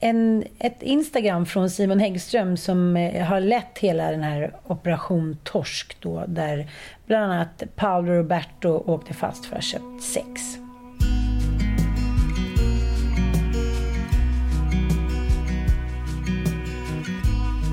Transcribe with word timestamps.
en, 0.00 0.44
ett 0.58 0.82
Instagram 0.82 1.46
från 1.46 1.70
Simon 1.70 2.00
Häggström 2.00 2.56
som 2.56 2.96
eh, 2.96 3.24
har 3.24 3.40
lett 3.40 3.78
hela 3.78 4.10
den 4.10 4.22
här 4.22 4.56
Operation 4.66 5.38
Torsk 5.44 5.96
då, 6.00 6.24
där 6.28 6.70
bland 7.06 7.32
annat 7.32 7.62
Paolo 7.76 8.12
Roberto 8.12 8.68
åkte 8.68 9.14
fast 9.14 9.46
för 9.46 9.56
att 9.56 9.64
ha 9.64 9.70
köpt 9.70 10.02
sex. 10.02 10.58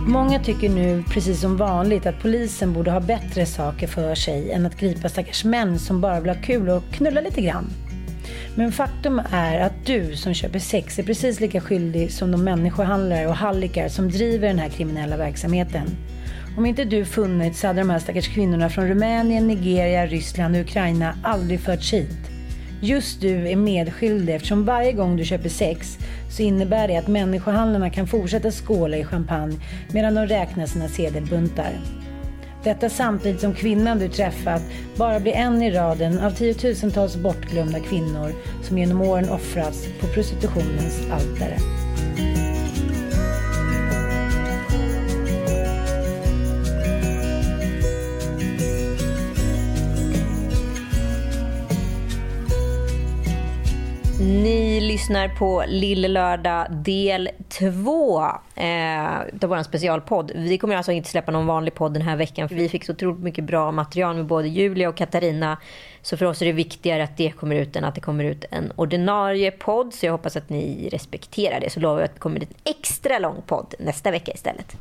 Många 0.08 0.40
tycker 0.40 0.70
nu, 0.70 1.04
precis 1.10 1.42
som 1.42 1.58
vanligt, 1.58 2.06
att 2.06 2.22
polisen 2.22 2.74
borde 2.74 2.92
ha 2.92 3.00
bättre 3.00 3.46
saker 3.46 3.88
för 3.88 4.16
sig 4.16 4.52
än 4.52 4.66
att 4.66 4.80
gripa 4.80 5.10
stackars 5.10 5.44
män 5.44 5.80
som 5.80 6.02
bara 6.02 6.20
vill 6.20 6.30
ha 6.30 6.42
kul 6.42 6.70
och 6.70 6.84
knulla 6.92 7.22
lite 7.22 7.42
grann. 7.42 7.83
Men 8.56 8.72
faktum 8.72 9.22
är 9.32 9.60
att 9.60 9.86
du 9.86 10.16
som 10.16 10.34
köper 10.34 10.60
sex 10.60 11.00
är 11.00 11.04
precis 11.04 11.40
lika 11.40 11.62
skyldig 11.62 12.12
som 12.12 12.32
de 12.32 12.44
människohandlare 12.44 13.28
och 13.28 13.36
hallickar 13.36 13.88
som 13.90 14.10
driver 14.10 14.48
den 14.48 14.60
här 14.60 14.70
kriminella 14.70 15.18
verksamheten. 15.18 15.88
Om 16.58 16.66
inte 16.66 16.86
du 16.86 17.06
funnits 17.06 17.60
så 17.60 17.68
hade 17.68 17.82
de 17.82 17.90
här 17.90 18.00
stackars 18.00 18.28
kvinnorna 18.28 18.70
från 18.70 18.88
Rumänien, 18.88 19.48
Nigeria, 19.48 20.06
Ryssland 20.06 20.56
och 20.56 20.62
Ukraina 20.62 21.16
aldrig 21.24 21.60
förts 21.60 21.94
hit. 21.94 22.30
Just 22.82 23.22
du 23.22 23.48
är 23.50 23.56
medskyldig 23.56 24.36
eftersom 24.36 24.66
varje 24.66 24.92
gång 24.92 25.18
du 25.18 25.26
köper 25.26 25.50
sex 25.50 25.98
så 26.30 26.42
innebär 26.42 26.88
det 26.88 26.98
att 26.98 27.08
människohandlarna 27.08 27.90
kan 27.90 28.08
fortsätta 28.08 28.52
skåla 28.52 28.98
i 28.98 29.06
champagne 29.06 29.60
medan 29.94 30.16
de 30.16 30.28
räknar 30.28 30.66
sina 30.66 30.88
sedelbuntar. 30.88 31.72
Detta 32.64 32.90
samtidigt 32.90 33.42
som 33.42 33.54
kvinnan 33.54 34.00
du 34.00 34.10
träffat 34.10 34.62
bara 34.98 35.20
blir 35.20 35.34
en 35.34 35.62
i 35.62 35.72
raden 35.72 36.20
av 36.20 36.32
tiotusentals 36.32 37.16
bortglömda 37.16 37.80
kvinnor 37.80 38.32
som 38.62 38.78
genom 38.78 39.02
åren 39.02 39.30
offrats 39.30 39.88
på 40.00 40.08
prostitutionens 40.08 41.02
altare. 41.12 41.58
Ni 54.24 54.82
lyssnar 54.82 55.28
på 55.28 55.64
Lille 55.68 56.08
Lördag 56.08 56.68
del 56.72 57.30
2 57.50 58.22
eh, 58.56 59.20
av 59.20 59.50
vår 59.50 59.64
specialpodd. 59.64 60.32
Vi 60.36 60.58
kommer 60.58 60.76
alltså 60.76 60.92
inte 60.92 61.10
släppa 61.10 61.32
någon 61.32 61.46
vanlig 61.46 61.74
podd 61.74 61.94
den 61.94 62.02
här 62.02 62.16
veckan 62.16 62.50
för 62.50 62.56
vi 62.56 62.70
fick 62.70 62.86
så 62.86 62.92
otroligt 62.92 63.24
mycket 63.24 63.44
bra 63.44 63.72
material 63.72 64.16
med 64.16 64.26
både 64.26 64.48
Julia 64.48 64.90
och 64.90 64.96
Katarina. 64.96 65.58
Så 66.04 66.18
för 66.18 66.26
oss 66.26 66.42
är 66.42 66.46
det 66.46 66.52
viktigare 66.52 67.04
att 67.04 67.18
det 67.18 67.32
kommer 67.32 67.56
ut 67.56 67.76
än 67.76 67.84
att 67.84 67.96
det 67.96 68.02
kommer 68.02 68.24
ut 68.24 68.46
en 68.52 68.72
ordinarie 68.76 69.52
podd. 69.52 69.94
Så 69.94 70.06
jag 70.06 70.12
hoppas 70.12 70.36
att 70.36 70.50
ni 70.50 70.90
respekterar 70.90 71.60
det. 71.60 71.70
Så 71.70 71.80
lovar 71.80 72.00
jag 72.00 72.06
att 72.06 72.14
det 72.14 72.20
kommer 72.20 72.40
en 72.40 72.48
extra 72.64 73.20
lång 73.20 73.42
podd 73.48 73.74
nästa 73.80 74.12
vecka 74.12 74.32
istället. 74.32 74.76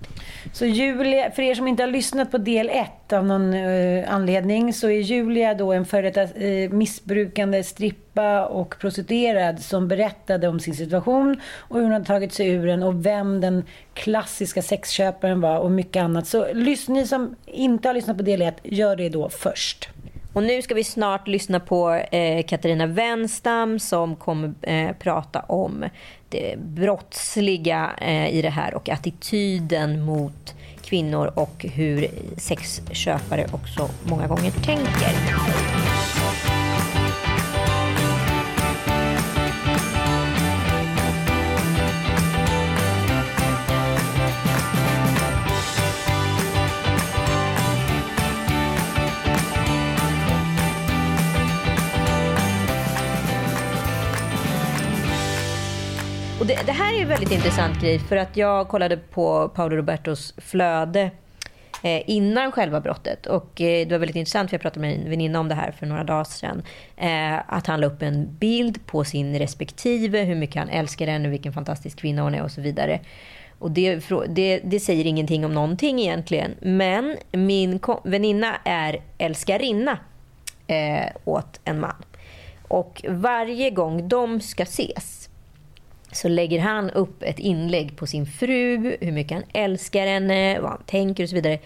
Så 0.52 0.66
Julia, 0.66 1.30
för 1.30 1.42
er 1.42 1.54
som 1.54 1.68
inte 1.68 1.82
har 1.82 1.90
lyssnat 1.90 2.30
på 2.30 2.38
del 2.38 2.70
1 2.70 3.12
av 3.12 3.26
någon 3.26 3.54
uh, 3.54 4.14
anledning 4.14 4.72
så 4.72 4.90
är 4.90 5.00
Julia 5.00 5.54
då 5.54 5.72
en 5.72 5.84
före 5.84 6.10
detta 6.10 6.44
uh, 6.44 6.70
missbrukande 6.70 7.62
strippa 7.62 8.46
och 8.46 8.74
prostituerad 8.80 9.60
som 9.60 9.88
berättade 9.88 10.48
om 10.48 10.60
sin 10.60 10.74
situation 10.74 11.40
och 11.56 11.76
hur 11.76 11.82
hon 11.82 11.92
hade 11.92 12.04
tagit 12.04 12.32
sig 12.32 12.48
ur 12.48 12.66
den 12.66 12.82
och 12.82 13.06
vem 13.06 13.40
den 13.40 13.64
klassiska 13.94 14.62
sexköparen 14.62 15.40
var 15.40 15.58
och 15.58 15.70
mycket 15.70 16.02
annat. 16.02 16.26
Så 16.26 16.46
ni 16.54 17.06
som 17.06 17.36
inte 17.46 17.88
har 17.88 17.94
lyssnat 17.94 18.16
på 18.16 18.22
del 18.22 18.42
1, 18.42 18.56
gör 18.62 18.96
det 18.96 19.08
då 19.08 19.28
först. 19.28 19.91
Och 20.32 20.42
nu 20.42 20.62
ska 20.62 20.74
vi 20.74 20.84
snart 20.84 21.28
lyssna 21.28 21.60
på 21.60 21.90
eh, 21.90 22.44
Katarina 22.46 22.86
Wenstam 22.86 23.78
som 23.78 24.16
kommer 24.16 24.54
eh, 24.62 24.92
prata 24.92 25.40
om 25.40 25.84
det 26.28 26.58
brottsliga 26.58 27.90
eh, 28.00 28.34
i 28.34 28.42
det 28.42 28.50
här 28.50 28.74
och 28.74 28.88
attityden 28.88 30.02
mot 30.02 30.54
kvinnor 30.84 31.32
och 31.34 31.66
hur 31.74 32.08
sexköpare 32.36 33.46
också 33.52 33.88
många 34.04 34.26
gånger 34.26 34.50
tänker. 34.50 35.81
Det, 56.66 56.72
här 56.72 56.94
är 56.98 57.02
en 57.02 57.08
väldigt 57.08 57.32
intressant 57.32 57.80
grej 57.80 57.98
för 57.98 58.16
att 58.16 58.36
jag 58.36 58.68
kollade 58.68 58.96
på 58.96 59.48
Paolo 59.48 59.76
Robertos 59.76 60.34
flöde 60.38 61.10
eh, 61.82 62.10
innan 62.10 62.52
själva 62.52 62.80
brottet. 62.80 63.26
Och 63.26 63.60
eh, 63.60 63.86
det 63.86 63.94
var 63.94 63.98
väldigt 63.98 64.16
intressant 64.16 64.50
för 64.50 64.54
jag 64.54 64.62
pratade 64.62 64.80
med 64.80 64.94
en 64.94 65.10
väninna 65.10 65.40
om 65.40 65.48
det 65.48 65.54
här 65.54 65.72
för 65.72 65.86
några 65.86 66.04
dagar 66.04 66.24
sedan. 66.24 66.62
Eh, 66.96 67.54
att 67.54 67.66
han 67.66 67.80
la 67.80 67.86
upp 67.86 68.02
en 68.02 68.36
bild 68.36 68.86
på 68.86 69.04
sin 69.04 69.38
respektive, 69.38 70.22
hur 70.22 70.34
mycket 70.34 70.56
han 70.56 70.68
älskar 70.68 71.06
henne, 71.06 71.28
vilken 71.28 71.52
fantastisk 71.52 71.98
kvinna 71.98 72.22
hon 72.22 72.34
är 72.34 72.42
och 72.42 72.50
så 72.50 72.60
vidare. 72.60 73.00
Och 73.58 73.70
det, 73.70 74.00
det, 74.28 74.60
det, 74.64 74.80
säger 74.80 75.06
ingenting 75.06 75.44
om 75.44 75.54
någonting 75.54 76.00
egentligen. 76.00 76.54
Men 76.60 77.16
min 77.32 77.80
väninna 78.04 78.56
är 78.64 79.00
älskarinna 79.18 79.98
eh, 80.66 81.06
åt 81.24 81.60
en 81.64 81.80
man. 81.80 82.04
Och 82.68 83.04
varje 83.08 83.70
gång 83.70 84.08
de 84.08 84.40
ska 84.40 84.62
ses 84.62 85.21
så 86.12 86.28
lägger 86.28 86.60
han 86.60 86.90
upp 86.90 87.22
ett 87.22 87.38
inlägg 87.38 87.96
på 87.96 88.06
sin 88.06 88.26
fru, 88.26 88.96
hur 89.00 89.12
mycket 89.12 89.32
han 89.32 89.44
älskar 89.52 90.06
henne, 90.06 90.60
vad 90.60 90.70
han 90.70 90.82
tänker 90.86 91.22
och 91.22 91.28
så 91.28 91.34
vidare. 91.34 91.58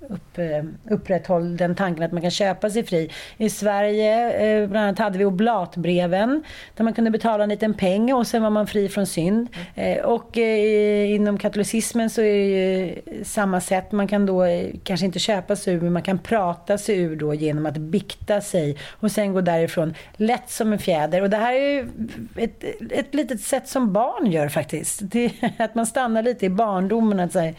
upp, 0.10 0.38
eh, 0.38 0.94
upprätthåll 0.94 1.58
den 1.58 1.76
tanken 1.76 2.04
att 2.04 2.12
man 2.12 2.22
kan 2.22 2.32
köpa 2.32 2.70
sig 2.70 2.84
fri. 2.84 3.10
I 3.38 3.50
Sverige 3.50 4.32
eh, 4.32 4.70
bland 4.70 4.86
annat 4.86 5.00
hade 5.00 5.18
vi 5.18 5.26
oblatbreven 5.26 6.44
där 6.76 6.84
man 6.84 6.94
kunde 6.94 7.12
betala 7.12 7.44
en 7.44 7.50
liten 7.50 7.74
peng 7.74 8.14
och 8.14 8.28
sen 8.28 8.44
var 8.44 8.50
man 8.50 8.68
fri 8.68 8.90
från 8.90 9.08
synd. 9.08 9.48
Mm. 9.76 10.06
Och 10.06 10.38
inom 10.38 11.38
katolicismen 11.38 12.10
så 12.10 12.22
är 12.22 12.34
det 12.34 12.46
ju 12.46 12.96
samma 13.24 13.62
sätt. 13.62 13.92
Man 13.92 14.08
kan 14.08 14.26
då 14.26 14.46
kanske 14.84 15.06
inte 15.06 15.20
köpa 15.20 15.56
sig 15.56 15.74
ur 15.74 15.82
men 15.82 15.94
man 15.94 16.02
kan 16.02 16.20
prata 16.20 16.78
sig 16.78 16.98
ur 16.98 17.16
då 17.16 17.34
genom 17.34 17.66
att 17.66 17.78
bikta 17.78 18.42
sig 18.42 18.78
och 19.00 19.12
sen 19.12 19.34
gå 19.34 19.42
därifrån 19.42 19.94
lätt 20.16 20.50
som 20.50 20.74
en 20.74 20.80
fjäder. 20.80 21.22
Och 21.22 21.30
det 21.30 21.38
här 21.38 21.54
är 21.54 21.70
ju 21.70 21.90
ett, 22.36 22.64
ett 22.92 23.14
litet 23.14 23.42
sätt 23.42 23.68
som 23.68 23.94
barn 23.94 24.32
gör 24.32 24.50
faktiskt. 24.50 25.00
Det, 25.02 25.32
att 25.58 25.76
man 25.76 25.86
stannar 25.86 26.24
lite 26.24 26.46
i 26.46 26.50
barndomen. 26.50 27.20
Att 27.20 27.34
säga, 27.34 27.54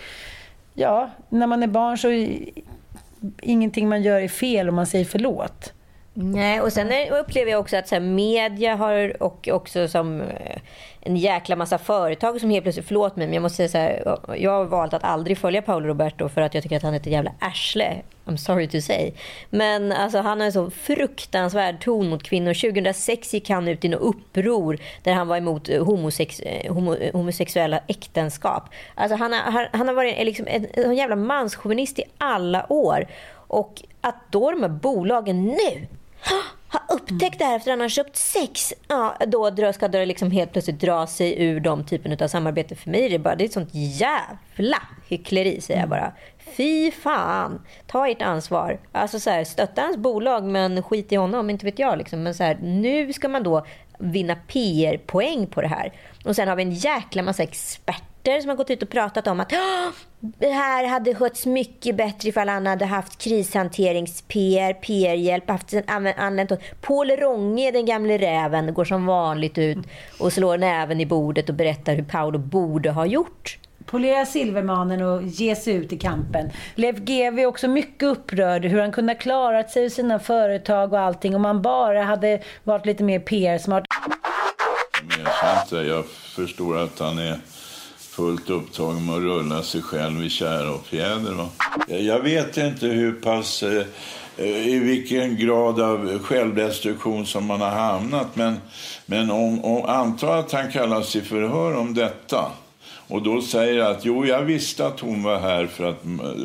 ja, 0.79 1.11
när 1.29 1.47
man 1.47 1.63
är 1.63 1.67
barn 1.67 1.99
så 1.99 2.11
är 2.11 2.45
ingenting 3.43 3.89
man 3.89 4.03
gör 4.03 4.21
är 4.21 4.29
fel 4.29 4.69
om 4.69 4.75
man 4.75 4.87
säger 4.87 5.05
förlåt. 5.05 5.73
Nej, 6.15 6.61
och 6.61 6.73
sen 6.73 6.93
upplever 7.11 7.51
jag 7.51 7.61
också 7.61 7.77
att 7.77 7.89
så 7.89 7.95
här, 7.95 8.03
media 8.03 8.77
har 8.77 9.23
och 9.23 9.49
också 9.53 9.89
som 9.89 10.21
eh, 10.21 10.57
en 11.01 11.17
jäkla 11.17 11.57
massa 11.57 11.79
företag 11.79 12.41
som 12.41 12.51
helt 12.51 12.63
plötsligt, 12.63 12.87
förlåt 12.87 13.17
mig, 13.17 13.27
men 13.27 13.35
jag 13.35 13.43
måste 13.43 13.57
säga 13.57 13.69
så 13.69 13.79
här, 13.79 14.19
jag 14.37 14.51
har 14.51 14.65
valt 14.65 14.95
att 14.95 15.05
aldrig 15.05 15.39
följa 15.39 15.63
Paolo 15.63 15.87
Roberto 15.87 16.29
för 16.29 16.41
att 16.41 16.55
jag 16.55 16.63
tycker 16.63 16.77
att 16.77 16.83
han 16.83 16.95
är 16.95 16.99
ett 16.99 17.07
jävla 17.07 17.33
arsle. 17.41 17.97
I'm 18.29 18.37
sorry 18.37 18.69
to 18.69 18.81
say. 18.81 19.13
Men 19.51 19.93
alltså, 19.93 20.19
han 20.19 20.41
har 20.41 20.47
en 20.47 20.53
så 20.53 20.71
fruktansvärd 20.71 21.81
ton 21.81 22.09
mot 22.09 22.23
kvinnor. 22.23 22.55
2006 22.55 23.35
gick 23.35 23.51
han 23.51 23.69
ut 23.69 23.85
i 23.85 23.89
något 23.89 24.01
uppror 24.01 24.79
där 25.03 25.13
han 25.13 25.29
var 25.29 25.37
emot 25.37 25.69
eh, 25.69 25.85
homosex, 25.85 26.41
eh, 26.41 26.75
homo, 26.75 26.95
eh, 26.95 27.13
homosexuella 27.13 27.81
äktenskap. 27.87 28.69
Alltså, 28.95 29.17
han, 29.17 29.33
har, 29.33 29.69
han 29.73 29.89
har 29.89 29.95
varit 29.95 30.27
liksom 30.27 30.47
en, 30.49 30.67
en 30.73 30.97
jävla 30.97 31.17
manschauvinist 31.17 31.99
i 31.99 32.03
alla 32.19 32.73
år. 32.73 33.07
Och 33.49 33.83
att 34.01 34.17
då 34.31 34.51
de 34.51 34.63
här 34.63 34.69
bolagen 34.69 35.45
nu 35.45 35.87
har 36.69 36.97
upptäckt 36.97 37.39
det 37.39 37.45
här 37.45 37.57
efter 37.57 37.71
att 37.71 37.73
han 37.73 37.81
har 37.81 37.89
köpt 37.89 38.17
sex, 38.17 38.75
ja, 38.89 39.17
då 39.27 39.73
ska 39.73 39.89
det 39.89 40.07
liksom 40.07 40.31
helt 40.31 40.53
plötsligt 40.53 40.81
dra 40.81 41.07
sig 41.07 41.43
ur 41.43 41.61
de 41.61 41.85
typen 41.85 42.23
av 42.23 42.29
samarbete. 42.29 42.75
För 42.75 42.91
mig 42.91 43.05
är 43.05 43.11
det 43.11 43.19
bara 43.19 43.35
det 43.35 43.45
är 43.45 43.47
ett 43.47 43.53
sånt 43.53 43.75
jävla 43.75 44.83
hyckleri, 45.09 45.61
säger 45.61 45.81
jag 45.81 45.89
bara. 45.89 46.13
Fy 46.57 46.91
fan, 46.91 47.63
ta 47.87 48.09
ert 48.09 48.23
ansvar. 48.23 48.81
Alltså 48.93 49.21
så 49.21 49.31
här, 49.31 49.45
stötta 49.45 49.83
hans 49.83 49.97
bolag, 49.97 50.45
men 50.45 50.83
skit 50.83 51.13
i 51.13 51.17
honom, 51.17 51.51
inte 51.51 51.65
vet 51.65 51.79
jag. 51.79 51.99
Liksom. 51.99 52.23
Men 52.23 52.35
så 52.35 52.45
här, 52.45 52.59
nu 52.63 53.13
ska 53.13 53.29
man 53.29 53.43
då 53.43 53.67
vinna 53.99 54.37
PR-poäng 54.47 55.47
på 55.47 55.61
det 55.61 55.69
här. 55.69 55.93
Och 56.25 56.37
sen 56.37 56.49
har 56.49 56.57
vi 56.57 56.63
en 56.63 56.73
jäkla 56.73 57.23
massa 57.23 57.43
experter 57.43 58.41
som 58.41 58.49
har 58.49 58.57
gått 58.57 58.71
ut 58.71 58.83
och 58.83 58.89
pratat 58.89 59.27
om 59.27 59.41
att 59.41 59.53
det 60.21 60.51
här 60.51 60.87
hade 60.87 61.15
skötts 61.15 61.47
mycket 61.47 61.97
bättre 61.97 62.29
ifall 62.29 62.49
han 62.49 62.67
hade 62.67 62.85
haft 62.85 63.19
krishanterings-PR, 63.19 64.73
PR-hjälp, 64.73 65.49
haft 65.51 65.75
använt 66.17 66.53
Paul 66.81 67.11
Ronge, 67.11 67.71
den 67.71 67.87
gamle 67.87 68.19
räven, 68.19 68.75
går 68.75 68.85
som 68.85 69.07
vanligt 69.07 69.59
ut 69.59 69.79
och 70.19 70.33
slår 70.33 70.59
näven 70.59 71.01
i 71.01 71.07
bordet 71.07 71.49
och 71.49 71.55
berättar 71.55 71.95
hur 71.95 72.05
Paolo 72.05 72.39
borde 72.39 72.91
ha 72.91 73.07
gjort 73.07 73.59
polera 73.91 74.27
silvermanen 74.27 75.03
och 75.03 75.23
ge 75.23 75.57
sig 75.57 75.75
ut 75.75 75.93
i 75.93 75.99
kampen. 75.99 76.51
Lev 76.75 77.01
GW 77.01 77.43
är 77.43 77.47
också 77.47 77.69
mycket 77.69 78.03
upprörd 78.03 78.65
hur 78.65 78.81
han 78.81 78.93
kunde 78.93 79.13
ha 79.13 79.19
klarat 79.19 79.71
sig 79.71 79.87
och 79.87 79.93
sina 79.93 80.19
företag 80.19 80.93
och 80.93 81.01
allting 81.01 81.37
om 81.37 81.45
han 81.45 81.63
bara 81.63 82.03
hade 82.03 82.43
varit 82.65 82.87
lite 82.87 83.05
mer 83.05 83.21
PR-smart. 83.21 83.85
Jag 85.71 86.05
förstår 86.07 86.79
att 86.79 86.99
han 86.99 87.19
är 87.19 87.39
fullt 87.99 88.51
upptagen 88.51 89.07
med 89.07 89.15
att 89.15 89.23
rulla 89.23 89.63
sig 89.63 89.83
själv 89.83 90.25
i 90.25 90.31
kära 90.31 90.71
och 90.71 90.87
fjäder. 90.87 91.33
Va? 91.33 91.49
Jag 91.89 92.21
vet 92.21 92.57
inte 92.57 92.87
hur 92.87 93.13
pass, 93.13 93.63
eh, 93.63 93.87
i 94.69 94.79
vilken 94.79 95.37
grad 95.37 95.81
av 95.81 96.19
självdestruktion 96.19 97.27
som 97.27 97.45
man 97.47 97.61
har 97.61 97.71
hamnat. 97.71 98.37
Men, 98.37 98.61
men 99.07 99.31
om, 99.31 99.65
om, 99.65 99.85
anta 99.85 100.35
att 100.35 100.53
han 100.53 100.71
kallas 100.71 101.17
i 101.17 101.21
förhör 101.21 101.77
om 101.77 101.95
detta 101.95 102.53
och 103.09 103.23
då 103.23 103.43
säger 103.43 103.81
att 103.81 104.05
jo, 104.05 104.27
jag 104.27 104.43
visste 104.43 104.87
att 104.87 105.01
hon 105.01 105.23
var 105.23 105.39
här 105.39 105.67
för 105.67 105.85
att 105.85 106.03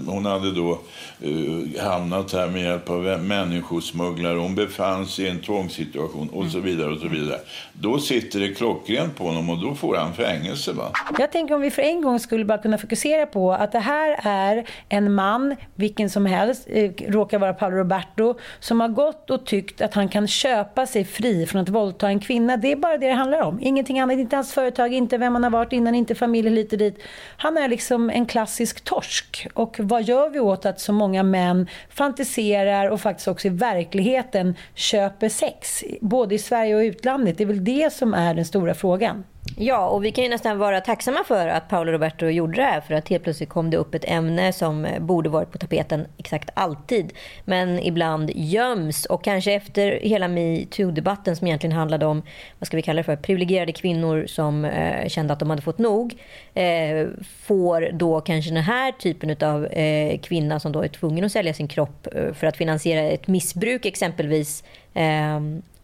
hon 0.08 0.26
hade 0.26 0.52
då 0.52 0.80
uh, 1.26 1.82
hamnat 1.82 2.34
här 2.34 2.48
med 2.48 2.62
hjälp 2.62 2.90
av 2.90 3.04
människosmugglare. 3.04 4.38
Hon 4.38 4.56
befann 4.56 5.06
sig 5.06 5.26
i 5.26 5.30
en 5.30 5.40
tvångssituation 5.40 6.30
och 6.30 6.46
så 6.46 6.60
vidare 6.60 6.92
och 6.92 7.00
så 7.00 7.08
vidare. 7.08 7.40
Då 7.74 8.00
sitter 8.00 8.40
det 8.40 8.54
klockrent 8.54 9.16
på 9.16 9.24
honom 9.24 9.50
och 9.50 9.58
då 9.62 9.76
får 9.76 9.96
han 9.96 10.14
fängelse. 10.14 10.74
Va? 10.74 10.92
Jag 11.20 11.32
tänker 11.32 11.56
om 11.56 11.62
vi 11.62 11.72
för 11.72 11.82
en 11.82 12.02
gång 12.02 12.20
skulle 12.20 12.46
bara 12.46 12.58
kunna 12.58 12.78
fokusera 12.78 13.26
på 13.26 13.54
att 13.54 13.72
det 13.72 13.80
här 13.80 14.20
är 14.24 14.70
en 14.90 15.14
man, 15.14 15.56
vilken 15.76 16.10
som 16.10 16.26
helst, 16.26 16.68
eh, 16.68 16.92
råkar 17.08 17.40
vara 17.40 17.54
Paolo 17.54 17.78
Roberto, 17.78 18.36
som 18.60 18.80
har 18.80 18.88
gått 18.88 19.30
och 19.30 19.46
tyckt 19.46 19.82
att 19.82 19.94
han 19.94 20.10
kan 20.10 20.28
köpa 20.28 20.86
sig 20.86 21.06
fri 21.06 21.46
från 21.46 21.62
att 21.62 21.70
våldta 21.70 22.08
en 22.08 22.20
kvinna. 22.20 22.58
Det 22.58 22.72
är 22.72 22.76
bara 22.76 22.98
det 22.98 23.08
det 23.08 23.14
handlar 23.14 23.42
om. 23.42 23.60
Ingenting 23.62 24.00
annat, 24.00 24.18
inte 24.18 24.36
hans 24.36 24.54
företag, 24.54 24.94
inte 24.94 25.18
vem 25.18 25.34
han 25.34 25.44
har 25.44 25.52
varit 25.52 25.74
innan, 25.74 25.96
inte 25.96 26.16
familjen 26.16 26.53
hit 26.58 26.72
och 26.72 26.80
dit. 26.80 26.98
Han 27.38 27.58
är 27.58 27.68
liksom 27.68 28.10
en 28.10 28.26
klassisk 28.26 28.84
torsk. 28.84 29.48
Och 29.54 29.76
vad 29.80 30.04
gör 30.04 30.30
vi 30.30 30.40
åt 30.40 30.66
att 30.66 30.80
så 30.80 30.94
många 30.94 31.24
män 31.24 31.68
fantiserar 31.90 32.90
och 32.90 33.02
faktiskt 33.02 33.28
också 33.28 33.48
i 33.48 33.52
verkligheten 33.52 34.56
köper 34.76 35.30
sex? 35.30 35.84
Både 36.02 36.36
i 36.36 36.40
Sverige 36.40 36.76
och 36.76 36.80
utlandet. 36.80 37.38
Det 37.38 37.44
är 37.44 37.48
väl 37.48 37.64
det 37.64 37.94
som 37.94 38.14
är 38.14 38.34
den 38.34 38.46
stora 38.46 38.74
frågan. 38.74 39.24
Ja, 39.58 39.88
och 39.88 40.06
vi 40.06 40.12
kan 40.12 40.24
ju 40.24 40.30
nästan 40.30 40.58
vara 40.58 40.82
tacksamma 40.82 41.24
för 41.24 41.48
att 41.48 41.70
Paolo 41.70 41.92
Roberto 41.92 42.26
gjorde 42.26 42.56
det 42.56 42.64
här. 42.64 42.82
För 42.82 42.94
att 42.94 43.10
helt 43.10 43.24
plötsligt 43.24 43.50
kom 43.50 43.70
det 43.70 43.78
upp 43.78 43.96
ett 43.96 44.06
ämne 44.08 44.54
som 44.54 44.86
eh, 44.86 45.00
borde 45.00 45.30
varit 45.30 45.52
på 45.52 45.58
tapeten 45.58 46.08
exakt 46.18 46.50
alltid. 46.54 47.14
Men 47.46 47.80
ibland 47.80 48.32
göms. 48.36 49.06
Och 49.06 49.24
kanske 49.24 49.54
efter 49.54 50.00
hela 50.02 50.28
metoo-debatten 50.28 51.36
som 51.36 51.48
egentligen 51.48 51.76
handlade 51.76 52.06
om, 52.06 52.24
vad 52.60 52.68
ska 52.68 52.78
vi 52.78 52.84
kalla 52.84 52.98
det 52.98 53.04
för, 53.04 53.16
privilegierade 53.16 53.72
kvinnor 53.72 54.26
som 54.28 54.66
eh, 54.66 55.08
kände 55.08 55.34
att 55.34 55.40
de 55.40 55.50
hade 55.50 55.62
fått 55.62 55.78
nog. 55.78 56.16
Eh, 56.54 57.08
får 57.42 57.90
då 57.94 58.22
kanske 58.22 58.52
den 58.52 58.64
här 58.64 58.92
typen 58.92 59.50
av 59.50 59.66
eh, 59.66 60.20
kvinna 60.20 60.60
som 60.60 60.72
då 60.72 60.82
är 60.82 60.88
tvungen 60.88 61.26
att 61.26 61.32
sälja 61.32 61.54
sin 61.54 61.68
kropp 61.68 62.08
eh, 62.16 62.34
för 62.34 62.48
att 62.48 62.58
finansiera 62.58 63.02
ett 63.02 63.28
missbruk 63.28 63.86
exempelvis. 63.86 64.64
Eh, 64.94 65.40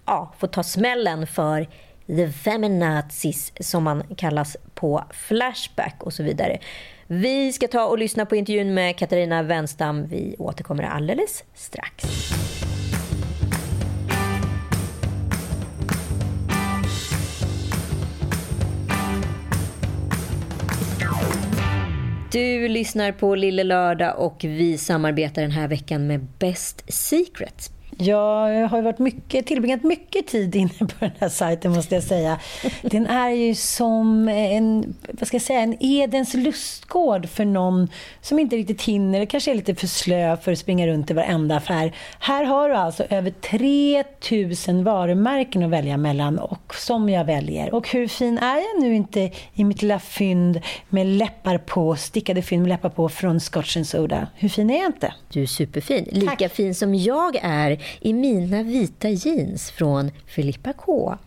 ja, 0.05 0.33
få 0.37 0.47
ta 0.47 0.63
smällen 0.63 1.27
för 1.27 1.67
the 2.15 2.29
feminazis 2.31 3.53
som 3.59 3.83
man 3.83 4.03
kallas 4.15 4.57
på 4.73 5.03
Flashback 5.11 5.95
och 5.99 6.13
så 6.13 6.23
vidare. 6.23 6.59
Vi 7.07 7.53
ska 7.53 7.67
ta 7.67 7.85
och 7.85 7.97
lyssna 7.97 8.25
på 8.25 8.35
intervjun 8.35 8.73
med 8.73 8.97
Katarina 8.97 9.43
Wenstam. 9.43 10.07
Vi 10.07 10.35
återkommer 10.39 10.83
alldeles 10.83 11.43
strax. 11.53 12.05
Du 22.31 22.67
lyssnar 22.67 23.11
på 23.11 23.35
Lille 23.35 23.63
Lördag 23.63 24.19
och 24.19 24.37
vi 24.41 24.77
samarbetar 24.77 25.41
den 25.41 25.51
här 25.51 25.67
veckan 25.67 26.07
med 26.07 26.27
Best 26.39 26.83
Secret. 26.87 27.78
Jag 28.01 28.67
har 28.67 28.81
varit 28.81 28.99
mycket, 28.99 29.45
tillbringat 29.45 29.83
mycket 29.83 30.27
tid 30.27 30.55
inne 30.55 30.69
på 30.79 30.95
den 30.99 31.11
här 31.19 31.29
sajten 31.29 31.71
måste 31.71 31.95
jag 31.95 32.03
säga. 32.03 32.39
Den 32.81 33.07
är 33.07 33.29
ju 33.29 33.55
som 33.55 34.29
en, 34.29 34.95
vad 35.11 35.27
ska 35.27 35.35
jag 35.35 35.41
säga, 35.41 35.59
en 35.59 35.77
Edens 35.79 36.33
lustgård 36.33 37.29
för 37.29 37.45
någon 37.45 37.87
som 38.21 38.39
inte 38.39 38.55
riktigt 38.55 38.81
hinner, 38.81 39.17
eller 39.17 39.25
kanske 39.25 39.51
är 39.51 39.55
lite 39.55 39.75
för 39.75 39.87
slö 39.87 40.37
för 40.37 40.51
att 40.51 40.59
springa 40.59 40.87
runt 40.87 41.11
i 41.11 41.13
varenda 41.13 41.55
affär. 41.55 41.95
Här 42.19 42.43
har 42.43 42.69
du 42.69 42.75
alltså 42.75 43.03
över 43.09 43.31
3000 43.31 44.83
varumärken 44.83 45.63
att 45.63 45.69
välja 45.69 45.97
mellan 45.97 46.39
och 46.39 46.75
som 46.75 47.09
jag 47.09 47.25
väljer. 47.25 47.73
Och 47.73 47.89
hur 47.89 48.07
fin 48.07 48.37
är 48.37 48.55
jag 48.55 48.81
nu 48.81 48.95
inte 48.95 49.31
i 49.53 49.63
mitt 49.63 49.81
lilla 49.81 49.99
fynd 49.99 50.61
med 50.89 51.07
läppar 51.07 51.57
på, 51.57 51.95
stickade 51.95 52.41
fynd 52.41 52.61
med 52.61 52.69
läppar 52.69 52.89
på 52.89 53.09
från 53.09 53.39
Scotch 53.39 53.77
Soda? 53.83 54.27
Hur 54.35 54.49
fin 54.49 54.69
är 54.69 54.77
jag 54.77 54.85
inte? 54.85 55.13
Du 55.29 55.41
är 55.41 55.45
superfin. 55.45 56.07
Lika 56.11 56.35
Tack. 56.35 56.51
fin 56.51 56.75
som 56.75 56.95
jag 56.95 57.39
är 57.41 57.79
i 57.99 58.13
mina 58.13 58.63
vita 58.63 59.09
jeans 59.09 59.71
från 59.71 60.11
Filippa 60.27 60.73
K. 60.73 61.17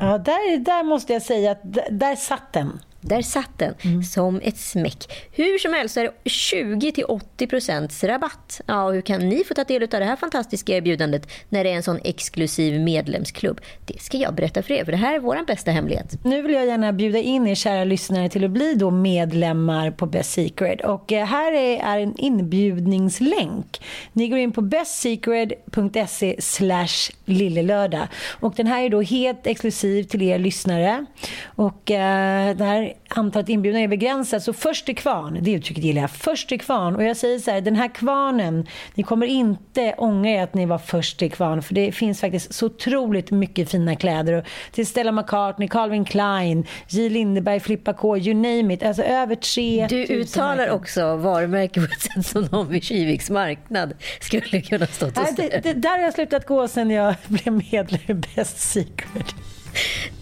Ja, 0.00 0.18
där, 0.18 0.58
där 0.58 0.84
måste 0.84 1.12
jag 1.12 1.22
säga 1.22 1.50
att 1.50 1.60
där, 1.62 1.88
där 1.90 2.16
satt 2.16 2.52
den. 2.52 2.80
Där 3.04 3.22
satt 3.22 3.58
den, 3.58 3.74
mm. 3.82 4.02
som 4.02 4.40
ett 4.42 4.58
smäck. 4.58 5.12
Hur 5.32 5.58
som 5.58 5.72
helst 5.72 5.96
är 5.96 6.02
det 6.02 6.30
20-80% 6.30 8.06
rabatt. 8.06 8.60
Ja, 8.66 8.90
hur 8.90 9.00
kan 9.00 9.28
ni 9.28 9.44
få 9.44 9.54
ta 9.54 9.64
del 9.64 9.82
av 9.82 9.88
det 9.88 10.04
här 10.04 10.16
fantastiska 10.16 10.76
erbjudandet 10.76 11.30
när 11.48 11.64
det 11.64 11.70
är 11.70 11.74
en 11.74 11.82
sån 11.82 12.00
exklusiv 12.04 12.80
medlemsklubb? 12.80 13.60
Det 13.86 14.00
ska 14.00 14.18
jag 14.18 14.34
berätta 14.34 14.62
för 14.62 14.74
er, 14.74 14.84
för 14.84 14.92
det 14.92 14.98
här 14.98 15.14
är 15.14 15.20
vår 15.20 15.46
bästa 15.46 15.70
hemlighet. 15.70 16.24
Nu 16.24 16.42
vill 16.42 16.52
jag 16.52 16.66
gärna 16.66 16.92
bjuda 16.92 17.18
in 17.18 17.46
er 17.46 17.54
kära 17.54 17.84
lyssnare 17.84 18.28
till 18.28 18.44
att 18.44 18.50
bli 18.50 18.74
då 18.74 18.90
medlemmar 18.90 19.90
på 19.90 20.06
Best 20.06 20.32
Secret. 20.32 20.80
Och 20.84 21.12
eh, 21.12 21.26
här 21.26 21.52
är 21.52 21.98
en 21.98 22.14
inbjudningslänk. 22.18 23.82
Ni 24.12 24.28
går 24.28 24.38
in 24.38 24.52
på 24.52 24.60
bestsecret.se 24.60 26.36
slash 26.38 27.12
lillelördag. 27.24 28.08
Och 28.40 28.54
den 28.56 28.66
här 28.66 28.82
är 28.82 28.90
då 28.90 29.00
helt 29.00 29.46
exklusiv 29.46 30.04
till 30.04 30.22
er 30.22 30.38
lyssnare. 30.38 31.06
Och 31.44 31.90
eh, 31.90 32.56
det 32.56 32.64
här 32.64 32.91
antalet 33.08 33.48
inbjudna 33.48 33.80
är 33.80 33.88
begränsat. 33.88 34.42
Så 34.42 34.52
först 34.52 34.86
till 34.86 34.96
kvarn, 34.96 35.38
det 35.40 35.52
uttrycket 35.52 35.84
gillar 35.84 36.00
jag. 36.00 36.10
Först 36.10 36.48
till 36.48 36.60
kvarn. 36.60 36.96
Och 36.96 37.04
jag 37.04 37.16
säger 37.16 37.38
så 37.38 37.50
här, 37.50 37.60
den 37.60 37.76
här 37.76 37.88
kvarnen, 37.94 38.66
ni 38.94 39.02
kommer 39.02 39.26
inte 39.26 39.94
ångra 39.98 40.30
er 40.30 40.42
att 40.42 40.54
ni 40.54 40.66
var 40.66 40.78
först 40.78 41.18
till 41.18 41.30
kvarn. 41.32 41.62
För 41.62 41.74
det 41.74 41.92
finns 41.92 42.20
faktiskt 42.20 42.54
så 42.54 42.66
otroligt 42.66 43.30
mycket 43.30 43.70
fina 43.70 43.96
kläder. 43.96 44.32
Och 44.32 44.44
till 44.72 44.86
Stella 44.86 45.12
McCartney, 45.12 45.68
Calvin 45.68 46.04
Klein, 46.04 46.66
J. 46.88 47.08
Lindeberg, 47.08 47.60
Flippa 47.60 47.92
K, 47.92 48.16
you 48.16 48.34
name 48.34 48.74
it. 48.74 48.82
Alltså 48.82 49.02
över 49.02 49.34
tre 49.34 49.86
Du 49.90 50.02
uttalar 50.02 50.56
märken. 50.56 50.74
också 50.74 51.16
varumärke 51.16 51.80
på 51.80 51.86
ett 51.92 52.00
sätt 52.00 52.26
som 52.26 52.42
någon 52.44 52.68
vid 52.68 52.84
Kiviks 52.84 53.30
marknad 53.30 53.94
skulle 54.20 54.60
kunna 54.60 54.86
stå 54.86 55.06
och 55.06 55.12
säga. 55.14 55.32
Det, 55.36 55.60
det, 55.62 55.72
där 55.72 55.90
har 55.90 55.98
jag 55.98 56.14
slutat 56.14 56.46
gå 56.46 56.68
sen 56.68 56.90
jag 56.90 57.14
blev 57.26 57.62
medlem 57.72 58.00
i 58.06 58.14
Best 58.14 58.58
Secret. 58.58 59.34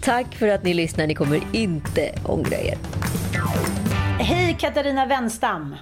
Tack 0.01 0.35
för 0.35 0.47
att 0.47 0.63
ni 0.63 0.73
lyssnar. 0.73 1.07
Ni 1.07 1.15
kommer 1.15 1.41
inte 1.53 2.15
ångra 2.25 2.57
er. 2.57 2.77
Hej 4.19 4.57
Katarina 4.59 5.05
Wenstam. 5.05 5.75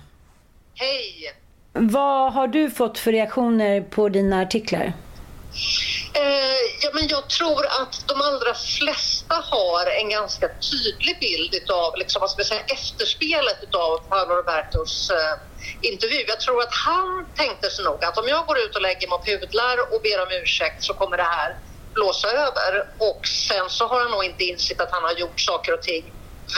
Hej. 0.76 1.34
Vad 1.74 2.34
har 2.34 2.48
du 2.48 2.72
fått 2.72 2.98
för 2.98 3.12
reaktioner 3.12 3.82
på 3.82 4.10
dina 4.10 4.42
artiklar? 4.42 4.94
Eh, 6.14 6.62
ja, 6.84 6.90
men 6.94 7.08
jag 7.08 7.30
tror 7.30 7.66
att 7.66 8.08
de 8.08 8.22
allra 8.22 8.54
flesta 8.54 9.36
har 9.36 9.86
en 10.02 10.10
ganska 10.10 10.48
tydlig 10.48 11.20
bild 11.20 11.72
av 11.72 11.98
liksom, 11.98 12.20
vad 12.20 12.30
ska 12.30 12.44
säga, 12.44 12.62
efterspelet 12.62 13.76
av 13.76 13.98
Paolo 14.10 14.34
Robertos 14.34 15.10
eh, 15.10 15.90
intervju. 15.92 16.24
Jag 16.28 16.40
tror 16.40 16.62
att 16.62 16.74
han 16.74 17.26
tänkte 17.36 17.70
sig 17.70 17.86
nog 17.86 18.04
att 18.06 18.18
om 18.18 18.28
jag 18.28 18.46
går 18.46 18.58
ut 18.58 18.76
och 18.76 18.82
lägger 18.82 19.08
mig 19.08 19.16
och 19.16 19.26
pudlar 19.26 19.78
och 19.94 20.02
ber 20.02 20.22
om 20.22 20.42
ursäkt 20.44 20.84
så 20.84 20.94
kommer 20.94 21.18
det 21.18 21.24
här 21.24 21.56
blåsa 22.00 22.28
över. 22.48 22.72
Och 23.10 23.22
sen 23.50 23.70
så 23.70 23.84
har 23.92 24.00
han 24.04 24.12
nog 24.12 24.24
inte 24.24 24.44
insett 24.44 24.82
att 24.82 24.92
han 24.92 25.04
har 25.04 25.16
gjort 25.24 25.40
saker 25.52 25.74
och 25.74 25.82
ting 25.82 26.04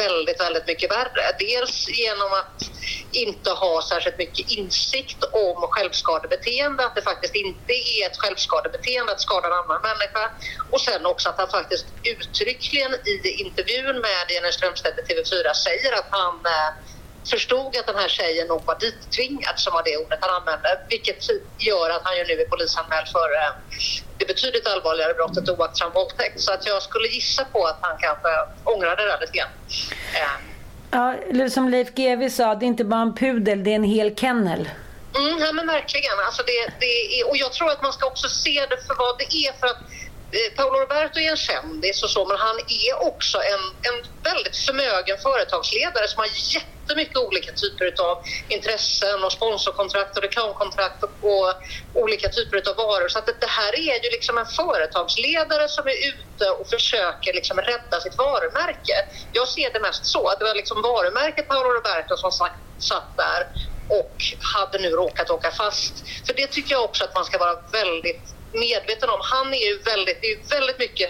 väldigt, 0.04 0.40
väldigt 0.40 0.68
mycket 0.68 0.92
värre. 0.92 1.24
Dels 1.40 1.76
genom 2.04 2.32
att 2.42 2.58
inte 3.12 3.50
ha 3.64 3.82
särskilt 3.92 4.18
mycket 4.18 4.46
insikt 4.58 5.24
om 5.24 5.60
självskadebeteende, 5.76 6.86
att 6.86 6.96
det 6.96 7.02
faktiskt 7.02 7.36
inte 7.36 7.74
är 7.74 8.06
ett 8.06 8.18
självskadebeteende 8.18 9.12
att 9.12 9.22
skada 9.22 9.48
en 9.48 9.54
annan 9.54 9.82
människa. 9.90 10.26
Och 10.72 10.82
sen 10.82 11.06
också 11.06 11.30
att 11.30 11.38
han 11.38 11.50
faktiskt 11.50 11.88
uttryckligen 12.14 12.94
i 12.94 13.16
intervjun 13.46 13.98
med 14.08 14.24
Jenny 14.34 14.52
Strömstedt 14.52 15.00
i 15.00 15.04
TV4 15.10 15.54
säger 15.54 15.92
att 16.00 16.10
han 16.12 16.36
eh, 16.56 16.70
förstod 17.30 17.78
att 17.78 17.88
den 17.88 17.96
här 17.96 18.08
tjejen 18.08 18.48
nog 18.48 18.66
var 18.66 18.80
dittvingad, 18.80 19.60
som 19.60 19.74
var 19.74 19.84
det 19.84 19.98
ordet 19.98 20.20
han 20.22 20.36
använde, 20.42 20.80
vilket 20.90 21.18
gör 21.58 21.90
att 21.90 22.02
han 22.04 22.18
ju 22.18 22.24
nu 22.24 22.42
är 22.42 22.46
polisanmäld 22.46 23.08
för 23.08 23.36
eh, 23.36 23.52
det 24.18 24.26
betydligt 24.26 24.68
allvarligare 24.68 25.14
brottet 25.14 25.50
oaktsam 25.50 25.92
våldtäkt. 25.92 26.40
Så 26.42 26.54
att 26.54 26.66
jag 26.66 26.82
skulle 26.82 27.08
gissa 27.08 27.46
på 27.46 27.66
att 27.66 27.78
han 27.82 27.98
kanske 28.00 28.30
ångrade 28.64 29.06
det 29.06 29.18
lite 29.22 29.38
grann. 29.38 29.50
Eh. 30.14 30.52
Ja, 30.92 31.50
som 31.50 31.70
Leif 31.70 31.94
GW 31.96 32.30
sa, 32.30 32.56
det 32.56 32.66
är 32.66 32.68
inte 32.68 32.84
bara 32.84 33.02
en 33.02 33.16
pudel, 33.16 33.64
det 33.64 33.72
är 33.72 33.76
en 33.76 33.84
hel 33.84 34.16
kennel. 34.16 34.70
Mm, 35.16 35.38
ja, 35.40 35.52
men 35.52 35.68
verkligen. 35.68 36.20
Alltså 36.26 36.44
det, 36.44 36.74
det 36.80 37.20
är, 37.20 37.30
och 37.30 37.38
jag 37.38 37.54
tror 37.54 37.72
att 37.72 37.84
man 37.84 37.94
ska 37.94 38.08
också 38.08 38.30
se 38.30 38.66
det 38.70 38.78
för 38.88 38.96
vad 38.96 39.18
det 39.18 39.36
är. 39.36 39.60
För 39.60 39.68
att 39.68 39.78
Eh, 40.34 40.50
Paolo 40.56 40.80
Roberto 40.80 41.20
är 41.20 41.30
en 41.30 41.38
kändis 41.38 42.04
och 42.04 42.10
så, 42.10 42.26
men 42.26 42.38
han 42.38 42.58
är 42.60 43.08
också 43.08 43.38
en, 43.38 43.64
en 43.90 43.98
väldigt 44.24 44.58
förmögen 44.58 45.18
företagsledare 45.18 46.08
som 46.08 46.20
har 46.24 46.30
jättemycket 46.56 47.18
olika 47.18 47.52
typer 47.52 48.04
av 48.04 48.18
intressen 48.48 49.24
och 49.24 49.32
sponsorkontrakt 49.32 50.18
och 50.18 50.24
reklamkontrakt 50.24 51.04
och 51.04 51.54
olika 51.94 52.30
typer 52.30 52.70
av 52.70 52.76
varor. 52.76 53.08
Så 53.08 53.20
att 53.20 53.26
det 53.26 53.48
här 53.60 53.74
är 53.76 54.04
ju 54.04 54.10
liksom 54.12 54.38
en 54.38 54.46
företagsledare 54.46 55.68
som 55.68 55.88
är 55.88 55.98
ute 56.12 56.50
och 56.60 56.68
försöker 56.70 57.34
liksom 57.34 57.58
rädda 57.58 58.00
sitt 58.00 58.18
varumärke. 58.18 58.96
Jag 59.32 59.48
ser 59.48 59.74
det 59.74 59.80
mest 59.80 60.06
så, 60.06 60.28
att 60.28 60.40
det 60.40 60.46
var 60.46 60.56
liksom 60.56 60.82
varumärket 60.82 61.48
Paolo 61.48 61.70
Roberto 61.70 62.18
som 62.18 62.32
satt 62.78 63.18
där 63.18 63.42
och 64.00 64.18
hade 64.56 64.80
nu 64.80 64.90
råkat 64.90 65.30
åka 65.30 65.52
fast. 65.52 65.94
För 66.26 66.34
det 66.34 66.48
tycker 66.48 66.76
jag 66.76 66.84
också 66.84 67.04
att 67.04 67.16
man 67.16 67.26
ska 67.26 67.38
vara 67.38 67.56
väldigt 67.72 68.41
medveten 68.54 69.10
om. 69.10 69.20
Han 69.24 69.54
är 69.54 69.66
ju 69.70 69.82
väldigt, 69.82 70.22
det 70.22 70.28
är 70.28 70.50
väldigt 70.50 70.80
mycket 70.80 71.10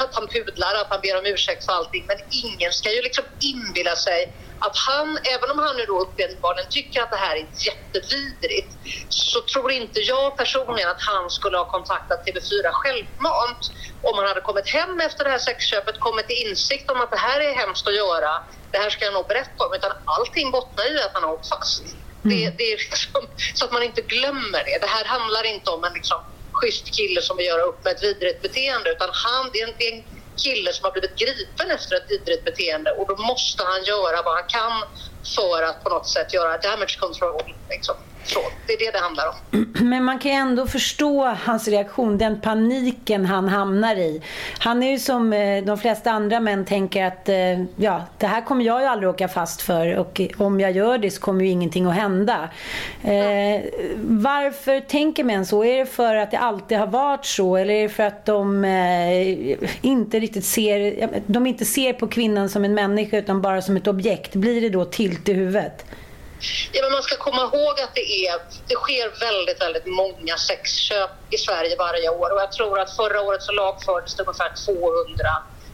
att 0.00 0.14
han 0.14 0.28
pudlar, 0.28 0.74
att 0.74 0.90
han 0.90 1.00
ber 1.00 1.18
om 1.18 1.26
ursäkt 1.26 1.64
för 1.64 1.72
allting. 1.72 2.04
Men 2.06 2.18
ingen 2.30 2.72
ska 2.72 2.92
ju 2.92 3.02
liksom 3.02 3.24
inbilla 3.40 3.96
sig 3.96 4.32
att 4.60 4.76
han, 4.76 5.18
även 5.34 5.50
om 5.50 5.58
han 5.58 5.76
nu 5.76 5.84
då 5.84 6.00
uppenbarligen 6.00 6.70
tycker 6.70 7.02
att 7.02 7.10
det 7.10 7.16
här 7.16 7.36
är 7.36 7.46
jättevidrigt, 7.68 8.72
så 9.08 9.40
tror 9.40 9.72
inte 9.72 10.00
jag 10.00 10.36
personligen 10.36 10.88
att 10.90 11.02
han 11.02 11.30
skulle 11.30 11.58
ha 11.58 11.64
kontaktat 11.64 12.26
TV4 12.26 12.70
självmant 12.72 13.62
om 14.02 14.18
han 14.18 14.26
hade 14.26 14.40
kommit 14.40 14.68
hem 14.68 15.00
efter 15.00 15.24
det 15.24 15.30
här 15.30 15.38
sexköpet, 15.38 16.00
kommit 16.00 16.26
till 16.26 16.48
insikt 16.48 16.90
om 16.90 17.00
att 17.00 17.10
det 17.10 17.16
här 17.16 17.40
är 17.40 17.54
hemskt 17.54 17.86
att 17.86 17.94
göra, 17.94 18.42
det 18.72 18.78
här 18.78 18.90
ska 18.90 19.04
jag 19.04 19.14
nog 19.14 19.26
berätta 19.26 19.66
om, 19.66 19.74
utan 19.74 19.92
allting 20.04 20.50
bottnar 20.50 20.96
i 20.96 21.02
att 21.02 21.14
han 21.14 21.22
har 21.22 21.32
åkt 21.32 21.48
fast. 21.48 21.82
Mm. 21.82 21.96
Det, 22.22 22.50
det, 22.58 22.64
är 22.72 22.76
liksom, 22.76 23.26
så 23.54 23.64
att 23.64 23.72
man 23.72 23.82
inte 23.82 24.00
glömmer 24.00 24.64
det. 24.64 24.78
Det 24.80 24.86
här 24.86 25.04
handlar 25.04 25.44
inte 25.44 25.70
om 25.70 25.84
en 25.84 25.92
liksom, 25.92 26.20
schysst 26.60 26.86
kille 26.96 27.22
som 27.22 27.36
vill 27.36 27.46
göra 27.46 27.62
upp 27.62 27.84
med 27.84 27.92
ett 27.94 28.02
vidrigt 28.02 28.42
beteende, 28.42 28.90
utan 28.90 29.10
han, 29.12 29.50
det 29.52 29.60
är 29.60 29.68
en, 29.68 29.74
det 29.78 29.84
är 29.88 29.92
en 29.96 30.04
kille 30.44 30.72
som 30.72 30.84
har 30.84 30.92
blivit 30.92 31.18
gripen 31.18 31.70
efter 31.70 31.96
ett 31.96 32.10
vidrigt 32.10 32.44
beteende 32.44 32.90
och 32.90 33.06
då 33.08 33.16
måste 33.16 33.62
han 33.64 33.84
göra 33.84 34.22
vad 34.22 34.34
han 34.34 34.48
kan 34.48 34.74
för 35.36 35.62
att 35.62 35.84
på 35.84 35.90
något 35.90 36.08
sätt 36.08 36.34
göra 36.34 36.58
damage 36.58 36.96
control. 37.00 37.42
Liksom. 37.68 37.96
Så, 38.32 38.40
det 38.66 38.72
är 38.72 38.78
det 38.78 38.90
det 38.90 38.98
handlar 38.98 39.24
om. 39.28 39.66
Men 39.90 40.04
man 40.04 40.18
kan 40.18 40.30
ju 40.30 40.36
ändå 40.36 40.66
förstå 40.66 41.24
hans 41.24 41.68
reaktion, 41.68 42.18
den 42.18 42.40
paniken 42.40 43.26
han 43.26 43.48
hamnar 43.48 43.96
i. 43.96 44.22
Han 44.58 44.82
är 44.82 44.90
ju 44.90 44.98
som 44.98 45.32
eh, 45.32 45.64
de 45.64 45.78
flesta 45.78 46.10
andra 46.10 46.40
män 46.40 46.64
tänker 46.64 47.04
att 47.04 47.28
eh, 47.28 47.60
ja, 47.76 48.02
det 48.18 48.26
här 48.26 48.40
kommer 48.40 48.64
jag 48.64 48.80
ju 48.80 48.86
aldrig 48.86 49.10
åka 49.10 49.28
fast 49.28 49.62
för 49.62 49.96
och 49.96 50.20
om 50.36 50.60
jag 50.60 50.72
gör 50.72 50.98
det 50.98 51.10
så 51.10 51.20
kommer 51.20 51.44
ju 51.44 51.50
ingenting 51.50 51.86
att 51.86 51.94
hända. 51.94 52.48
Eh, 53.02 53.62
varför 54.02 54.80
tänker 54.80 55.24
män 55.24 55.46
så? 55.46 55.64
Är 55.64 55.78
det 55.78 55.86
för 55.86 56.16
att 56.16 56.30
det 56.30 56.38
alltid 56.38 56.78
har 56.78 56.86
varit 56.86 57.24
så 57.24 57.56
eller 57.56 57.74
är 57.74 57.82
det 57.82 57.88
för 57.88 58.02
att 58.02 58.26
de 58.26 58.64
eh, 58.64 59.58
inte 59.80 60.20
riktigt 60.20 60.44
ser, 60.44 61.08
de 61.26 61.46
inte 61.46 61.64
ser 61.64 61.92
på 61.92 62.08
kvinnan 62.08 62.48
som 62.48 62.64
en 62.64 62.74
människa 62.74 63.18
utan 63.18 63.42
bara 63.42 63.62
som 63.62 63.76
ett 63.76 63.86
objekt? 63.86 64.34
Blir 64.34 64.60
det 64.60 64.68
då 64.68 64.84
tilt 64.84 65.28
i 65.28 65.32
huvudet? 65.32 65.84
Ja, 66.72 66.82
men 66.82 66.92
man 66.92 67.02
ska 67.02 67.16
komma 67.16 67.42
ihåg 67.42 67.80
att 67.80 67.94
det, 67.94 68.26
är, 68.26 68.40
det 68.68 68.74
sker 68.74 69.20
väldigt, 69.20 69.60
väldigt 69.60 69.86
många 69.86 70.36
sexköp 70.36 71.10
i 71.30 71.38
Sverige 71.38 71.76
varje 71.76 72.08
år 72.08 72.32
och 72.32 72.40
jag 72.40 72.52
tror 72.52 72.78
att 72.78 72.96
förra 72.96 73.20
året 73.20 73.42
så 73.42 73.52
lagfördes 73.52 74.16
det 74.16 74.22
ungefär 74.22 74.52
200 74.66 75.24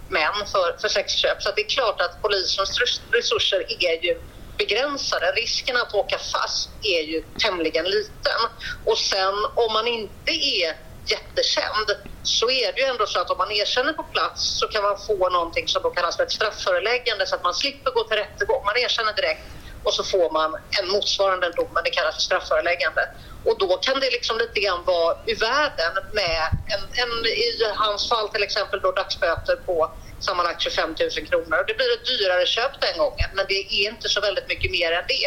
män 0.09 0.47
för, 0.53 0.77
för 0.81 0.89
sexköp. 0.89 1.43
Så 1.43 1.51
det 1.57 1.61
är 1.61 1.69
klart 1.69 2.01
att 2.01 2.23
polisens 2.23 2.81
resurser 3.13 3.65
är 3.83 4.05
ju 4.05 4.15
begränsade. 4.59 5.33
Risken 5.33 5.77
att 5.77 5.95
åka 5.95 6.19
fast 6.19 6.71
är 6.83 7.03
ju 7.03 7.23
tämligen 7.23 7.85
liten. 7.85 8.41
Och 8.85 8.99
sen 8.99 9.35
om 9.57 9.73
man 9.73 9.87
inte 9.87 10.31
är 10.33 10.77
jättekänd 11.11 11.89
så 12.23 12.51
är 12.51 12.73
det 12.73 12.81
ju 12.81 12.87
ändå 12.87 13.07
så 13.07 13.21
att 13.21 13.31
om 13.31 13.39
man 13.39 13.53
erkänner 13.53 13.93
på 13.93 14.03
plats 14.03 14.59
så 14.59 14.69
kan 14.69 14.83
man 14.83 14.97
få 15.07 15.29
någonting 15.29 15.69
som 15.69 15.83
då 15.83 15.91
kallas 15.91 16.17
för 16.17 16.23
ett 16.23 16.31
strafföreläggande 16.31 17.27
så 17.27 17.35
att 17.35 17.45
man 17.45 17.55
slipper 17.55 17.91
gå 17.91 18.05
till 18.05 18.17
rättegång. 18.17 18.63
Man 18.65 18.77
erkänner 18.77 19.13
direkt 19.13 19.56
och 19.87 19.95
så 19.95 20.05
får 20.05 20.31
man 20.31 20.51
en 20.79 20.89
motsvarande 20.89 21.51
dom, 21.51 21.71
men 21.75 21.85
det 21.85 21.91
kallas 21.91 22.15
för 22.15 22.23
strafföreläggande. 22.23 23.03
Och 23.45 23.59
då 23.59 23.77
kan 23.77 24.01
det 24.01 24.11
liksom 24.11 24.39
lite 24.39 24.61
grann 24.61 24.85
vara 24.85 25.17
ur 25.27 25.37
världen 25.37 25.93
med 26.13 26.43
en, 26.75 26.83
en, 27.03 27.13
i 27.27 27.51
hans 27.75 28.09
fall 28.09 28.29
till 28.29 28.43
exempel 28.43 28.81
då 28.81 28.93
dagsböter 28.93 29.57
på 29.57 29.91
sammanlagt 30.21 30.63
25 30.63 30.95
000 31.01 31.27
kronor. 31.29 31.57
Och 31.61 31.67
det 31.67 31.77
blir 31.77 31.93
ett 31.93 32.07
dyrare 32.07 32.47
köp 32.47 32.81
den 32.81 32.99
gången, 32.99 33.29
men 33.35 33.45
det 33.49 33.55
är 33.55 33.89
inte 33.93 34.09
så 34.09 34.21
väldigt 34.21 34.49
mycket 34.49 34.71
mer 34.71 34.93
än 34.93 35.05
det. 35.09 35.27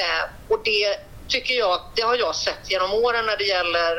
Eh, 0.00 0.24
och 0.48 0.60
det 0.64 0.96
tycker 1.28 1.54
jag, 1.54 1.80
det 1.96 2.02
har 2.02 2.16
jag 2.16 2.34
sett 2.34 2.70
genom 2.70 2.94
åren 2.94 3.26
när 3.26 3.36
det 3.36 3.44
gäller 3.44 3.94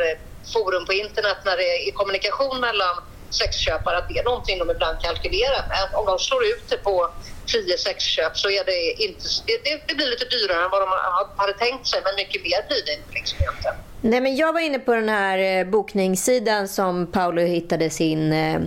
forum 0.53 0.85
på 0.85 0.93
internet, 0.93 1.37
när 1.45 1.57
det 1.57 1.87
är 1.87 1.91
kommunikation 1.91 2.59
mellan 2.59 2.95
sexköpare, 3.29 3.97
att 3.97 4.07
det 4.09 4.19
är 4.19 4.23
någonting 4.23 4.59
de 4.59 4.69
ibland 4.69 5.01
kalkylerar 5.01 5.67
med. 5.69 5.99
Om 5.99 6.05
de 6.05 6.19
slår 6.19 6.45
ut 6.45 6.69
det 6.69 6.77
på 6.77 7.13
tio 7.51 7.77
sexköp 7.77 8.37
så 8.37 8.49
är 8.49 8.63
det 8.65 9.03
inte... 9.03 9.25
Det, 9.45 9.81
det, 9.87 9.95
blir 9.95 10.07
lite 10.07 10.25
dyrare 10.25 10.65
än 10.65 10.71
vad 10.71 10.81
de 10.81 10.89
hade 11.37 11.53
tänkt 11.53 11.87
sig 11.87 12.01
men 12.03 12.15
mycket 12.15 12.41
mer 12.43 12.67
blir 12.67 12.85
det 12.85 12.93
inte 12.93 13.13
liksom 13.13 13.37
egentligen. 13.41 13.75
Nej, 14.03 14.21
men 14.21 14.35
jag 14.35 14.53
var 14.53 14.59
inne 14.59 14.79
på 14.79 14.95
den 14.95 15.09
här 15.09 15.37
eh, 15.37 15.67
bokningssidan 15.67 16.67
som 16.67 17.07
Paolo 17.07 17.41
hittade 17.41 17.89
sin, 17.89 18.33
eh, 18.33 18.59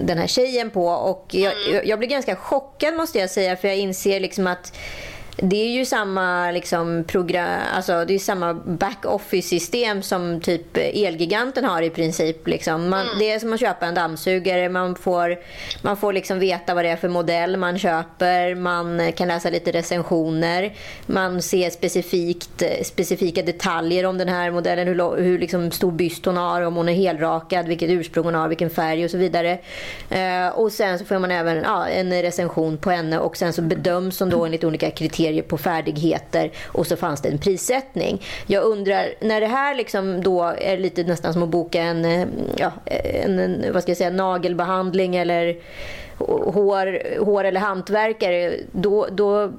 den 0.00 0.18
här 0.18 0.26
tjejen 0.26 0.70
på. 0.70 0.86
Och 0.86 1.26
jag, 1.30 1.52
mm. 1.68 1.88
jag 1.88 1.98
blev 1.98 2.10
ganska 2.10 2.36
chockad 2.36 2.94
måste 2.94 3.18
jag 3.18 3.30
säga. 3.30 3.56
För 3.56 3.68
jag 3.68 3.76
inser 3.76 4.20
liksom 4.20 4.46
att 4.46 4.76
det 5.36 5.56
är 5.56 5.70
ju 5.70 5.84
samma 5.84 6.50
liksom, 6.50 7.04
program, 7.04 7.60
alltså, 7.74 8.04
det 8.04 8.14
är 8.14 8.18
samma 8.18 8.54
back-office-system 8.54 10.02
som 10.02 10.40
typ 10.40 10.76
Elgiganten 10.76 11.64
har 11.64 11.82
i 11.82 11.90
princip. 11.90 12.48
Liksom. 12.48 12.88
Man, 12.88 13.06
mm. 13.06 13.18
Det 13.18 13.32
är 13.32 13.38
som 13.38 13.52
att 13.52 13.60
köpa 13.60 13.86
en 13.86 13.94
dammsugare. 13.94 14.68
Man 14.68 14.94
får, 14.96 15.38
man 15.82 15.96
får 15.96 16.12
liksom 16.12 16.38
veta 16.38 16.74
vad 16.74 16.84
det 16.84 16.88
är 16.88 16.96
för 16.96 17.08
modell 17.08 17.56
man 17.56 17.78
köper. 17.78 18.54
Man 18.54 19.12
kan 19.12 19.28
läsa 19.28 19.50
lite 19.50 19.72
recensioner. 19.72 20.74
Man 21.06 21.42
ser 21.42 21.70
specifikt, 21.70 22.62
specifika 22.82 23.42
detaljer 23.42 24.06
om 24.06 24.18
den 24.18 24.28
här 24.28 24.50
modellen. 24.50 24.88
Hur, 24.88 25.22
hur 25.22 25.38
liksom 25.38 25.70
stor 25.70 25.92
byst 25.92 26.26
hon 26.26 26.36
har, 26.36 26.62
om 26.62 26.76
hon 26.76 26.88
är 26.88 26.94
helrakad, 26.94 27.66
vilket 27.66 27.90
ursprung 27.90 28.24
hon 28.24 28.34
har, 28.34 28.48
vilken 28.48 28.70
färg 28.70 29.04
och 29.04 29.10
så 29.10 29.18
vidare. 29.18 29.58
Eh, 30.10 30.48
och 30.48 30.72
sen 30.72 30.98
så 30.98 31.04
får 31.04 31.18
man 31.18 31.30
även 31.30 31.56
ja, 31.56 31.88
en 31.88 32.22
recension 32.22 32.78
på 32.78 32.90
henne 32.90 33.18
och 33.18 33.36
sen 33.36 33.52
så 33.52 33.62
bedöms 33.62 34.20
hon 34.20 34.30
då 34.30 34.44
enligt 34.44 34.64
olika 34.64 34.90
kriterier 34.90 35.21
kriterier 35.22 35.42
på 35.42 35.58
färdigheter 35.58 36.50
och 36.66 36.86
så 36.86 36.96
fanns 36.96 37.22
det 37.22 37.28
en 37.28 37.38
prissättning. 37.38 38.22
Jag 38.46 38.64
undrar, 38.64 39.14
när 39.20 39.40
det 39.40 39.46
här 39.46 39.74
liksom 39.74 40.22
då 40.22 40.42
är 40.42 40.78
lite 40.78 41.02
nästan 41.02 41.32
som 41.32 41.42
att 41.42 41.48
boka 41.48 41.82
en, 41.82 42.04
eh, 42.04 42.28
ja, 42.56 42.72
en, 42.84 43.38
en 43.38 43.72
vad 43.72 43.82
ska 43.82 43.90
jag 43.90 43.98
säga, 43.98 44.10
nagelbehandling 44.10 45.16
eller 45.16 45.56
hår, 46.18 47.18
hår 47.24 47.44
eller 47.44 47.60
hantverkare, 47.60 48.54
då, 48.72 49.08
då 49.10 49.52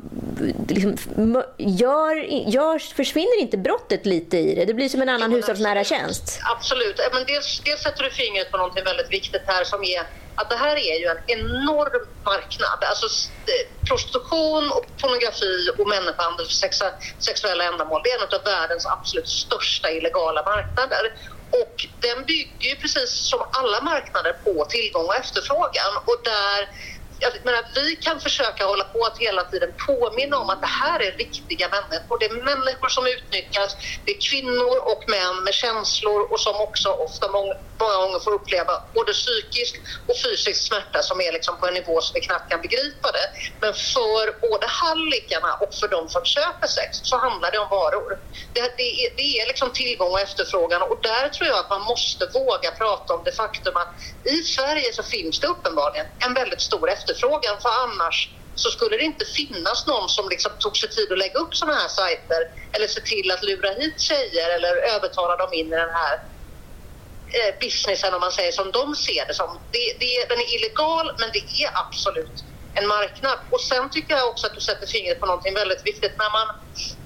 liksom, 0.67 1.43
gör, 1.58 2.15
gör, 2.50 2.79
försvinner 2.79 3.41
inte 3.41 3.58
brottet 3.58 4.05
lite 4.05 4.38
i 4.38 4.55
det? 4.55 4.65
Det 4.65 4.74
blir 4.74 4.89
som 4.89 5.01
en 5.01 5.10
annan 5.10 5.32
hushållsnära 5.32 5.84
tjänst. 5.84 6.39
Absolut. 6.55 7.00
Men 7.13 7.25
dels, 7.27 7.62
dels 7.65 7.82
sätter 7.82 8.03
du 8.03 8.10
fingret 8.10 8.51
på 8.51 8.58
något 8.58 8.77
väldigt 8.86 9.12
viktigt 9.12 9.41
här 9.46 9.63
som 9.63 9.79
är 9.84 10.23
att 10.36 10.50
det 10.50 10.56
här 10.56 10.75
är 10.75 10.98
ju 11.00 11.06
en 11.06 11.24
enorm 11.28 12.04
marknad. 12.25 12.80
Alltså 12.92 13.08
eh, 13.52 13.66
prostitution, 13.88 14.72
och 14.72 14.86
pornografi 15.02 15.70
och 15.78 15.88
människohandel 15.88 16.46
för 16.46 16.54
sexa, 16.54 16.92
sexuella 17.20 17.63
ändamål 17.63 18.02
det 18.04 18.12
är 18.12 18.18
en 18.18 18.40
av 18.40 18.44
världens 18.46 18.86
absolut 18.86 19.28
största 19.28 19.92
illegala 19.92 20.44
marknader. 20.44 21.06
Och 21.62 21.75
den 22.02 22.25
bygger 22.25 22.70
ju 22.70 22.75
precis 22.75 23.30
som 23.30 23.40
alla 23.52 23.82
marknader 23.82 24.34
på 24.34 24.66
tillgång 24.66 25.06
och 25.06 25.16
efterfrågan. 25.16 25.94
Och 26.06 26.20
där 26.24 26.70
jag 27.24 27.46
menar, 27.46 27.63
vi 27.75 27.96
kan 27.96 28.20
försöka 28.20 28.65
hålla 28.65 28.84
på 28.84 29.00
att 29.06 29.18
hela 29.18 29.44
tiden 29.44 29.70
påminna 29.88 30.38
om 30.38 30.50
att 30.50 30.62
det 30.62 30.74
här 30.82 31.00
är 31.08 31.12
riktiga 31.12 31.68
människor. 31.77 32.20
Det 32.20 32.25
är 32.25 32.36
människor 32.51 32.89
som 32.89 33.08
utnyttjas. 33.08 33.72
Det 34.06 34.12
är 34.12 34.20
kvinnor 34.30 34.77
och 34.92 35.03
män 35.08 35.44
med 35.44 35.53
känslor 35.53 36.22
och 36.32 36.39
som 36.39 36.56
också 36.68 36.89
ofta 36.89 37.32
många, 37.32 37.53
många 37.82 37.98
gånger 37.98 38.20
får 38.20 38.34
uppleva 38.39 38.74
både 38.94 39.12
psykisk 39.13 39.74
och 40.10 40.18
fysisk 40.25 40.68
smärta 40.68 41.00
som 41.10 41.22
är 41.22 41.32
liksom 41.32 41.53
på 41.60 41.68
en 41.68 41.74
nivå 41.74 42.01
som 42.01 42.12
vi 42.13 42.22
knappt 42.22 42.51
kan 42.51 42.62
begripa 42.62 43.08
det. 43.18 43.27
Men 43.62 43.74
för 43.74 44.24
både 44.50 44.68
hallickarna 44.68 45.51
och 45.63 45.74
för 45.80 45.88
de 45.88 46.10
som 46.10 46.24
köper 46.25 46.68
sex 46.68 46.89
så 47.03 47.18
handlar 47.18 47.51
det 47.51 47.60
om 47.60 47.70
varor. 47.70 48.12
Det, 48.53 48.62
det, 48.77 48.89
är, 49.01 49.10
det 49.18 49.30
är 49.39 49.48
liksom 49.48 49.70
tillgång 49.74 50.12
och 50.12 50.20
efterfrågan 50.20 50.82
och 50.82 51.00
där 51.03 51.30
tror 51.30 51.48
jag 51.50 51.60
att 51.60 51.70
man 51.70 51.82
måste 51.82 52.24
våga 52.34 52.72
prata 52.72 53.13
om 53.13 53.22
det 53.25 53.32
faktum 53.32 53.75
att 53.75 53.92
i 54.24 54.38
Sverige 54.56 54.94
så 54.94 55.03
finns 55.03 55.39
det 55.39 55.48
uppenbarligen 55.48 56.06
en 56.25 56.34
väldigt 56.34 56.62
stor 56.62 56.89
efterfrågan 56.89 57.12
för 57.20 57.84
annars 57.84 58.29
så 58.55 58.70
skulle 58.70 58.98
det 58.98 59.03
inte 59.03 59.25
finnas 59.25 59.88
någon 59.88 60.10
som 60.10 60.29
liksom 60.29 60.51
tog 60.60 60.77
sig 60.77 60.89
tid 60.89 61.12
att 61.12 61.17
lägga 61.17 61.39
upp 61.39 61.55
sådana 61.55 61.77
här 61.77 61.88
sajter 61.88 62.41
eller 62.72 62.88
se 62.88 63.01
till 63.01 63.32
att 63.32 63.43
lura 63.43 63.72
hit 63.72 64.01
tjejer 64.01 64.50
eller 64.55 64.75
övertala 64.75 65.36
dem 65.36 65.53
in 65.53 65.67
i 65.67 65.75
den 65.75 65.89
här 65.89 66.15
eh, 67.38 67.60
businessen 67.60 68.13
om 68.13 68.22
man 68.22 68.32
säger 68.32 68.51
som 68.51 68.72
de 68.72 68.96
ser 68.96 69.25
det 69.27 69.34
som. 69.34 69.62
Det, 69.72 69.98
det, 70.00 70.29
den 70.29 70.39
är 70.39 70.55
illegal 70.55 71.15
men 71.20 71.29
det 71.34 71.63
är 71.63 71.70
absolut 71.74 72.46
en 72.74 72.88
marknad. 72.88 73.38
Och 73.51 73.62
sen 73.62 73.89
tycker 73.89 74.15
jag 74.15 74.27
också 74.29 74.48
att 74.48 74.55
du 74.55 74.62
sätter 74.62 74.88
fingret 74.88 75.20
på 75.20 75.25
någonting 75.25 75.53
väldigt 75.53 75.86
viktigt 75.86 76.15
när 76.17 76.32
man 76.32 76.48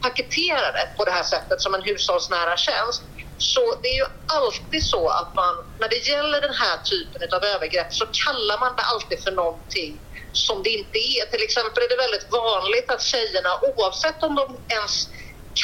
paketerar 0.02 0.72
det 0.74 0.98
på 0.98 1.06
det 1.06 1.12
här 1.12 1.24
sättet 1.24 1.62
som 1.62 1.76
en 1.76 1.82
hushållsnära 1.82 2.58
tjänst 2.58 3.04
så 3.38 3.80
det 3.82 3.88
är 3.88 3.96
ju 3.96 4.06
alltid 4.34 4.84
så 4.86 5.10
att 5.10 5.36
man, 5.36 5.56
när 5.80 5.90
det 5.90 6.08
gäller 6.08 6.42
den 6.42 6.54
här 6.54 6.78
typen 6.78 7.22
av 7.38 7.44
övergrepp 7.44 7.94
så 7.94 8.06
kallar 8.26 8.60
man 8.60 8.76
det 8.78 8.84
alltid 8.84 9.24
för 9.24 9.32
någonting 9.32 10.02
som 10.32 10.64
det 10.64 10.70
inte 10.70 10.98
är. 10.98 11.26
Till 11.26 11.44
exempel 11.44 11.84
är 11.84 11.90
det 11.90 11.96
väldigt 11.96 12.32
vanligt 12.32 12.92
att 12.92 13.02
tjejerna, 13.02 13.50
oavsett 13.62 14.24
om 14.24 14.36
de 14.36 14.66
ens 14.70 15.08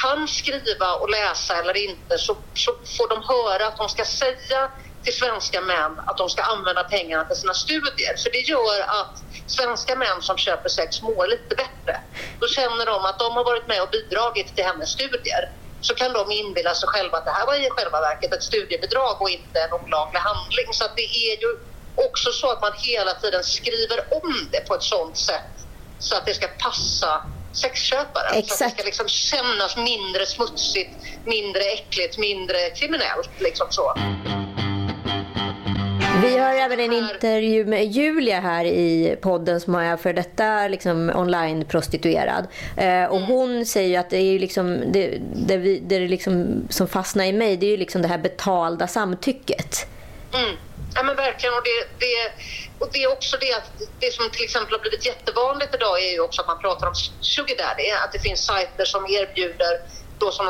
kan 0.01 0.27
skriva 0.27 0.93
och 0.93 1.09
läsa 1.09 1.57
eller 1.59 1.77
inte, 1.77 2.17
så, 2.17 2.37
så 2.53 2.71
får 2.97 3.09
de 3.09 3.23
höra 3.23 3.67
att 3.67 3.77
de 3.77 3.89
ska 3.89 4.05
säga 4.05 4.71
till 5.03 5.17
svenska 5.17 5.61
män 5.61 5.99
att 6.07 6.17
de 6.17 6.29
ska 6.29 6.41
använda 6.41 6.83
pengarna 6.83 7.23
till 7.23 7.37
sina 7.37 7.53
studier. 7.53 8.13
För 8.23 8.31
det 8.31 8.39
gör 8.39 8.79
att 8.81 9.15
svenska 9.47 9.95
män 9.95 10.21
som 10.21 10.37
köper 10.37 10.69
sex 10.69 11.01
mår 11.01 11.27
lite 11.27 11.55
bättre. 11.55 11.95
Då 12.39 12.47
känner 12.47 12.85
de 12.85 13.05
att 13.05 13.19
de 13.19 13.33
har 13.33 13.43
varit 13.43 13.67
med 13.67 13.81
och 13.81 13.89
bidragit 13.89 14.55
till 14.55 14.63
hennes 14.63 14.89
studier 14.89 15.62
så 15.87 15.93
kan 15.95 16.13
de 16.13 16.31
inbilla 16.31 16.73
sig 16.75 16.89
själva 16.89 17.17
att 17.17 17.25
det 17.25 17.31
här 17.31 17.45
var 17.45 17.55
i 17.55 17.69
själva 17.69 18.01
verket 18.01 18.34
ett 18.34 18.43
studiebidrag 18.43 19.21
och 19.21 19.29
inte 19.29 19.60
en 19.60 19.73
olaglig 19.73 20.19
handling. 20.19 20.67
Så 20.71 20.86
att 20.86 20.95
det 20.95 21.10
är 21.29 21.41
ju 21.41 21.49
också 21.95 22.31
så 22.31 22.51
att 22.51 22.62
man 22.62 22.71
hela 22.77 23.13
tiden 23.13 23.43
skriver 23.43 23.99
om 24.23 24.49
det 24.51 24.67
på 24.67 24.73
ett 24.75 24.84
sådant 24.84 25.17
sätt 25.17 25.53
så 25.99 26.15
att 26.17 26.25
det 26.25 26.34
ska 26.34 26.47
passa 26.47 27.23
sexköparen. 27.53 28.34
Exakt. 28.34 28.58
Så 28.58 28.63
att 28.63 28.69
det 28.69 28.75
ska 28.75 28.84
liksom 28.86 29.08
kännas 29.08 29.77
mindre 29.77 30.25
smutsigt, 30.25 30.91
mindre 31.25 31.62
äckligt, 31.63 32.17
mindre 32.17 32.69
kriminellt. 32.69 33.29
Liksom 33.39 33.67
så. 33.69 33.93
Vi 36.23 36.38
har 36.38 36.53
även 36.53 36.79
en 36.79 36.93
intervju 36.93 37.65
med 37.65 37.86
Julia 37.86 38.39
här 38.39 38.65
i 38.65 39.17
podden 39.21 39.62
som 39.62 39.75
är 39.75 39.97
för 39.97 40.13
detta 40.13 40.67
liksom 40.67 41.12
online-prostituerad. 41.15 42.47
Eh, 42.77 43.05
och 43.05 43.19
hon 43.19 43.65
säger 43.65 43.99
att 43.99 44.09
det 44.09 44.17
är 44.17 44.39
liksom, 44.39 44.91
det, 44.91 45.17
det, 45.36 45.57
vi, 45.57 45.79
det 45.79 45.95
är 45.95 46.07
liksom, 46.07 46.67
som 46.69 46.88
fastnar 46.88 47.25
i 47.25 47.33
mig 47.33 47.57
det 47.57 47.65
är 47.65 47.71
ju 47.71 47.77
liksom 47.77 48.01
det 48.01 48.07
här 48.07 48.17
betalda 48.17 48.88
samtycket. 48.88 49.88
Mm. 50.33 50.55
Ja 50.95 51.03
men 51.03 51.15
verkligen. 51.15 51.53
Och 51.53 51.63
det, 51.63 52.05
det, 52.05 52.31
och 52.79 52.89
det 52.93 53.03
är 53.03 53.12
också 53.12 53.38
det 53.38 53.53
att 53.53 53.71
det 53.99 54.13
som 54.13 54.29
till 54.29 54.43
exempel 54.43 54.73
har 54.73 54.79
blivit 54.79 55.05
jättevanligt 55.05 55.75
idag 55.75 56.03
är 56.03 56.12
ju 56.12 56.19
också 56.19 56.41
att 56.41 56.47
man 56.47 56.59
pratar 56.59 56.88
om 56.88 56.95
sugar 57.21 57.57
daddy. 57.57 57.91
Att 58.05 58.12
det 58.13 58.19
finns 58.19 58.45
sajter 58.45 58.86
som 58.86 59.05
erbjuder 59.07 59.79
då 60.19 60.31
som 60.31 60.45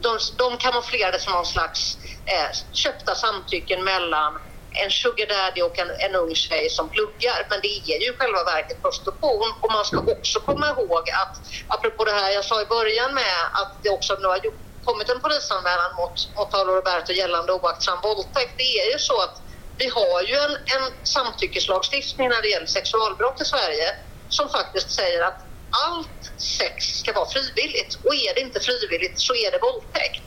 de, 0.00 0.18
de 0.36 0.56
kamouflerade 0.56 1.18
som 1.18 1.32
någon 1.32 1.46
slags 1.46 1.98
eh, 2.26 2.56
köpta 2.72 3.14
samtycken 3.14 3.84
mellan 3.84 4.38
en 4.84 4.90
sugar 4.90 5.26
daddy 5.26 5.62
och 5.62 5.78
en, 5.78 5.90
en 6.06 6.14
ung 6.14 6.34
tjej 6.34 6.70
som 6.70 6.88
pluggar. 6.88 7.46
Men 7.50 7.60
det 7.60 7.68
är 7.68 7.98
ju 8.02 8.08
i 8.12 8.16
själva 8.18 8.44
verket 8.44 8.82
prostitution. 8.82 9.48
Och 9.62 9.72
man 9.72 9.84
ska 9.84 9.98
också 10.00 10.40
komma 10.40 10.66
ihåg 10.68 11.04
att, 11.22 11.34
apropå 11.66 12.04
det 12.04 12.12
här 12.12 12.30
jag 12.30 12.44
sa 12.44 12.62
i 12.62 12.66
början 12.66 13.14
med 13.14 13.36
att 13.52 13.80
det 13.82 13.90
också 13.90 14.16
nu 14.20 14.28
har 14.28 14.40
gjort, 14.44 14.60
kommit 14.84 15.08
en 15.08 15.20
polisanmälan 15.20 15.90
mot, 15.98 16.16
mot 16.36 16.50
Paolo 16.50 16.72
Roberto 16.72 17.12
gällande 17.12 17.52
oaktsam 17.52 17.98
våldtäkt. 18.02 18.54
Det 18.56 18.80
är 18.80 18.92
ju 18.92 18.98
så 18.98 19.22
att 19.22 19.36
vi 19.76 19.88
har 19.88 20.22
ju 20.22 20.34
en, 20.34 20.50
en 20.74 20.84
samtyckeslagstiftning 21.02 22.28
när 22.28 22.42
det 22.42 22.48
gäller 22.48 22.66
sexualbrott 22.66 23.40
i 23.40 23.44
Sverige 23.44 23.88
som 24.28 24.48
faktiskt 24.48 24.90
säger 24.90 25.22
att 25.22 25.40
allt 25.86 26.22
sex 26.58 26.84
ska 26.84 27.12
vara 27.12 27.30
frivilligt 27.30 27.94
och 28.04 28.14
är 28.14 28.34
det 28.34 28.40
inte 28.40 28.60
frivilligt 28.60 29.20
så 29.20 29.34
är 29.34 29.50
det 29.50 29.58
våldtäkt. 29.58 30.26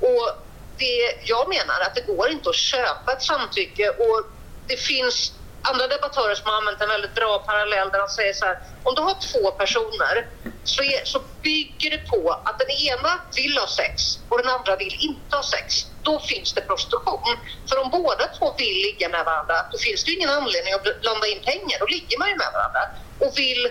Och 0.00 0.47
det, 0.78 1.18
jag 1.24 1.48
menar 1.48 1.80
att 1.80 1.94
det 1.94 2.06
går 2.06 2.30
inte 2.30 2.50
att 2.50 2.56
köpa 2.56 3.12
ett 3.12 3.22
samtycke 3.22 3.88
och 3.90 4.24
det 4.66 4.76
finns 4.76 5.32
andra 5.62 5.86
debattörer 5.86 6.34
som 6.34 6.50
har 6.50 6.56
använt 6.56 6.80
en 6.80 6.88
väldigt 6.88 7.14
bra 7.14 7.38
parallell 7.38 7.88
där 7.90 7.98
de 7.98 8.08
säger 8.08 8.32
så 8.32 8.44
här, 8.44 8.58
om 8.82 8.94
du 8.94 9.02
har 9.02 9.16
två 9.32 9.50
personer 9.50 10.28
så, 10.64 10.82
är, 10.82 11.04
så 11.04 11.20
bygger 11.42 11.90
det 11.90 11.98
på 11.98 12.30
att 12.44 12.58
den 12.58 12.70
ena 12.70 13.20
vill 13.36 13.58
ha 13.58 13.66
sex 13.66 14.18
och 14.28 14.38
den 14.38 14.48
andra 14.48 14.76
vill 14.76 14.96
inte 15.00 15.36
ha 15.36 15.42
sex. 15.42 15.86
Då 16.02 16.20
finns 16.20 16.52
det 16.52 16.60
prostitution. 16.60 17.36
För 17.68 17.76
om 17.82 17.90
båda 17.90 18.24
två 18.38 18.54
vill 18.58 18.76
ligga 18.86 19.08
med 19.08 19.24
varandra, 19.24 19.56
då 19.72 19.78
finns 19.78 20.04
det 20.04 20.10
ingen 20.12 20.30
anledning 20.30 20.72
att 20.74 21.00
blanda 21.00 21.26
in 21.26 21.42
pengar. 21.44 21.78
Då 21.78 21.86
ligger 21.86 22.18
man 22.18 22.28
ju 22.28 22.36
med 22.36 22.50
varandra. 22.52 22.82
Och 23.18 23.32
vill 23.38 23.70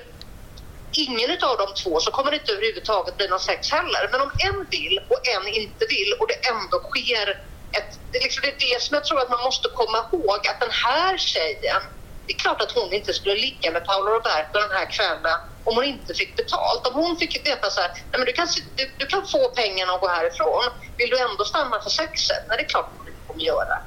ingen 1.06 1.32
av 1.32 1.58
de 1.58 1.68
två 1.84 2.00
så 2.00 2.12
kommer 2.12 2.32
det 2.32 2.38
inte 2.38 2.52
överhuvudtaget 2.52 3.18
bli 3.18 3.28
någon 3.28 3.40
sex 3.40 3.72
heller. 3.72 4.10
Men 4.12 4.22
om 4.22 4.32
en 4.48 4.58
vill 4.72 5.00
och 5.10 5.22
en 5.36 5.48
inte 5.48 5.86
vill 5.90 6.12
och 6.20 6.28
det 6.28 6.40
ändå 6.54 6.78
sker 6.90 7.30
ett... 7.78 7.92
Det 8.12 8.18
är, 8.18 8.24
liksom, 8.24 8.42
det, 8.42 8.48
är 8.48 8.60
det 8.68 8.82
som 8.82 8.94
jag 8.94 9.06
tror 9.06 9.22
att 9.22 9.30
man 9.30 9.44
måste 9.44 9.68
komma 9.70 9.98
ihåg 10.12 10.48
att 10.48 10.60
den 10.60 10.76
här 10.86 11.18
tjejen, 11.18 11.82
det 12.26 12.34
är 12.34 12.38
klart 12.38 12.62
att 12.62 12.72
hon 12.72 12.94
inte 12.94 13.14
skulle 13.14 13.36
ligga 13.36 13.72
med 13.72 13.86
Paolo 13.86 14.10
Roberto 14.12 14.60
den 14.60 14.78
här 14.80 14.90
kvällen 14.92 15.40
om 15.68 15.76
hon 15.76 15.84
inte 15.86 16.14
fick 16.14 16.36
betalt. 16.36 16.88
Om 16.88 16.94
hon 16.94 17.18
fick 17.18 17.48
veta 17.48 17.70
så 17.70 17.82
här, 17.82 17.92
nej 18.12 18.18
men 18.20 18.26
du 18.26 18.34
kan, 18.34 18.48
du, 18.76 18.96
du 19.00 19.06
kan 19.06 19.28
få 19.28 19.50
pengarna 19.50 19.94
och 19.94 20.02
gå 20.02 20.08
härifrån. 20.08 20.64
Vill 20.98 21.10
du 21.10 21.18
ändå 21.20 21.46
stanna 21.46 21.80
för 21.80 21.90
sexet? 21.90 22.44
Nej, 22.48 22.58
det 22.58 22.64
är 22.64 22.68
klart 22.68 22.94
hon 22.98 23.08
inte 23.08 23.20
kommer 23.28 23.44
göra. 23.44 23.78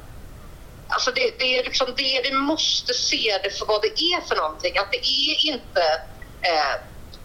Alltså 0.89 1.11
det, 1.11 1.39
det 1.39 1.59
är 1.59 1.65
liksom 1.65 1.95
det, 1.97 2.21
vi 2.25 2.33
måste 2.33 2.95
se 2.95 3.41
det 3.43 3.51
för 3.51 3.67
vad 3.67 3.83
det 3.83 4.03
är 4.13 4.21
för 4.29 4.37
någonting. 4.37 4.79
Att 4.79 4.93
det 4.93 5.07
är 5.07 5.47
inte 5.53 5.83
eh, 6.51 6.75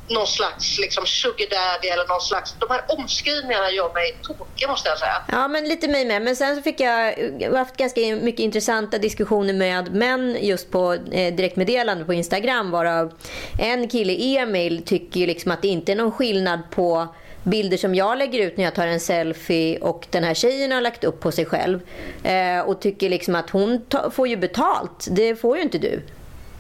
någon 0.08 0.28
slags 0.28 0.80
liksom 0.80 1.06
sugar 1.06 1.50
daddy 1.50 1.88
eller 1.88 2.08
någon 2.08 2.22
slags... 2.22 2.56
De 2.60 2.70
här 2.70 2.82
omskrivningarna 2.88 3.72
gör 3.72 3.94
mig 3.94 4.18
tokig 4.22 4.70
måste 4.70 4.90
jag 4.90 5.00
säga. 5.00 5.22
Ja, 5.32 5.48
men 5.48 5.68
lite 5.68 5.88
mig 5.88 6.06
med. 6.06 6.22
Men 6.22 6.36
sen 6.36 6.56
så 6.56 6.62
fick 6.62 6.80
jag, 6.80 7.20
jag 7.40 7.52
har 7.52 7.58
haft 7.58 7.78
ganska 7.78 8.02
mycket 8.02 8.40
intressanta 8.40 8.98
diskussioner 8.98 9.54
med 9.54 9.96
män 9.96 10.38
just 10.42 10.72
på 10.72 10.94
eh, 10.94 11.34
direktmeddelande 11.34 12.06
på 12.06 12.14
Instagram 12.14 12.72
varav 12.72 13.14
en 13.60 13.88
kille, 13.88 14.38
Emil, 14.38 14.84
tycker 14.86 15.20
ju 15.20 15.28
liksom 15.28 15.52
att 15.52 15.62
det 15.62 15.68
inte 15.68 15.92
är 15.92 15.96
någon 15.96 16.12
skillnad 16.12 16.60
på 16.72 17.08
bilder 17.44 17.78
som 17.78 17.96
jag 17.96 18.18
lägger 18.18 18.40
ut 18.48 18.58
när 18.58 18.64
jag 18.64 18.76
tar 18.76 18.88
en 18.88 19.00
selfie 19.00 19.80
och 19.80 20.08
den 20.10 20.24
här 20.24 20.34
tjejen 20.34 20.72
har 20.72 20.82
lagt 20.82 21.04
upp 21.04 21.20
på 21.20 21.32
sig 21.32 21.46
själv. 21.46 21.80
Eh, 22.24 22.60
och 22.60 22.82
tycker 22.82 23.10
liksom 23.10 23.36
att 23.36 23.50
hon 23.50 23.86
får 24.12 24.28
ju 24.28 24.38
betalt. 24.38 25.08
Det 25.12 25.36
får 25.36 25.58
ju 25.58 25.64
inte 25.64 25.78
du. 25.78 26.02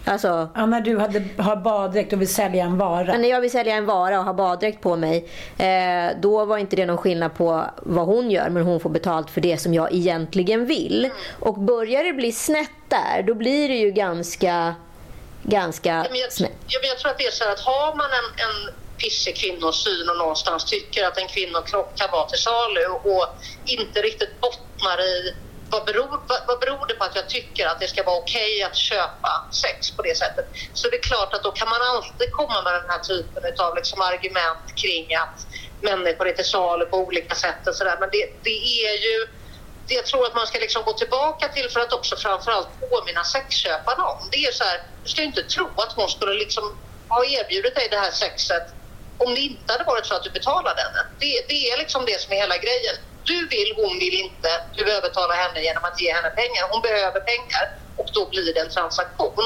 Alltså, 0.05 0.49
ja, 0.55 0.65
när 0.65 0.81
du 0.81 0.97
hade, 0.99 1.23
har 1.37 1.55
baddräkt 1.55 2.13
och 2.13 2.21
vill 2.21 2.33
sälja 2.33 2.65
en 2.65 2.77
vara. 2.77 3.17
När 3.17 3.29
jag 3.29 3.41
vill 3.41 3.51
sälja 3.51 3.75
en 3.75 3.85
vara 3.85 4.19
och 4.19 4.25
har 4.25 4.33
baddräkt 4.33 4.81
på 4.81 4.95
mig. 4.95 5.29
Eh, 5.57 6.17
då 6.21 6.45
var 6.45 6.57
inte 6.57 6.75
det 6.75 6.85
någon 6.85 6.97
skillnad 6.97 7.35
på 7.35 7.65
vad 7.77 8.05
hon 8.05 8.31
gör. 8.31 8.49
Men 8.49 8.63
hon 8.63 8.79
får 8.79 8.89
betalt 8.89 9.29
för 9.29 9.41
det 9.41 9.57
som 9.57 9.73
jag 9.73 9.93
egentligen 9.93 10.65
vill. 10.65 11.09
Och 11.39 11.59
börjar 11.59 12.03
det 12.03 12.13
bli 12.13 12.31
snett 12.31 12.69
där. 12.87 13.23
Då 13.23 13.33
blir 13.33 13.69
det 13.69 13.75
ju 13.75 13.91
ganska, 13.91 14.75
ganska 15.43 16.05
jag, 16.11 16.33
snett. 16.33 16.51
Jag, 16.67 16.85
jag, 16.85 16.97
tror 16.99 17.11
att 17.11 17.17
det 17.17 17.25
är 17.25 17.31
så 17.31 17.51
att 17.51 17.59
har 17.59 17.95
man 17.95 18.05
en, 18.05 18.45
en 18.45 18.73
pissig 18.97 19.35
kvinnosyn 19.35 20.09
och 20.09 20.17
någonstans 20.17 20.65
tycker 20.65 21.03
att 21.03 21.17
en 21.17 21.27
kvinnokropp 21.27 21.95
kan 21.95 22.11
vara 22.11 22.25
till 22.25 22.39
salu 22.39 22.85
och 22.85 23.25
inte 23.65 24.01
riktigt 24.01 24.41
bottnar 24.41 25.01
i 25.01 25.33
vad 25.75 25.85
beror, 25.85 26.07
vad, 26.29 26.41
vad 26.49 26.59
beror 26.63 26.85
det 26.89 26.95
på 26.99 27.03
att 27.03 27.15
jag 27.15 27.27
tycker 27.29 27.63
att 27.67 27.79
det 27.79 27.87
ska 27.87 28.03
vara 28.03 28.17
okej 28.23 28.51
okay 28.55 28.63
att 28.63 28.75
köpa 28.75 29.31
sex 29.63 29.95
på 29.95 30.01
det 30.07 30.15
sättet? 30.23 30.45
Så 30.73 30.83
det 30.89 30.97
är 31.01 31.05
klart 31.11 31.33
att 31.33 31.43
då 31.43 31.51
kan 31.51 31.69
man 31.69 31.81
alltid 31.91 32.29
komma 32.39 32.57
med 32.65 32.73
den 32.73 32.89
här 32.93 33.03
typen 33.11 33.43
av 33.65 33.75
liksom 33.79 34.01
argument 34.01 34.65
kring 34.81 35.05
att 35.23 35.37
människor 35.89 36.27
är 36.27 36.35
till 36.39 36.51
salu 36.55 36.85
på 36.85 36.97
olika 36.97 37.35
sätt 37.35 37.67
och 37.67 37.75
sådär. 37.75 37.97
Men 37.99 38.09
det, 38.11 38.23
det 38.47 38.59
är 38.87 38.95
ju 39.07 39.15
det 39.87 39.95
jag 40.01 40.05
tror 40.05 40.25
att 40.25 40.35
man 40.35 40.47
ska 40.47 40.59
liksom 40.59 40.83
gå 40.83 40.93
tillbaka 40.93 41.47
till 41.47 41.69
för 41.69 41.79
att 41.79 41.93
också 41.93 42.15
framförallt 42.15 42.71
påminna 42.79 43.23
sexköparna 43.23 44.03
om. 44.13 44.29
Det 44.31 44.37
är 44.45 44.51
så 44.51 44.63
här, 44.63 44.79
du 45.03 45.09
ska 45.09 45.21
inte 45.21 45.43
tro 45.43 45.67
att 45.77 45.93
hon 45.95 46.09
skulle 46.09 46.33
liksom 46.33 46.63
ha 47.09 47.25
erbjudit 47.25 47.75
dig 47.75 47.87
det 47.91 47.97
här 47.97 48.11
sexet 48.11 48.65
om 49.17 49.35
det 49.35 49.41
inte 49.41 49.73
hade 49.73 49.83
varit 49.83 50.05
så 50.05 50.15
att 50.15 50.23
du 50.23 50.29
betalade 50.29 50.81
henne. 50.81 51.01
Det, 51.19 51.45
det 51.49 51.71
är 51.71 51.77
liksom 51.77 52.05
det 52.05 52.21
som 52.21 52.33
är 52.33 52.37
hela 52.37 52.57
grejen. 52.57 52.95
Du 53.25 53.47
vill, 53.47 53.73
hon 53.75 53.99
vill 53.99 54.13
inte. 54.25 54.49
Du 54.77 54.91
övertalar 54.91 55.35
henne 55.35 55.63
genom 55.63 55.83
att 55.83 56.01
ge 56.01 56.13
henne 56.13 56.29
pengar. 56.29 56.63
Hon 56.71 56.81
behöver 56.81 57.19
pengar 57.19 57.63
och 57.95 58.09
då 58.13 58.29
blir 58.29 58.53
det 58.53 58.59
en 58.59 58.69
transaktion. 58.69 59.45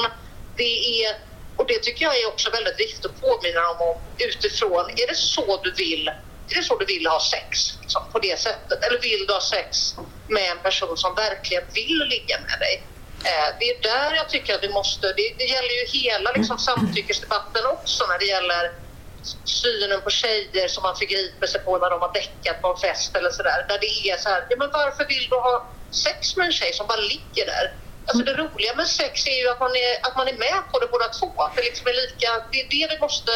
Det 0.56 1.02
är, 1.04 1.16
och 1.56 1.66
det 1.66 1.78
tycker 1.78 2.04
jag 2.04 2.20
är 2.20 2.28
också 2.28 2.50
väldigt 2.50 2.80
viktigt 2.80 3.04
att 3.06 3.20
påminna 3.20 3.60
dem 3.60 3.76
om 3.80 3.96
utifrån, 4.18 4.84
är 4.90 5.06
det 5.06 5.16
så 5.16 5.60
du 5.64 5.70
vill 5.72 6.10
är 6.50 6.54
det 6.54 6.62
så 6.62 6.78
du 6.78 6.84
vill 6.84 7.06
ha 7.06 7.20
sex 7.20 7.78
liksom, 7.80 8.02
på 8.12 8.18
det 8.18 8.40
sättet? 8.40 8.84
Eller 8.84 9.00
vill 9.00 9.26
du 9.26 9.32
ha 9.32 9.40
sex 9.40 9.94
med 10.28 10.50
en 10.50 10.58
person 10.58 10.96
som 10.96 11.14
verkligen 11.14 11.62
vill 11.74 11.98
ligga 12.10 12.36
med 12.40 12.58
dig? 12.60 12.86
Eh, 13.24 13.48
det 13.58 13.64
är 13.64 13.82
där 13.82 14.16
jag 14.16 14.28
tycker 14.28 14.54
att 14.54 14.62
vi 14.62 14.68
måste, 14.68 15.06
det, 15.06 15.34
det 15.38 15.44
gäller 15.44 15.74
ju 15.80 16.00
hela 16.00 16.32
liksom, 16.32 16.58
samtyckesdebatten 16.58 17.66
också 17.66 18.06
när 18.06 18.18
det 18.18 18.24
gäller 18.24 18.70
synen 19.44 20.00
på 20.00 20.10
tjejer 20.10 20.68
som 20.68 20.82
man 20.82 20.96
förgriper 20.96 21.46
sig 21.46 21.60
på 21.60 21.78
när 21.78 21.90
de 21.90 22.00
har 22.00 22.12
däckat 22.12 22.62
på 22.62 22.68
en 22.68 22.76
fest 22.76 23.16
eller 23.16 23.30
sådär. 23.30 23.66
Där 23.68 23.78
det 23.80 24.10
är 24.10 24.16
så 24.16 24.28
här, 24.28 24.46
ja 24.50 24.56
men 24.58 24.70
varför 24.72 25.04
vill 25.04 25.26
du 25.30 25.36
ha 25.36 25.66
sex 25.90 26.36
med 26.36 26.46
en 26.46 26.52
tjej 26.52 26.72
som 26.72 26.86
bara 26.86 27.00
ligger 27.00 27.46
där? 27.46 27.74
Alltså 28.06 28.24
det 28.24 28.34
roliga 28.34 28.74
med 28.76 28.86
sex 28.86 29.26
är 29.26 29.38
ju 29.42 29.48
att 29.48 29.60
man 29.60 29.70
är, 29.70 29.92
att 30.06 30.16
man 30.16 30.28
är 30.28 30.38
med 30.46 30.60
på 30.72 30.78
det 30.78 30.88
båda 30.94 31.08
två. 31.08 31.42
Att 31.42 31.56
det 31.56 31.62
liksom 31.62 31.86
är 31.86 31.96
lika, 32.02 32.28
det 32.52 32.60
är 32.60 32.68
det 32.76 32.94
vi 32.94 33.00
måste 33.00 33.32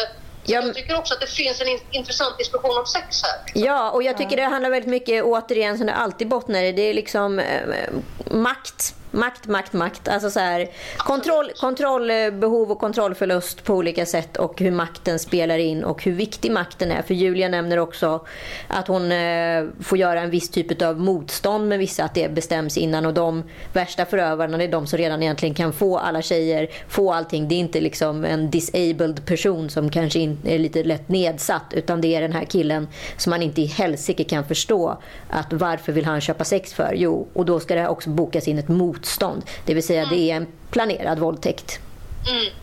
Ja. 0.47 0.61
Jag 0.61 0.75
tycker 0.75 0.97
också 0.97 1.13
att 1.13 1.19
det 1.19 1.27
finns 1.27 1.61
en 1.61 1.67
intressant 1.91 2.37
diskussion 2.37 2.77
om 2.77 2.85
sex 2.85 3.23
här. 3.23 3.43
Liksom. 3.45 3.63
Ja, 3.63 3.91
och 3.91 4.03
jag 4.03 4.17
tycker 4.17 4.35
det 4.37 4.43
handlar 4.43 4.69
väldigt 4.69 4.89
mycket, 4.89 5.23
återigen, 5.23 5.77
som 5.77 5.87
det 5.87 5.93
alltid 5.93 6.27
bottnar 6.27 6.63
i, 6.63 6.71
det 6.71 6.81
är 6.81 6.93
liksom 6.93 7.39
eh, 7.39 7.89
makt 8.31 8.95
Makt, 9.15 9.47
makt, 9.47 9.73
makt. 9.73 10.07
Alltså 10.07 10.29
så 10.29 10.39
här, 10.39 10.67
kontroll, 10.97 11.51
kontrollbehov 11.59 12.67
eh, 12.67 12.71
och 12.71 12.79
kontrollförlust 12.79 13.63
på 13.63 13.73
olika 13.73 14.05
sätt 14.05 14.37
och 14.37 14.59
hur 14.59 14.71
makten 14.71 15.19
spelar 15.19 15.57
in 15.57 15.83
och 15.83 16.03
hur 16.03 16.11
viktig 16.11 16.51
makten 16.51 16.91
är. 16.91 17.01
För 17.01 17.13
Julia 17.13 17.49
nämner 17.49 17.77
också 17.77 18.25
att 18.67 18.87
hon 18.87 19.11
eh, 19.11 19.65
får 19.81 19.97
göra 19.97 20.21
en 20.21 20.29
viss 20.29 20.49
typ 20.49 20.81
av 20.81 20.99
motstånd 20.99 21.67
med 21.69 21.79
vissa, 21.79 22.03
att 22.03 22.13
det 22.13 22.31
bestäms 22.31 22.77
innan. 22.77 23.05
Och 23.05 23.13
de 23.13 23.43
värsta 23.73 24.05
förövarna 24.05 24.63
är 24.63 24.67
de 24.67 24.87
som 24.87 24.97
redan 24.97 25.23
egentligen 25.23 25.55
kan 25.55 25.73
få 25.73 25.97
alla 25.97 26.21
tjejer, 26.21 26.67
få 26.87 27.13
allting. 27.13 27.47
Det 27.47 27.55
är 27.55 27.59
inte 27.59 27.81
liksom 27.81 28.25
en 28.25 28.51
disabled 28.51 29.25
person 29.25 29.69
som 29.69 29.89
kanske 29.89 30.19
är 30.43 30.59
lite 30.59 30.83
lätt 30.83 31.09
nedsatt 31.09 31.73
utan 31.73 32.01
det 32.01 32.15
är 32.15 32.21
den 32.21 32.33
här 32.33 32.45
killen 32.45 32.87
som 33.17 33.29
man 33.29 33.41
inte 33.41 33.61
i 33.61 33.65
helsike 33.65 34.23
kan 34.23 34.45
förstå 34.45 34.97
att 35.29 35.53
varför 35.53 35.91
vill 35.91 36.05
han 36.05 36.21
köpa 36.21 36.43
sex 36.43 36.73
för? 36.73 36.93
Jo, 36.95 37.27
och 37.33 37.45
då 37.45 37.59
ska 37.59 37.75
det 37.75 37.87
också 37.87 38.09
bokas 38.09 38.47
in 38.47 38.59
ett 38.59 38.67
motstånd 38.67 39.04
motstånd. 39.05 39.43
Det 39.65 39.73
vill 39.73 39.83
säga 39.83 40.03
mm. 40.03 40.15
det 40.15 40.31
är 40.31 40.35
en 40.35 40.47
planerad 40.71 41.19
våldtäkt. 41.19 41.79
Mm. 42.27 42.53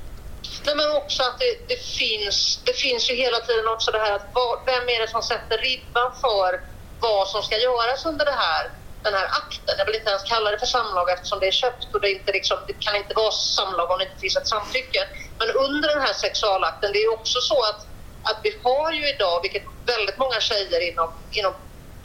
Nej, 0.66 0.76
men 0.76 0.96
också 0.96 1.22
att 1.22 1.38
det, 1.38 1.68
det, 1.68 1.80
finns, 1.82 2.60
det 2.64 2.72
finns 2.72 3.10
ju 3.10 3.14
hela 3.14 3.38
tiden 3.40 3.68
också 3.68 3.90
det 3.90 3.98
här 3.98 4.12
att 4.12 4.26
vad, 4.32 4.58
vem 4.66 4.88
är 4.88 5.00
det 5.00 5.08
som 5.08 5.22
sätter 5.22 5.58
ribban 5.58 6.12
för 6.20 6.60
vad 7.00 7.28
som 7.28 7.42
ska 7.42 7.56
göras 7.58 8.06
under 8.06 8.24
det 8.24 8.36
här, 8.46 8.70
den 9.02 9.14
här 9.14 9.26
akten. 9.26 9.74
Jag 9.78 9.86
vill 9.86 9.94
inte 9.94 10.10
ens 10.10 10.22
kalla 10.22 10.50
det 10.50 10.58
för 10.58 10.66
samlag 10.66 11.10
eftersom 11.10 11.40
det 11.40 11.46
är 11.46 11.52
köpt 11.64 11.94
och 11.94 12.00
det, 12.00 12.10
inte 12.10 12.32
liksom, 12.32 12.58
det 12.66 12.76
kan 12.80 12.96
inte 12.96 13.14
vara 13.14 13.32
samlag 13.32 13.90
om 13.90 13.98
det 13.98 14.04
inte 14.04 14.20
finns 14.20 14.36
ett 14.36 14.48
samtycke. 14.48 15.00
Men 15.38 15.48
under 15.50 15.88
den 15.94 16.02
här 16.02 16.12
sexualakten, 16.12 16.92
det 16.92 16.98
är 16.98 17.12
också 17.12 17.40
så 17.40 17.62
att, 17.70 17.80
att 18.22 18.38
vi 18.42 18.50
har 18.62 18.92
ju 18.92 19.08
idag, 19.14 19.42
vilket 19.42 19.64
väldigt 19.86 20.18
många 20.18 20.40
tjejer 20.40 20.80
inom, 20.90 21.08
inom 21.32 21.54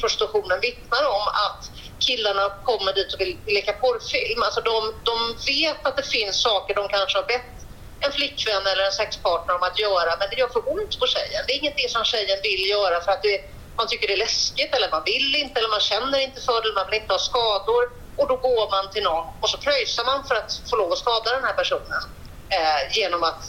prostitutionen 0.01 0.59
vittnar 0.59 1.03
om, 1.17 1.27
att 1.45 1.61
killarna 1.99 2.49
kommer 2.63 2.93
dit 2.93 3.13
och 3.13 3.19
vill 3.21 3.39
leka 3.45 3.73
porrfilm. 3.73 4.43
Alltså 4.43 4.61
de, 4.61 4.93
de 5.09 5.15
vet 5.47 5.85
att 5.87 5.97
det 5.97 6.07
finns 6.17 6.41
saker 6.41 6.75
de 6.75 6.87
kanske 6.87 7.17
har 7.17 7.25
bett 7.25 7.57
en 8.05 8.11
flickvän 8.11 8.67
eller 8.67 8.83
en 8.83 8.91
sexpartner 8.91 9.55
om 9.55 9.63
att 9.63 9.79
göra, 9.79 10.11
men 10.19 10.27
det 10.29 10.35
gör 10.41 10.47
för 10.47 10.71
ont 10.73 10.99
på 10.99 11.07
tjejen. 11.07 11.43
Det 11.47 11.53
är 11.53 11.57
ingenting 11.57 11.89
som 11.89 12.03
tjejen 12.03 12.39
vill 12.43 12.69
göra 12.69 13.01
för 13.01 13.11
att 13.11 13.21
det, 13.21 13.39
man 13.77 13.87
tycker 13.87 14.07
det 14.07 14.13
är 14.13 14.17
läskigt 14.27 14.75
eller 14.75 14.89
man 14.91 15.03
vill 15.05 15.35
inte 15.35 15.59
eller 15.59 15.69
man 15.69 15.79
känner 15.79 16.19
inte 16.19 16.41
för 16.41 16.61
det, 16.61 16.73
man 16.75 16.85
vill 16.89 17.01
inte 17.01 17.13
ha 17.13 17.19
skador. 17.19 17.83
Och 18.19 18.27
då 18.27 18.35
går 18.35 18.71
man 18.71 18.89
till 18.91 19.03
någon 19.03 19.25
och 19.41 19.49
så 19.49 19.57
pröjsar 19.57 20.05
man 20.05 20.27
för 20.27 20.35
att 20.35 20.51
få 20.69 20.75
lov 20.75 20.91
att 20.91 20.97
skada 20.97 21.31
den 21.31 21.43
här 21.43 21.53
personen 21.53 22.03
eh, 22.55 22.97
genom 22.97 23.23
att 23.23 23.43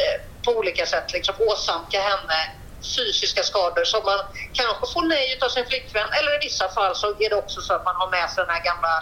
eh, 0.00 0.16
på 0.44 0.50
olika 0.58 0.86
sätt 0.86 1.12
liksom 1.12 1.34
åsamka 1.38 2.00
henne 2.00 2.59
fysiska 2.96 3.42
skador 3.42 3.84
som 3.84 4.02
man 4.04 4.20
kanske 4.52 4.86
får 4.94 5.02
nej 5.02 5.38
av 5.44 5.48
sin 5.48 5.66
flickvän. 5.66 6.08
Eller 6.18 6.32
i 6.34 6.38
vissa 6.48 6.68
fall 6.68 6.94
så 6.96 7.06
är 7.24 7.30
det 7.30 7.36
också 7.36 7.60
så 7.60 7.74
att 7.74 7.84
man 7.84 7.94
har 7.96 8.10
med 8.10 8.30
sig 8.30 8.44
den 8.44 8.54
här 8.54 8.64
gamla 8.64 8.94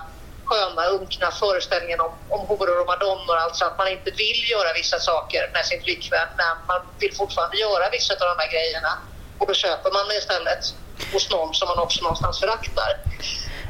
sköna, 0.49 0.87
unkna 0.87 1.31
föreställningen 1.31 2.01
om, 2.01 2.13
om 2.29 2.47
horor 2.47 2.81
och 2.81 2.87
madonnor, 2.87 3.37
alltså 3.37 3.65
att 3.65 3.79
man 3.79 3.89
inte 3.89 4.11
vill 4.11 4.51
göra 4.51 4.73
vissa 4.73 4.99
saker 4.99 5.51
med 5.55 5.65
sin 5.67 5.81
flickvän 5.83 6.29
men 6.41 6.55
man 6.71 6.81
vill 6.99 7.15
fortfarande 7.17 7.57
göra 7.57 7.91
vissa 7.91 8.15
av 8.15 8.29
de 8.33 8.37
här 8.43 8.51
grejerna. 8.55 8.93
Och 9.39 9.47
då 9.47 9.55
köper 9.55 9.91
man 9.91 10.09
det 10.09 10.17
istället 10.17 10.63
hos 11.13 11.31
någon 11.31 11.55
som 11.55 11.69
man 11.69 11.79
också 11.79 12.03
någonstans 12.03 12.41
föraktar. 12.41 12.91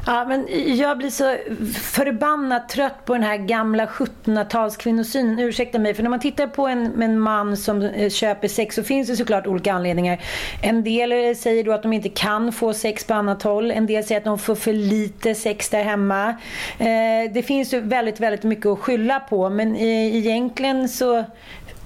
Ja, 0.05 0.25
men 0.25 0.47
jag 0.77 0.97
blir 0.97 1.09
så 1.09 1.37
förbannat 1.73 2.69
trött 2.69 3.05
på 3.05 3.13
den 3.13 3.23
här 3.23 3.37
gamla 3.37 3.85
1700-talskvinnosynen. 3.85 5.41
Ursäkta 5.41 5.79
mig, 5.79 5.93
för 5.93 6.03
när 6.03 6.09
man 6.09 6.19
tittar 6.19 6.47
på 6.47 6.67
en, 6.67 7.01
en 7.01 7.19
man 7.19 7.57
som 7.57 7.81
eh, 7.81 8.09
köper 8.09 8.47
sex 8.47 8.75
så 8.75 8.83
finns 8.83 9.07
det 9.07 9.15
såklart 9.15 9.47
olika 9.47 9.73
anledningar. 9.73 10.21
En 10.61 10.83
del 10.83 11.35
säger 11.35 11.63
då 11.63 11.71
att 11.71 11.83
de 11.83 11.93
inte 11.93 12.09
kan 12.09 12.51
få 12.51 12.73
sex 12.73 13.03
på 13.03 13.13
annat 13.13 13.43
håll. 13.43 13.71
En 13.71 13.85
del 13.85 14.03
säger 14.03 14.21
att 14.21 14.25
de 14.25 14.39
får 14.39 14.55
för 14.55 14.73
lite 14.73 15.35
sex 15.35 15.69
där 15.69 15.83
hemma. 15.83 16.29
Eh, 16.77 17.31
det 17.33 17.43
finns 17.45 17.73
ju 17.73 17.79
väldigt, 17.79 18.19
väldigt 18.19 18.43
mycket 18.43 18.65
att 18.65 18.79
skylla 18.79 19.19
på 19.19 19.49
men 19.49 19.75
egentligen 19.75 20.89
så 20.89 21.25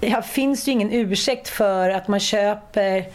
ja, 0.02 0.22
finns 0.22 0.64
det 0.64 0.72
ju 0.72 0.74
ingen 0.74 0.92
ursäkt 0.92 1.50
för 1.50 1.90
att 1.90 2.08
man 2.08 2.20
köper 2.20 3.06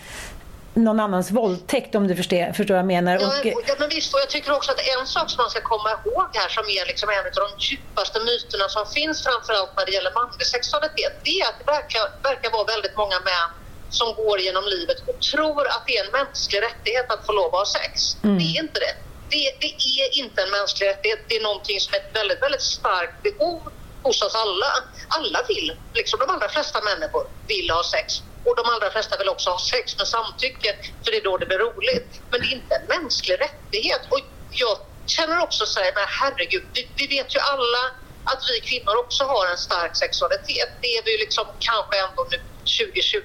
någon 0.85 1.01
annans 1.01 1.31
våldtäkt 1.31 1.95
om 1.95 2.09
du 2.09 2.17
förstår, 2.17 2.53
förstår 2.53 2.75
vad 2.75 2.85
jag 2.85 2.93
menar. 2.97 3.12
Ja, 3.21 3.27
och, 3.27 3.62
ja, 3.71 3.75
men 3.79 3.88
visst, 3.88 4.14
och 4.14 4.21
jag 4.21 4.31
tycker 4.31 4.53
också 4.59 4.71
att 4.73 4.81
en 4.99 5.07
sak 5.07 5.31
som 5.31 5.38
man 5.43 5.51
ska 5.51 5.61
komma 5.61 5.91
ihåg 5.91 6.29
här 6.41 6.49
som 6.49 6.64
är 6.79 6.87
liksom 6.87 7.09
en 7.17 7.25
av 7.38 7.49
de 7.49 7.51
djupaste 7.67 8.19
myterna 8.31 8.67
som 8.69 8.85
finns 8.97 9.17
framförallt 9.27 9.73
när 9.77 9.87
det 9.87 9.93
gäller 9.93 10.12
manlig 10.21 10.47
sexualitet, 10.47 11.12
det 11.25 11.35
är 11.41 11.45
att 11.51 11.59
det 11.61 11.67
verkar, 11.77 12.03
verkar 12.31 12.51
vara 12.57 12.64
väldigt 12.75 12.97
många 13.03 13.19
män 13.31 13.51
som 13.99 14.09
går 14.14 14.41
genom 14.41 14.64
livet 14.64 14.99
och 15.09 15.21
tror 15.33 15.67
att 15.75 15.83
det 15.87 15.97
är 15.99 16.05
en 16.07 16.12
mänsklig 16.21 16.62
rättighet 16.62 17.07
att 17.12 17.27
få 17.27 17.33
lov 17.33 17.51
att 17.55 17.62
ha 17.62 17.67
sex. 17.81 18.17
Mm. 18.25 18.38
Det 18.38 18.45
är 18.45 18.57
inte 18.64 18.81
det. 18.87 18.95
det. 19.35 19.47
Det 19.64 19.73
är 20.03 20.19
inte 20.23 20.43
en 20.43 20.51
mänsklig 20.51 20.87
rättighet. 20.88 21.21
Det 21.29 21.37
är 21.37 21.43
någonting 21.43 21.81
som 21.81 21.95
är 21.95 21.99
ett 21.99 22.17
väldigt, 22.21 22.43
väldigt 22.43 22.67
starkt 22.77 23.23
behov 23.23 23.62
hos 24.03 24.23
oss 24.23 24.35
alla. 24.35 24.71
Alla 25.09 25.41
vill, 25.49 25.77
liksom 25.95 26.19
de 26.21 26.31
allra 26.35 26.49
flesta 26.49 26.79
människor 26.91 27.25
vill 27.47 27.71
ha 27.71 27.83
sex 27.85 28.23
och 28.44 28.57
de 28.57 28.64
allra 28.72 28.90
flesta 28.90 29.18
vill 29.18 29.29
också 29.29 29.51
ha 29.51 29.59
sex 29.59 29.98
med 29.98 30.09
samtycke 30.09 30.77
för 31.05 31.11
det 31.11 31.16
är 31.16 31.24
då 31.24 31.37
det 31.37 31.46
blir 31.46 31.59
roligt. 31.59 32.20
Men 32.31 32.40
det 32.40 32.46
är 32.46 32.53
inte 32.53 32.74
en 32.74 32.87
mänsklig 32.88 33.40
rättighet. 33.40 34.01
Och 34.11 34.20
jag 34.51 34.79
känner 35.07 35.42
också 35.42 35.66
så 35.66 35.81
här, 35.81 35.92
men 35.94 36.05
herregud, 36.09 36.66
vi, 36.74 36.90
vi 36.96 37.07
vet 37.07 37.35
ju 37.37 37.40
alla 37.40 37.83
att 38.24 38.42
vi 38.51 38.61
kvinnor 38.61 38.96
också 39.05 39.24
har 39.24 39.46
en 39.46 39.59
stark 39.59 39.96
sexualitet. 39.96 40.70
Det 40.83 40.96
är 40.96 41.03
vi 41.05 41.18
liksom 41.18 41.46
kanske 41.59 41.98
ändå 41.98 42.27
nu 42.31 42.38
2020 42.79 43.20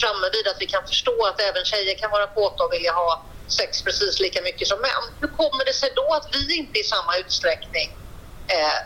framme 0.00 0.26
vid 0.32 0.48
att 0.48 0.56
vi 0.60 0.66
kan 0.66 0.86
förstå 0.86 1.26
att 1.26 1.40
även 1.40 1.64
tjejer 1.64 1.94
kan 1.98 2.10
vara 2.10 2.26
kåta 2.26 2.64
och 2.64 2.72
vilja 2.72 2.92
ha 2.92 3.24
sex 3.48 3.82
precis 3.82 4.20
lika 4.20 4.42
mycket 4.42 4.68
som 4.68 4.80
män. 4.80 5.04
Hur 5.20 5.28
kommer 5.28 5.64
det 5.64 5.72
sig 5.72 5.92
då 5.96 6.14
att 6.14 6.28
vi 6.34 6.56
inte 6.56 6.78
i 6.78 6.84
samma 6.84 7.16
utsträckning 7.16 7.96
eh, 8.46 8.78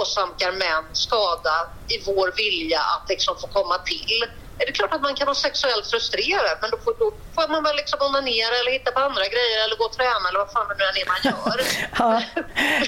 åsamkar 0.00 0.52
män 0.52 0.84
skada 0.92 1.68
i 1.88 2.02
vår 2.06 2.32
vilja 2.36 2.80
att 2.80 3.08
liksom 3.08 3.36
få 3.40 3.46
komma 3.46 3.78
till? 3.78 4.24
Är 4.60 4.66
det 4.66 4.72
klart 4.72 4.94
att 4.94 5.02
man 5.02 5.14
kan 5.14 5.26
vara 5.26 5.34
sexuellt 5.34 5.86
frustrerad 5.86 6.58
men 6.60 6.70
då 6.70 6.78
får, 6.84 6.94
då 6.98 7.12
får 7.34 7.48
man 7.48 7.62
väl 7.62 7.76
liksom 7.76 7.98
onanera 8.02 8.54
eller 8.60 8.72
hitta 8.72 8.90
på 8.90 9.00
andra 9.00 9.24
grejer 9.34 9.58
eller 9.64 9.76
gå 9.76 9.84
och 9.84 9.92
träna 9.92 10.24
eller 10.28 10.38
vad 10.38 10.52
fan 10.52 10.68
det 10.68 10.74
nu 10.78 11.00
är 11.02 11.06
man 11.14 11.20
gör. 11.28 11.58
ja, 11.98 12.22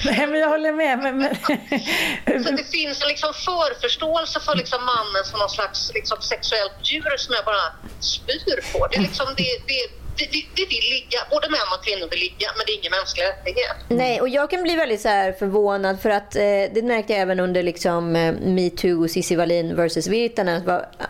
Nej, 0.04 0.26
men 0.26 0.40
jag 0.40 0.48
håller 0.48 0.72
med. 0.72 0.98
Men, 0.98 1.18
men... 1.18 1.34
Så 2.44 2.50
det 2.50 2.64
finns 2.64 3.02
en 3.02 3.08
liksom 3.08 3.34
förförståelse 3.34 4.40
för 4.40 4.54
liksom 4.54 4.84
mannen 4.84 5.24
som 5.24 5.38
någon 5.38 5.50
slags 5.50 5.90
liksom 5.94 6.18
sexuellt 6.20 6.76
djur 6.82 7.16
som 7.16 7.34
jag 7.34 7.44
bara 7.44 7.66
spyr 8.00 8.72
på. 8.72 8.86
Det 8.86 8.96
är 8.96 9.00
liksom, 9.00 9.26
det, 9.36 9.50
det, 9.66 9.99
det, 10.32 10.44
det 10.56 10.66
vill 10.74 10.86
ligga, 10.90 11.18
både 11.30 11.48
män 11.48 11.68
och 11.78 11.84
kvinnor 11.84 12.08
vill 12.10 12.18
ligga, 12.18 12.48
men 12.56 12.62
det 12.66 12.72
är 12.72 12.78
ingen 12.80 12.90
mänsklig 12.90 13.24
rättighet. 13.24 13.76
Nej, 13.88 14.20
och 14.20 14.28
jag 14.28 14.50
kan 14.50 14.62
bli 14.62 14.76
väldigt 14.76 15.00
så 15.00 15.08
här 15.08 15.32
förvånad 15.32 16.00
för 16.00 16.10
att 16.10 16.36
eh, 16.36 16.42
det 16.74 16.82
märkte 16.84 17.12
jag 17.12 17.22
även 17.22 17.40
under 17.40 17.62
liksom 17.62 18.16
eh, 18.16 18.32
metoo 18.32 19.02
och 19.02 19.10
Cissi 19.10 19.36
Wallin 19.36 19.76
versus 19.76 20.06
Virtanen. 20.06 20.62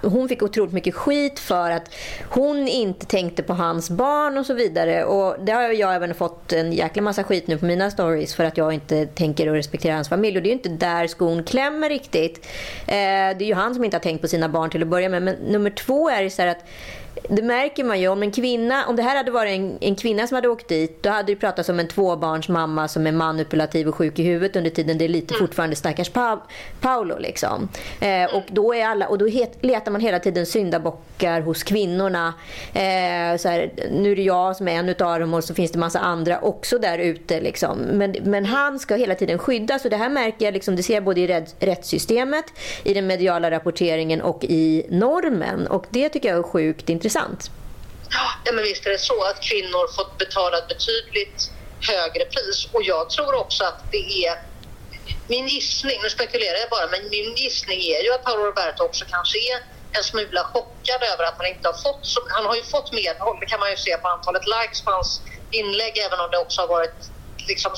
Hon 0.03 0.29
fick 0.29 0.42
otroligt 0.42 0.73
mycket 0.73 0.94
skit 0.94 1.38
för 1.38 1.70
att 1.70 1.94
hon 2.29 2.68
inte 2.68 3.07
tänkte 3.07 3.42
på 3.42 3.53
hans 3.53 3.90
barn 3.90 4.38
och 4.38 4.46
så 4.46 4.55
vidare. 4.55 5.05
Och 5.05 5.44
det 5.44 5.53
har 5.53 5.62
jag 5.62 5.94
även 5.94 6.14
fått 6.14 6.53
en 6.53 6.73
jäkla 6.73 7.03
massa 7.03 7.25
skit 7.25 7.46
nu 7.46 7.59
på 7.59 7.64
mina 7.64 7.90
stories 7.90 8.35
för 8.35 8.44
att 8.44 8.57
jag 8.57 8.73
inte 8.73 9.07
tänker 9.07 9.49
och 9.49 9.55
respekterar 9.55 9.94
hans 9.94 10.09
familj. 10.09 10.37
Och 10.37 10.42
det 10.42 10.46
är 10.46 10.51
ju 10.51 10.57
inte 10.57 10.68
där 10.68 11.07
skon 11.07 11.44
klämmer 11.44 11.88
riktigt. 11.88 12.46
Eh, 12.87 12.94
det 13.38 13.44
är 13.44 13.46
ju 13.46 13.55
han 13.55 13.75
som 13.75 13.85
inte 13.85 13.96
har 13.96 14.03
tänkt 14.03 14.20
på 14.20 14.29
sina 14.29 14.49
barn 14.49 14.70
till 14.70 14.83
att 14.83 14.88
börja 14.88 15.09
med. 15.09 15.23
Men 15.23 15.35
nummer 15.35 15.70
två 15.70 16.11
är 16.11 16.29
så 16.29 16.42
att 16.42 16.64
det 17.29 17.43
märker 17.43 17.85
man 17.85 18.01
ju 18.01 18.09
om 18.09 18.23
en 18.23 18.31
kvinna, 18.31 18.87
om 18.87 18.97
det 18.97 19.03
här 19.03 19.17
hade 19.17 19.31
varit 19.31 19.59
en, 19.59 19.79
en 19.81 19.97
kvinna 19.97 20.27
som 20.27 20.35
hade 20.35 20.49
åkt 20.49 20.69
dit, 20.69 21.03
då 21.03 21.11
hade 21.11 21.33
det 21.33 21.37
pratats 21.37 21.69
om 21.69 21.81
en 21.81 21.89
tvåbarnsmamma 21.89 22.89
som 22.89 23.07
är 23.07 23.13
manipulativ 23.13 23.89
och 23.89 23.95
sjuk 23.95 24.19
i 24.19 24.23
huvudet 24.23 24.57
under 24.57 24.71
tiden. 24.71 24.99
Det 24.99 25.05
är 25.05 25.09
lite 25.09 25.35
mm. 25.35 25.47
fortfarande 25.47 25.77
stackars 25.77 26.11
pa 26.11 26.43
Paolo 26.81 27.19
liksom. 27.19 27.69
Eh, 28.01 28.37
och 28.37 28.43
då 28.49 28.75
är 28.75 28.87
alla, 28.87 29.09
och 29.09 29.19
då 29.19 29.27
het, 29.27 29.59
letar 29.61 29.93
man 29.93 30.01
hela 30.01 30.19
tiden 30.19 30.47
syndabockar 30.47 31.41
hos 31.41 31.63
kvinnorna. 31.63 32.35
Eh, 32.73 33.37
så 33.39 33.49
här, 33.49 33.71
nu 33.91 34.13
är 34.13 34.17
det 34.17 34.23
jag 34.23 34.57
som 34.57 34.69
är 34.69 34.73
en 34.73 34.89
utav 34.89 35.21
dem 35.21 35.35
och 35.35 35.45
så 35.45 35.55
finns 35.55 35.73
det 35.73 35.79
massa 35.79 35.99
andra 35.99 36.41
också 36.41 36.79
där 36.79 36.99
ute 36.99 37.41
liksom. 37.41 37.79
Men, 37.79 38.17
men 38.23 38.45
han 38.45 38.79
ska 38.79 38.95
hela 38.95 39.15
tiden 39.15 39.39
skyddas 39.39 39.85
och 39.85 39.91
det 39.91 39.97
här 39.97 40.11
märker 40.11 40.45
jag 40.45 40.55
liksom, 40.55 40.77
det 40.77 40.83
ser 40.83 40.95
jag 40.95 41.05
både 41.05 41.21
i 41.21 41.27
rätt, 41.27 41.57
rättssystemet, 41.59 42.45
i 42.85 42.95
den 42.95 43.07
mediala 43.07 43.51
rapporteringen 43.51 44.21
och 44.21 44.45
i 44.45 44.87
normen. 44.89 45.67
Och 45.67 45.87
det 45.91 46.09
tycker 46.09 46.29
jag 46.29 46.39
är 46.39 46.43
sjukt 46.43 46.89
intressant. 46.89 47.10
Ja, 48.44 48.53
men 48.53 48.64
visst 48.64 48.87
är 48.87 48.90
det 48.90 48.99
så 48.99 49.23
att 49.25 49.42
kvinnor 49.42 49.94
fått 49.96 50.18
betala 50.18 50.59
ett 50.59 50.68
betydligt 50.68 51.51
högre 51.88 52.25
pris. 52.25 52.68
Och 52.73 52.83
jag 52.83 53.11
tror 53.11 53.35
också 53.35 53.64
att 53.64 53.85
det 53.90 54.27
är 54.27 54.35
min 55.29 55.49
gissning, 55.49 55.99
nu 56.03 56.11
spekulerar 56.11 56.59
jag 56.59 56.70
bara, 56.70 56.87
men 56.87 57.09
min 57.11 57.35
gissning 57.35 57.81
är 57.81 58.03
ju 58.03 58.12
att 58.14 58.25
Paolo 58.25 58.44
Roberto 58.44 58.85
också 58.85 59.05
kanske 59.09 59.38
är 59.38 59.59
en 59.92 60.05
smula 60.05 60.44
chockad 60.44 61.03
över 61.12 61.25
att 61.25 61.35
han 61.38 61.46
inte 61.46 61.68
har 61.68 61.79
fått, 61.87 62.07
han 62.29 62.46
har 62.46 62.57
ju 62.57 62.62
fått 62.62 62.92
medhåll, 62.92 63.37
det 63.40 63.46
kan 63.46 63.61
man 63.61 63.70
ju 63.70 63.77
se 63.77 63.96
på 63.96 64.09
antalet 64.09 64.42
likes 64.46 64.83
på 64.83 64.90
hans 64.90 65.20
inlägg, 65.51 65.99
även 65.99 66.20
om 66.20 66.29
det 66.31 66.38
också 66.38 66.61
har 66.61 66.68
varit 66.68 66.99
liksom, 67.49 67.73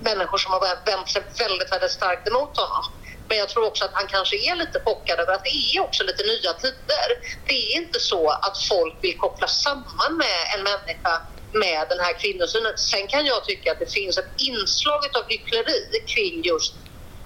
människor 0.00 0.38
som 0.38 0.52
har 0.52 0.60
vänt 0.86 1.08
sig 1.08 1.22
väldigt, 1.38 1.72
väldigt 1.72 1.90
starkt 1.90 2.28
emot 2.28 2.56
honom. 2.56 2.84
Men 3.28 3.38
jag 3.38 3.48
tror 3.48 3.66
också 3.66 3.84
att 3.84 3.94
han 3.94 4.06
kanske 4.06 4.36
är 4.36 4.56
lite 4.56 4.80
chockad 4.84 5.20
över 5.20 5.32
att 5.32 5.44
det 5.44 5.76
är 5.76 5.80
också 5.80 6.04
lite 6.04 6.24
nya 6.24 6.52
tider. 6.52 7.08
Det 7.46 7.54
är 7.54 7.76
inte 7.76 8.00
så 8.00 8.30
att 8.30 8.58
folk 8.68 8.94
vill 9.00 9.18
koppla 9.18 9.46
samman 9.46 10.16
med 10.16 10.38
en 10.54 10.62
människa 10.62 11.22
med 11.52 11.86
den 11.88 12.00
här 12.00 12.12
kvinnosynen. 12.12 12.72
Sen 12.76 13.06
kan 13.06 13.26
jag 13.26 13.44
tycka 13.44 13.72
att 13.72 13.78
det 13.78 13.92
finns 13.92 14.18
ett 14.18 14.30
inslag 14.36 15.00
av 15.16 15.24
hyckleri 15.28 16.00
kring 16.06 16.42
just 16.42 16.74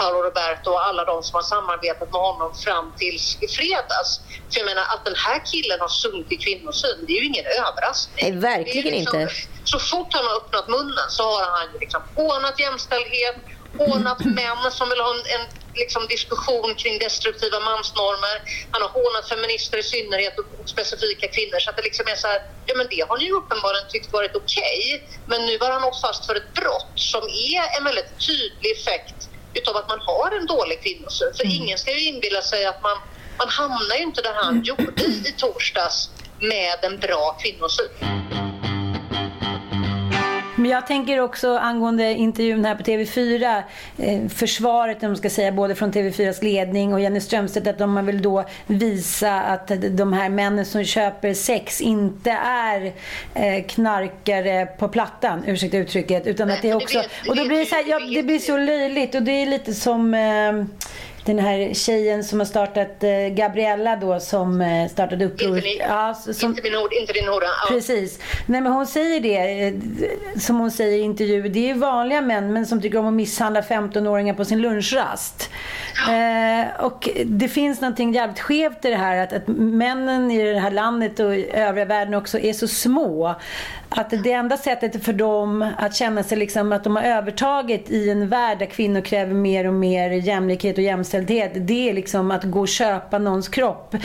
Paolo 0.00 0.22
Roberto 0.22 0.70
och 0.70 0.86
alla 0.86 1.04
de 1.04 1.22
som 1.22 1.34
har 1.34 1.42
samarbetat 1.42 2.12
med 2.12 2.20
honom 2.20 2.54
fram 2.54 2.92
till 2.98 3.16
i 3.40 3.48
fredags. 3.48 4.20
För 4.50 4.60
jag 4.60 4.66
menar 4.66 4.82
att 4.82 5.04
den 5.04 5.14
här 5.16 5.42
killen 5.52 5.80
har 5.80 5.88
sunkig 5.88 6.42
kvinnosyn, 6.42 7.04
det 7.06 7.12
är 7.12 7.20
ju 7.20 7.26
ingen 7.26 7.46
överraskning. 7.46 8.30
Nej, 8.30 8.40
verkligen 8.40 8.94
liksom, 8.94 9.20
inte. 9.20 9.34
Så 9.64 9.78
fort 9.78 10.08
han 10.10 10.24
har 10.24 10.36
öppnat 10.36 10.68
munnen 10.68 11.08
så 11.08 11.22
har 11.22 11.50
han 11.58 11.68
liksom 11.80 12.02
hånat 12.16 12.60
jämställdhet, 12.60 13.36
hånat 13.78 14.24
män 14.24 14.70
som 14.70 14.88
vill 14.88 15.00
ha 15.00 15.10
en, 15.14 15.40
en 15.40 15.46
liksom, 15.74 16.06
diskussion 16.06 16.74
kring 16.74 16.98
destruktiva 16.98 17.60
mansnormer. 17.60 18.36
Han 18.70 18.82
har 18.82 18.88
hånat 18.88 19.28
feminister 19.28 19.78
i 19.78 19.82
synnerhet 19.82 20.38
och 20.38 20.68
specifika 20.68 21.28
kvinnor. 21.28 21.58
Så 21.58 21.70
att 21.70 21.76
det 21.76 21.82
liksom 21.82 22.06
är 22.08 22.14
så 22.14 22.26
här, 22.26 22.40
ja 22.66 22.74
men 22.76 22.86
det 22.90 23.00
har 23.08 23.18
ni 23.18 23.24
ju 23.24 23.32
uppenbarligen 23.32 23.88
tyckt 23.88 24.12
varit 24.12 24.36
okej. 24.36 24.80
Okay, 24.94 25.18
men 25.26 25.46
nu 25.46 25.58
var 25.58 25.70
han 25.70 25.84
åkt 25.84 26.00
fast 26.00 26.26
för 26.26 26.34
ett 26.34 26.54
brott 26.54 26.92
som 26.94 27.22
är 27.22 27.78
en 27.78 27.84
väldigt 27.84 28.12
tydlig 28.26 28.70
effekt 28.78 29.28
utav 29.54 29.76
att 29.76 29.88
man 29.88 30.00
har 30.00 30.30
en 30.38 30.46
dålig 30.46 30.82
kvinnosyn. 30.82 31.32
För 31.36 31.44
mm. 31.44 31.56
ingen 31.56 31.78
ska 31.78 31.90
ju 31.92 32.04
inbilla 32.04 32.42
sig 32.42 32.66
att 32.66 32.82
man, 32.82 32.96
man 33.38 33.48
hamnar 33.48 33.96
ju 33.96 34.02
inte 34.02 34.22
där 34.22 34.34
han 34.34 34.62
gjorde 34.62 35.02
i, 35.02 35.28
i 35.28 35.34
torsdags 35.36 36.10
med 36.40 36.78
en 36.82 36.98
bra 36.98 37.36
kvinnosyn. 37.42 38.39
Men 40.60 40.70
jag 40.70 40.86
tänker 40.86 41.20
också 41.20 41.56
angående 41.56 42.14
intervjun 42.14 42.64
här 42.64 42.74
på 42.74 42.82
TV4, 42.82 43.62
eh, 43.98 44.28
försvaret, 44.28 45.02
man 45.02 45.16
ska 45.16 45.30
säga, 45.30 45.52
både 45.52 45.74
från 45.74 45.92
TV4s 45.92 46.44
ledning 46.44 46.94
och 46.94 47.00
Jenny 47.00 47.20
Strömstedt, 47.20 47.66
att 47.66 47.78
de 47.78 48.06
vill 48.06 48.22
då 48.22 48.44
visa 48.66 49.40
att 49.40 49.70
de 49.90 50.12
här 50.12 50.28
männen 50.28 50.66
som 50.66 50.84
köper 50.84 51.34
sex 51.34 51.80
inte 51.80 52.30
är 52.44 52.92
eh, 53.34 53.64
knarkare 53.66 54.66
på 54.66 54.88
plattan, 54.88 55.44
ursäkta 55.46 55.76
uttrycket, 55.76 56.26
utan 56.26 56.50
att 56.50 56.62
det 56.62 56.70
är 56.70 56.76
också... 56.76 56.98
Och 57.28 57.36
då 57.36 57.48
blir 57.48 57.58
det 57.58 57.66
så 57.66 57.74
här, 57.74 57.84
ja, 57.88 58.00
det 58.14 58.22
blir 58.22 58.38
så 58.38 58.56
löjligt 58.56 59.14
och 59.14 59.22
det 59.22 59.32
är 59.32 59.46
lite 59.46 59.74
som 59.74 60.14
eh, 60.14 60.52
den 61.34 61.44
här 61.44 61.74
tjejen 61.74 62.24
som 62.24 62.38
har 62.38 62.46
startat, 62.46 63.04
eh, 63.04 63.10
Gabriella 63.28 63.96
då, 63.96 64.20
som 64.20 64.60
eh, 64.60 64.88
startade 64.88 65.24
uppror. 65.24 65.56
Inte, 65.56 65.68
ja, 65.68 66.14
som, 66.14 66.50
inte, 66.50 66.62
min 66.62 66.76
ord, 66.76 66.92
inte 66.92 67.12
din 67.12 67.28
hora. 67.28 67.44
Ja. 67.44 67.68
Precis. 67.68 68.18
Nej, 68.46 68.60
men 68.60 68.72
hon 68.72 68.86
säger 68.86 69.20
det, 69.20 69.66
eh, 69.66 69.74
som 70.40 70.58
hon 70.58 70.70
säger 70.70 70.98
i 70.98 71.00
intervjuer, 71.00 71.48
det 71.48 71.70
är 71.70 71.74
vanliga 71.74 72.20
män 72.20 72.52
men 72.52 72.66
som 72.66 72.82
tycker 72.82 72.98
om 72.98 73.06
att 73.06 73.14
misshandla 73.14 73.60
15-åringar 73.60 74.34
på 74.34 74.44
sin 74.44 74.62
lunchrast. 74.62 75.50
Ja. 76.06 76.14
Eh, 76.14 76.84
och 76.84 77.08
det 77.24 77.48
finns 77.48 77.80
någonting 77.80 78.12
jävligt 78.12 78.40
skevt 78.40 78.84
i 78.84 78.90
det 78.90 78.96
här 78.96 79.16
att, 79.16 79.32
att 79.32 79.48
männen 79.56 80.30
i 80.30 80.52
det 80.52 80.60
här 80.60 80.70
landet 80.70 81.20
och 81.20 81.36
i 81.36 81.50
övriga 81.50 81.84
världen 81.84 82.14
också 82.14 82.38
är 82.38 82.52
så 82.52 82.68
små 82.68 83.34
att 83.90 84.10
det 84.10 84.32
enda 84.32 84.56
sättet 84.56 85.04
för 85.04 85.12
dem 85.12 85.70
att 85.78 85.94
känna 85.94 86.22
sig 86.22 86.38
liksom 86.38 86.72
att 86.72 86.84
de 86.84 86.96
har 86.96 87.02
övertaget 87.02 87.90
i 87.90 88.10
en 88.10 88.28
värld 88.28 88.58
där 88.58 88.66
kvinnor 88.66 89.00
kräver 89.00 89.34
mer 89.34 89.66
och 89.66 89.74
mer 89.74 90.10
jämlikhet 90.10 90.78
och 90.78 90.84
jämställdhet, 90.84 91.50
det 91.54 91.88
är 91.88 91.92
liksom 91.92 92.30
att 92.30 92.44
gå 92.44 92.60
och 92.60 92.68
köpa 92.68 93.18
någons 93.18 93.48
kropp. 93.48 93.96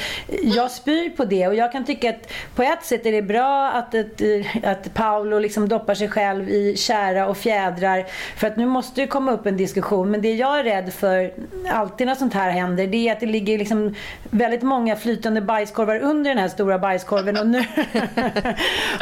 Jag 0.42 0.72
spyr 0.72 1.10
på 1.10 1.26
det 1.26 1.48
och 1.48 1.56
jag 1.56 1.72
kan 1.72 1.86
tycka 1.86 2.10
att 2.10 2.32
på 2.56 2.64
ett 2.64 2.84
sätt 2.84 3.06
är 3.06 3.12
det 3.12 3.22
bra 3.22 3.72
att, 3.72 3.96
att, 3.96 4.22
att 4.64 4.94
Paolo 4.94 5.40
liksom 5.40 5.68
doppar 5.70 5.96
sig 5.96 6.10
själv 6.10 6.50
i 6.50 6.76
kära 6.78 7.28
och 7.28 7.38
fjädrar 7.38 8.06
för 8.38 8.48
att 8.48 8.58
nu 8.58 8.66
måste 8.66 9.02
det 9.02 9.08
komma 9.08 9.32
upp 9.32 9.46
en 9.46 9.58
diskussion. 9.58 10.12
Men 10.12 10.22
det 10.22 10.34
jag 10.34 10.60
är 10.60 10.64
rädd 10.64 10.94
för, 10.94 11.34
alltid 11.72 12.08
när 12.08 12.16
sånt 12.16 12.34
här 12.34 12.52
händer, 12.52 12.88
det 12.88 12.98
är 12.98 13.12
att 13.12 13.20
det 13.20 13.26
ligger 13.26 13.58
liksom 13.58 13.96
väldigt 14.30 14.62
många 14.62 14.96
flytande 14.96 15.42
bajskorvar 15.42 16.00
under 16.00 16.30
den 16.30 16.38
här 16.38 16.48
stora 16.48 16.80
bajskorven 16.80 17.38
och 17.38 17.48
nu 17.48 17.60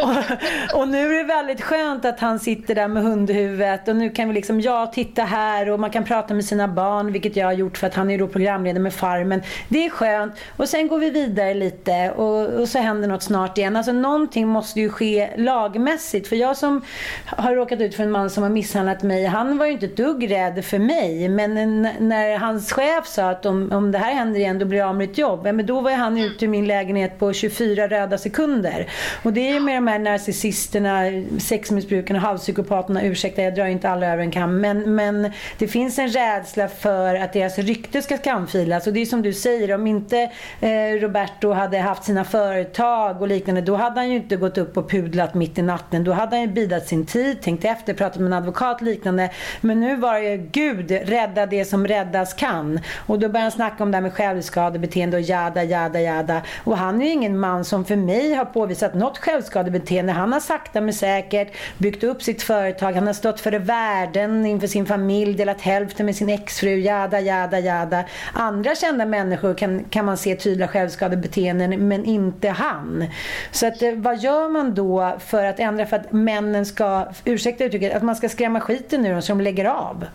och, 0.01 0.72
och 0.73 0.87
nu 0.87 1.13
är 1.13 1.17
det 1.17 1.23
väldigt 1.23 1.61
skönt 1.61 2.05
att 2.05 2.19
han 2.19 2.39
sitter 2.39 2.75
där 2.75 2.87
med 2.87 3.03
hundhuvudet 3.03 3.87
och 3.87 3.95
nu 3.95 4.09
kan 4.09 4.27
vi 4.27 4.33
liksom, 4.33 4.61
ja 4.61 4.91
titta 4.93 5.23
här 5.23 5.69
och 5.69 5.79
man 5.79 5.89
kan 5.89 6.03
prata 6.03 6.33
med 6.33 6.45
sina 6.45 6.67
barn 6.67 7.11
vilket 7.11 7.35
jag 7.35 7.45
har 7.45 7.53
gjort 7.53 7.77
för 7.77 7.87
att 7.87 7.95
han 7.95 8.09
är 8.09 8.17
då 8.17 8.27
programledare 8.27 8.83
med 8.83 8.93
Farmen. 8.93 9.41
Det 9.69 9.85
är 9.85 9.89
skönt 9.89 10.33
och 10.57 10.69
sen 10.69 10.87
går 10.87 10.99
vi 10.99 11.09
vidare 11.09 11.53
lite 11.53 12.11
och, 12.11 12.61
och 12.61 12.69
så 12.69 12.79
händer 12.79 13.07
något 13.07 13.23
snart 13.23 13.57
igen. 13.57 13.75
Alltså 13.75 13.91
någonting 13.91 14.47
måste 14.47 14.79
ju 14.79 14.89
ske 14.89 15.29
lagmässigt 15.37 16.27
för 16.27 16.35
jag 16.35 16.57
som 16.57 16.81
har 17.25 17.55
råkat 17.55 17.81
ut 17.81 17.95
för 17.95 18.03
en 18.03 18.11
man 18.11 18.29
som 18.29 18.43
har 18.43 18.49
misshandlat 18.49 19.03
mig, 19.03 19.25
han 19.25 19.57
var 19.57 19.65
ju 19.65 19.71
inte 19.71 19.85
ett 19.85 19.97
dugg 19.97 20.31
rädd 20.31 20.65
för 20.65 20.79
mig 20.79 21.29
men 21.29 21.81
när 21.99 22.37
hans 22.37 22.71
chef 22.71 23.07
sa 23.07 23.29
att 23.29 23.45
om, 23.45 23.71
om 23.71 23.91
det 23.91 23.97
här 23.97 24.13
händer 24.13 24.39
igen 24.39 24.59
då 24.59 24.65
blir 24.65 24.79
jag 24.79 24.89
av 24.89 24.95
med 24.95 25.07
mitt 25.07 25.17
jobb, 25.17 25.47
ja, 25.47 25.51
men 25.51 25.65
då 25.65 25.81
var 25.81 25.91
han 25.91 26.17
ute 26.17 26.45
ur 26.45 26.49
min 26.49 26.67
lägenhet 26.67 27.19
på 27.19 27.33
24 27.33 27.87
röda 27.87 28.17
sekunder. 28.17 28.87
Och 29.23 29.33
det 29.33 29.49
är 29.49 29.53
ju 29.53 29.59
med 29.59 29.77
de 29.77 29.87
här 29.87 29.99
narcissisterna 29.99 30.62
narcissisterna, 30.63 31.39
sexmissbrukarna, 31.39 32.19
halvpsykopaterna, 32.19 33.03
ursäkta 33.03 33.41
jag 33.41 33.55
drar 33.55 33.65
inte 33.65 33.89
alla 33.89 34.07
över 34.07 34.23
en 34.23 34.31
kam, 34.31 34.61
men, 34.61 34.95
men 34.95 35.31
det 35.57 35.67
finns 35.67 35.99
en 35.99 36.07
rädsla 36.07 36.67
för 36.67 37.15
att 37.15 37.33
deras 37.33 37.57
rykte 37.57 38.01
ska 38.01 38.17
skamfilas. 38.17 38.87
Och 38.87 38.93
det 38.93 39.01
är 39.01 39.05
som 39.05 39.21
du 39.21 39.33
säger, 39.33 39.75
om 39.75 39.87
inte 39.87 40.31
eh, 40.61 40.69
Roberto 41.01 41.51
hade 41.51 41.79
haft 41.79 42.03
sina 42.03 42.23
företag 42.23 43.21
och 43.21 43.27
liknande, 43.27 43.61
då 43.61 43.75
hade 43.75 43.99
han 43.99 44.09
ju 44.09 44.15
inte 44.15 44.35
gått 44.35 44.57
upp 44.57 44.77
och 44.77 44.89
pudlat 44.89 45.33
mitt 45.33 45.57
i 45.57 45.61
natten. 45.61 46.03
Då 46.03 46.11
hade 46.11 46.35
han 46.35 46.41
ju 46.41 46.47
bidat 46.47 46.87
sin 46.87 47.05
tid, 47.05 47.41
tänkt 47.41 47.65
efter, 47.65 47.93
pratat 47.93 48.19
med 48.19 48.27
en 48.27 48.33
advokat 48.33 48.81
och 48.81 48.87
liknande. 48.87 49.29
Men 49.61 49.79
nu 49.79 49.95
var 49.95 50.13
det 50.13 50.29
ju, 50.29 50.37
Gud, 50.51 50.91
rädda 50.91 51.45
det 51.45 51.65
som 51.65 51.87
räddas 51.87 52.33
kan. 52.33 52.79
Och 53.07 53.19
då 53.19 53.27
började 53.27 53.39
han 53.39 53.51
snacka 53.51 53.83
om 53.83 53.91
det 53.91 53.97
här 53.97 54.01
med 54.01 54.13
självskadebeteende 54.13 55.17
och 55.17 55.23
jada, 55.23 55.63
jada, 55.63 56.01
jada. 56.01 56.41
Och 56.63 56.77
han 56.77 57.01
är 57.01 57.05
ju 57.05 57.11
ingen 57.11 57.39
man 57.39 57.65
som 57.65 57.85
för 57.85 57.95
mig 57.95 58.33
har 58.33 58.45
påvisat 58.45 58.93
något 58.93 59.17
självskadebeteende. 59.17 60.13
Han 60.13 60.33
har 60.33 60.39
sakta 60.53 60.81
men 60.81 60.93
säkert 60.93 61.53
byggt 61.77 62.03
upp 62.03 62.23
sitt 62.23 62.43
företag. 62.43 62.93
Han 62.93 63.07
har 63.07 63.13
stått 63.13 63.39
för 63.39 63.51
värden 63.51 64.45
inför 64.45 64.67
sin 64.67 64.85
familj, 64.85 65.33
delat 65.33 65.61
hälften 65.61 66.05
med 66.05 66.15
sin 66.15 66.29
exfru, 66.29 66.79
jada, 66.79 67.19
jada, 67.19 67.59
jada. 67.59 68.03
Andra 68.33 68.75
kända 68.75 69.05
människor 69.05 69.53
kan, 69.53 69.83
kan 69.83 70.05
man 70.05 70.17
se 70.17 70.35
tydliga 70.35 70.67
självskadebeteenden, 70.67 71.87
men 71.87 72.05
inte 72.05 72.49
han. 72.49 73.05
Så 73.51 73.67
att, 73.67 73.81
eh, 73.81 73.93
vad 73.93 74.19
gör 74.19 74.49
man 74.49 74.73
då 74.73 75.17
för 75.27 75.45
att 75.45 75.59
ändra 75.59 75.85
för 75.85 75.97
att 75.97 76.11
männen 76.11 76.65
ska, 76.65 77.07
ursäkta 77.25 77.63
uttrycket, 77.63 77.95
att 77.95 78.03
man 78.03 78.15
ska 78.15 78.29
skrämma 78.29 78.61
skiten 78.61 79.05
ur 79.05 79.11
dem 79.11 79.21
så 79.21 79.31
de 79.31 79.41
lägger 79.41 79.65
av? 79.65 80.05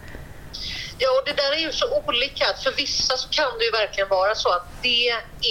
Ja, 0.99 1.09
och 1.19 1.25
det 1.27 1.43
där 1.43 1.53
är 1.53 1.63
ju 1.69 1.73
så 1.73 1.87
olika. 2.07 2.45
För 2.65 2.73
vissa 2.77 3.17
så 3.17 3.29
kan 3.29 3.59
det 3.59 3.65
ju 3.65 3.71
verkligen 3.71 4.09
vara 4.09 4.35
så 4.35 4.49
att 4.49 4.67
det 4.83 5.09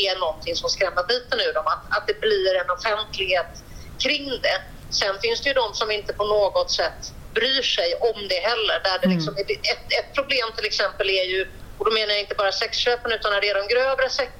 är 0.07 0.19
någonting 0.19 0.55
som 0.55 0.69
skrämmer 0.69 1.03
biten 1.07 1.39
ur 1.39 1.53
dem. 1.53 1.67
Att, 1.67 1.97
att 1.97 2.07
det 2.07 2.19
blir 2.19 2.51
en 2.61 2.69
offentlighet 2.69 3.51
kring 3.97 4.29
det. 4.29 4.76
Sen 4.89 5.19
finns 5.19 5.41
det 5.41 5.49
ju 5.49 5.53
de 5.53 5.73
som 5.73 5.91
inte 5.91 6.13
på 6.13 6.25
något 6.25 6.71
sätt 6.71 7.13
bryr 7.35 7.61
sig 7.61 7.95
om 7.95 8.27
det 8.27 8.39
heller. 8.49 8.81
Där 8.83 8.99
det 9.01 9.07
liksom, 9.07 9.33
mm. 9.33 9.45
ett, 9.73 9.99
ett 9.99 10.15
problem 10.15 10.51
till 10.55 10.65
exempel 10.65 11.09
är 11.09 11.23
ju, 11.23 11.45
och 11.77 11.85
då 11.85 11.91
menar 11.91 12.13
jag 12.13 12.19
inte 12.19 12.35
bara 12.35 12.51
sexköpen 12.51 13.11
utan 13.11 13.31
när 13.31 13.41
det 13.41 13.49
är 13.49 13.55
de 13.55 13.67
grövre 13.67 14.09
sex... 14.09 14.31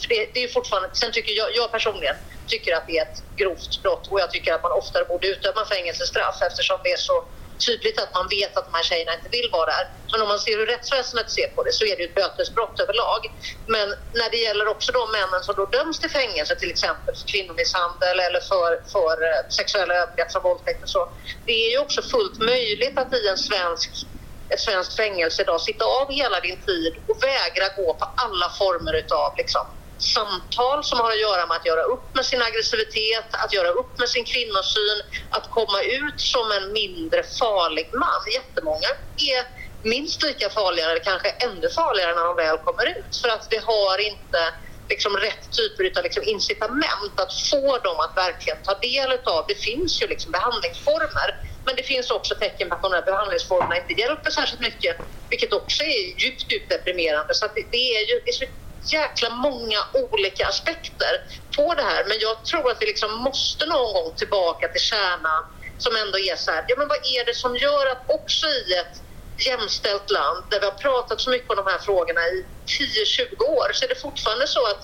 För 0.00 0.08
det, 0.08 0.30
det 0.34 0.42
är 0.44 0.48
fortfarande, 0.48 0.88
sen 0.92 1.12
tycker 1.12 1.32
jag, 1.32 1.56
jag 1.56 1.72
personligen 1.72 2.16
tycker 2.46 2.76
att 2.76 2.86
det 2.86 2.98
är 2.98 3.02
ett 3.02 3.18
grovt 3.36 3.82
brott 3.82 4.08
och 4.10 4.20
jag 4.20 4.30
tycker 4.30 4.54
att 4.54 4.62
man 4.62 4.72
oftare 4.72 5.04
borde 5.04 5.28
utdöma 5.28 5.64
fängelsestraff 5.64 6.42
eftersom 6.42 6.78
det 6.84 6.92
är 6.92 6.96
så 6.96 7.24
tydligt 7.66 7.98
att 8.02 8.14
man 8.18 8.26
vet 8.36 8.56
att 8.56 8.64
de 8.68 8.74
här 8.78 8.86
tjejerna 8.90 9.12
inte 9.18 9.28
vill 9.36 9.48
vara 9.52 9.66
där. 9.66 9.84
Men 10.12 10.22
om 10.22 10.28
man 10.28 10.38
ser 10.38 10.56
hur 10.58 10.66
rättsväsendet 10.66 11.30
ser 11.30 11.48
på 11.54 11.60
det 11.64 11.72
så 11.72 11.84
är 11.84 11.96
det 11.96 12.04
ett 12.04 12.14
bötesbrott 12.14 12.80
överlag. 12.80 13.22
Men 13.74 13.88
när 14.20 14.30
det 14.30 14.40
gäller 14.46 14.66
också 14.74 14.92
de 14.92 15.04
männen 15.18 15.42
som 15.42 15.54
då 15.54 15.64
döms 15.66 16.00
till 16.00 16.10
fängelse 16.10 16.54
till 16.56 16.70
exempel 16.70 17.12
för 17.18 17.26
kvinnomisshandel 17.32 18.20
eller 18.26 18.40
för, 18.50 18.70
för 18.94 19.14
eh, 19.28 19.40
sexuella 19.58 19.94
övergrepp 20.02 20.30
som 20.30 20.42
våldtäkt 20.42 20.82
och 20.82 20.92
så. 20.96 21.02
Det 21.46 21.52
är 21.52 21.70
ju 21.70 21.78
också 21.78 22.02
fullt 22.02 22.38
möjligt 22.52 22.98
att 22.98 23.14
i 23.14 23.28
en 23.28 23.40
svensk 23.48 23.90
ett 24.54 24.60
svenskt 24.60 24.96
fängelse 24.96 25.42
idag 25.42 25.60
sitta 25.60 25.84
av 25.84 26.12
hela 26.12 26.40
din 26.40 26.60
tid 26.70 26.92
och 27.08 27.18
vägra 27.22 27.68
gå 27.76 27.94
på 28.00 28.04
alla 28.24 28.48
former 28.58 28.92
utav 29.02 29.34
liksom, 29.38 29.66
samtal 29.98 30.84
som 30.84 31.00
har 31.00 31.10
att 31.12 31.20
göra 31.20 31.46
med 31.46 31.56
att 31.56 31.66
göra 31.66 31.82
upp 31.82 32.14
med 32.14 32.26
sin 32.26 32.42
aggressivitet, 32.42 33.28
att 33.44 33.52
göra 33.52 33.68
upp 33.68 33.98
med 33.98 34.08
sin 34.08 34.24
kvinnosyn, 34.24 35.02
att 35.30 35.50
komma 35.50 35.82
ut 35.82 36.20
som 36.20 36.50
en 36.52 36.72
mindre 36.72 37.22
farlig 37.22 37.90
man. 37.94 38.22
Jättemånga 38.34 38.88
är 39.32 39.46
minst 39.88 40.22
lika 40.22 40.48
farliga, 40.48 40.90
eller 40.90 41.04
kanske 41.04 41.28
ännu 41.30 41.68
farligare 41.68 42.14
när 42.14 42.24
de 42.24 42.36
väl 42.36 42.58
kommer 42.58 42.86
ut. 42.86 43.16
För 43.22 43.28
att 43.28 43.46
vi 43.50 43.56
har 43.56 43.98
inte 43.98 44.40
liksom 44.88 45.16
rätt 45.16 45.52
typer 45.56 45.98
av 45.98 46.04
liksom 46.04 46.22
incitament 46.22 47.20
att 47.20 47.32
få 47.50 47.78
dem 47.78 48.00
att 48.00 48.16
verkligen 48.16 48.58
ta 48.62 48.74
del 48.78 49.18
av. 49.24 49.44
Det 49.48 49.54
finns 49.54 50.02
ju 50.02 50.06
liksom 50.06 50.32
behandlingsformer, 50.32 51.28
men 51.64 51.76
det 51.76 51.82
finns 51.82 52.10
också 52.10 52.34
tecken 52.34 52.68
på 52.68 52.74
att 52.74 52.82
de 52.82 52.92
här 52.92 53.02
behandlingsformerna 53.02 53.76
inte 53.76 54.00
hjälper 54.00 54.30
särskilt 54.30 54.60
mycket, 54.60 54.96
vilket 55.30 55.52
också 55.52 55.82
är 55.82 56.22
djupt, 56.22 56.52
djupt 56.52 56.70
deprimerande. 56.70 57.34
Så 57.34 57.46
det, 57.46 57.68
det 57.72 57.86
är 57.96 58.02
jäkla 58.92 59.30
många 59.30 59.78
olika 59.92 60.46
aspekter 60.46 61.14
på 61.56 61.74
det 61.74 61.82
här. 61.82 62.04
Men 62.04 62.18
jag 62.20 62.44
tror 62.44 62.70
att 62.70 62.82
vi 62.82 62.86
liksom 62.86 63.12
måste 63.14 63.66
någon 63.66 63.92
gång 63.92 64.14
tillbaka 64.16 64.68
till 64.68 64.80
kärnan 64.80 65.44
som 65.78 65.96
ändå 65.96 66.18
är 66.18 66.36
så 66.36 66.50
här, 66.50 66.64
ja 66.68 66.74
men 66.78 66.88
vad 66.88 66.98
är 66.98 67.24
det 67.24 67.34
som 67.34 67.56
gör 67.56 67.86
att 67.86 68.04
också 68.08 68.46
i 68.46 68.74
ett 68.74 68.96
jämställt 69.46 70.10
land 70.10 70.44
där 70.50 70.60
vi 70.60 70.66
har 70.66 70.72
pratat 70.72 71.20
så 71.20 71.30
mycket 71.30 71.50
om 71.50 71.56
de 71.56 71.66
här 71.66 71.78
frågorna 71.78 72.20
i 72.20 72.46
10-20 73.38 73.42
år 73.42 73.72
så 73.72 73.84
är 73.84 73.88
det 73.88 74.00
fortfarande 74.00 74.46
så 74.46 74.66
att 74.66 74.82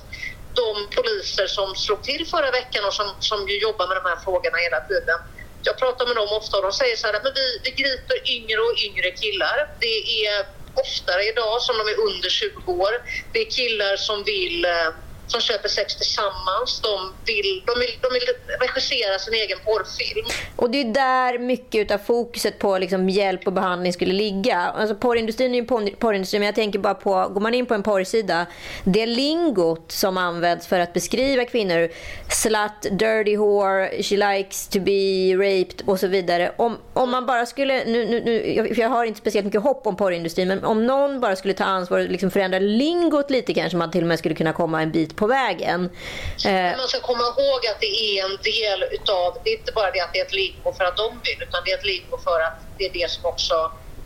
de 0.54 0.88
poliser 0.96 1.46
som 1.46 1.74
slog 1.74 2.02
till 2.02 2.26
förra 2.26 2.50
veckan 2.50 2.84
och 2.84 2.94
som, 2.94 3.14
som 3.18 3.48
ju 3.48 3.58
jobbar 3.58 3.86
med 3.88 3.96
de 3.96 4.08
här 4.08 4.16
frågorna 4.16 4.58
hela 4.58 4.80
tiden 4.80 5.18
jag 5.62 5.78
pratar 5.78 6.06
med 6.06 6.16
dem 6.16 6.28
ofta 6.40 6.56
och 6.56 6.62
de 6.62 6.72
säger 6.72 6.96
så 6.96 7.06
här 7.06 7.14
att 7.14 7.36
vi, 7.40 7.60
vi 7.64 7.70
griper 7.70 8.18
yngre 8.36 8.60
och 8.60 8.76
yngre 8.86 9.10
killar. 9.10 9.56
Det 9.80 9.96
är 10.26 10.36
oftare 10.74 11.24
idag 11.24 11.62
som 11.62 11.78
de 11.78 11.88
är 11.92 12.00
under 12.00 12.28
20 12.28 12.72
år. 12.72 12.92
Det 13.32 13.40
är 13.40 13.50
killar 13.50 13.96
som 13.96 14.24
vill 14.24 14.64
eh, 14.64 14.90
som 15.32 15.40
köper 15.40 15.68
sex 15.68 15.96
tillsammans. 15.96 16.80
De 16.82 16.96
vill, 17.26 17.62
de, 17.66 17.72
vill, 17.80 17.92
de 18.04 18.08
vill 18.16 18.26
regissera 18.66 19.18
sin 19.18 19.34
egen 19.34 19.58
porrfilm. 19.64 20.26
Och 20.56 20.70
det 20.70 20.80
är 20.80 20.84
där 20.84 21.38
mycket 21.38 21.90
av 21.90 21.98
fokuset 21.98 22.58
på 22.58 22.78
liksom 22.78 23.08
hjälp 23.08 23.46
och 23.46 23.52
behandling 23.52 23.92
skulle 23.92 24.12
ligga. 24.12 24.58
Alltså 24.58 24.94
porrindustrin 24.94 25.54
är 25.54 25.58
ju 25.58 25.66
porrindustrin 25.96 26.40
men 26.40 26.46
jag 26.46 26.54
tänker 26.54 26.78
bara 26.78 26.94
på, 26.94 27.28
går 27.34 27.40
man 27.40 27.54
in 27.54 27.66
på 27.66 27.74
en 27.74 27.82
porrsida, 27.82 28.46
det 28.84 29.06
lingot 29.06 29.92
som 29.92 30.16
används 30.16 30.66
för 30.66 30.78
att 30.80 30.92
beskriva 30.92 31.44
kvinnor, 31.44 31.88
slut, 32.30 32.98
dirty 32.98 33.36
whore, 33.36 34.02
she 34.02 34.16
likes 34.16 34.68
to 34.68 34.80
be 34.80 35.34
raped 35.36 35.82
och 35.86 36.00
så 36.00 36.06
vidare. 36.06 36.52
Om, 36.56 36.78
om 36.92 37.10
man 37.10 37.26
bara 37.26 37.46
skulle, 37.46 37.84
nu, 37.84 38.04
nu, 38.04 38.22
nu, 38.24 38.72
jag 38.76 38.88
har 38.88 39.04
inte 39.04 39.20
speciellt 39.20 39.44
mycket 39.44 39.62
hopp 39.62 39.86
om 39.86 39.96
porrindustrin, 39.96 40.48
men 40.48 40.64
om 40.64 40.86
någon 40.86 41.20
bara 41.20 41.36
skulle 41.36 41.54
ta 41.54 41.64
ansvar 41.64 41.98
och 41.98 42.08
liksom 42.08 42.30
förändra 42.30 42.58
lingot 42.58 43.30
lite 43.30 43.54
kanske 43.54 43.78
man 43.78 43.90
till 43.90 44.02
och 44.02 44.08
med 44.08 44.18
skulle 44.18 44.34
kunna 44.34 44.52
komma 44.52 44.82
en 44.82 44.90
bit 44.90 45.16
på 45.16 45.21
vägen. 45.26 45.96
Men 46.44 46.78
man 46.78 46.88
ska 46.88 47.00
komma 47.00 47.24
ihåg 47.24 47.66
att 47.66 47.80
det 47.80 47.94
är 48.02 48.24
en 48.24 48.36
del 48.42 48.82
utav, 48.82 49.36
det 49.44 49.50
är 49.50 49.58
inte 49.58 49.72
bara 49.72 49.90
det 49.90 50.00
att 50.00 50.12
det 50.12 50.20
är 50.20 50.24
ett 50.24 50.32
lingo 50.32 50.72
för 50.78 50.84
att 50.84 50.96
de 50.96 51.20
vill, 51.24 51.42
utan 51.48 51.60
det 51.64 51.72
är 51.72 51.78
ett 51.78 51.84
lingo 51.84 52.18
för 52.24 52.40
att 52.40 52.58
det 52.78 52.84
är 52.84 52.92
det 52.92 53.10
som 53.10 53.24
också 53.24 53.54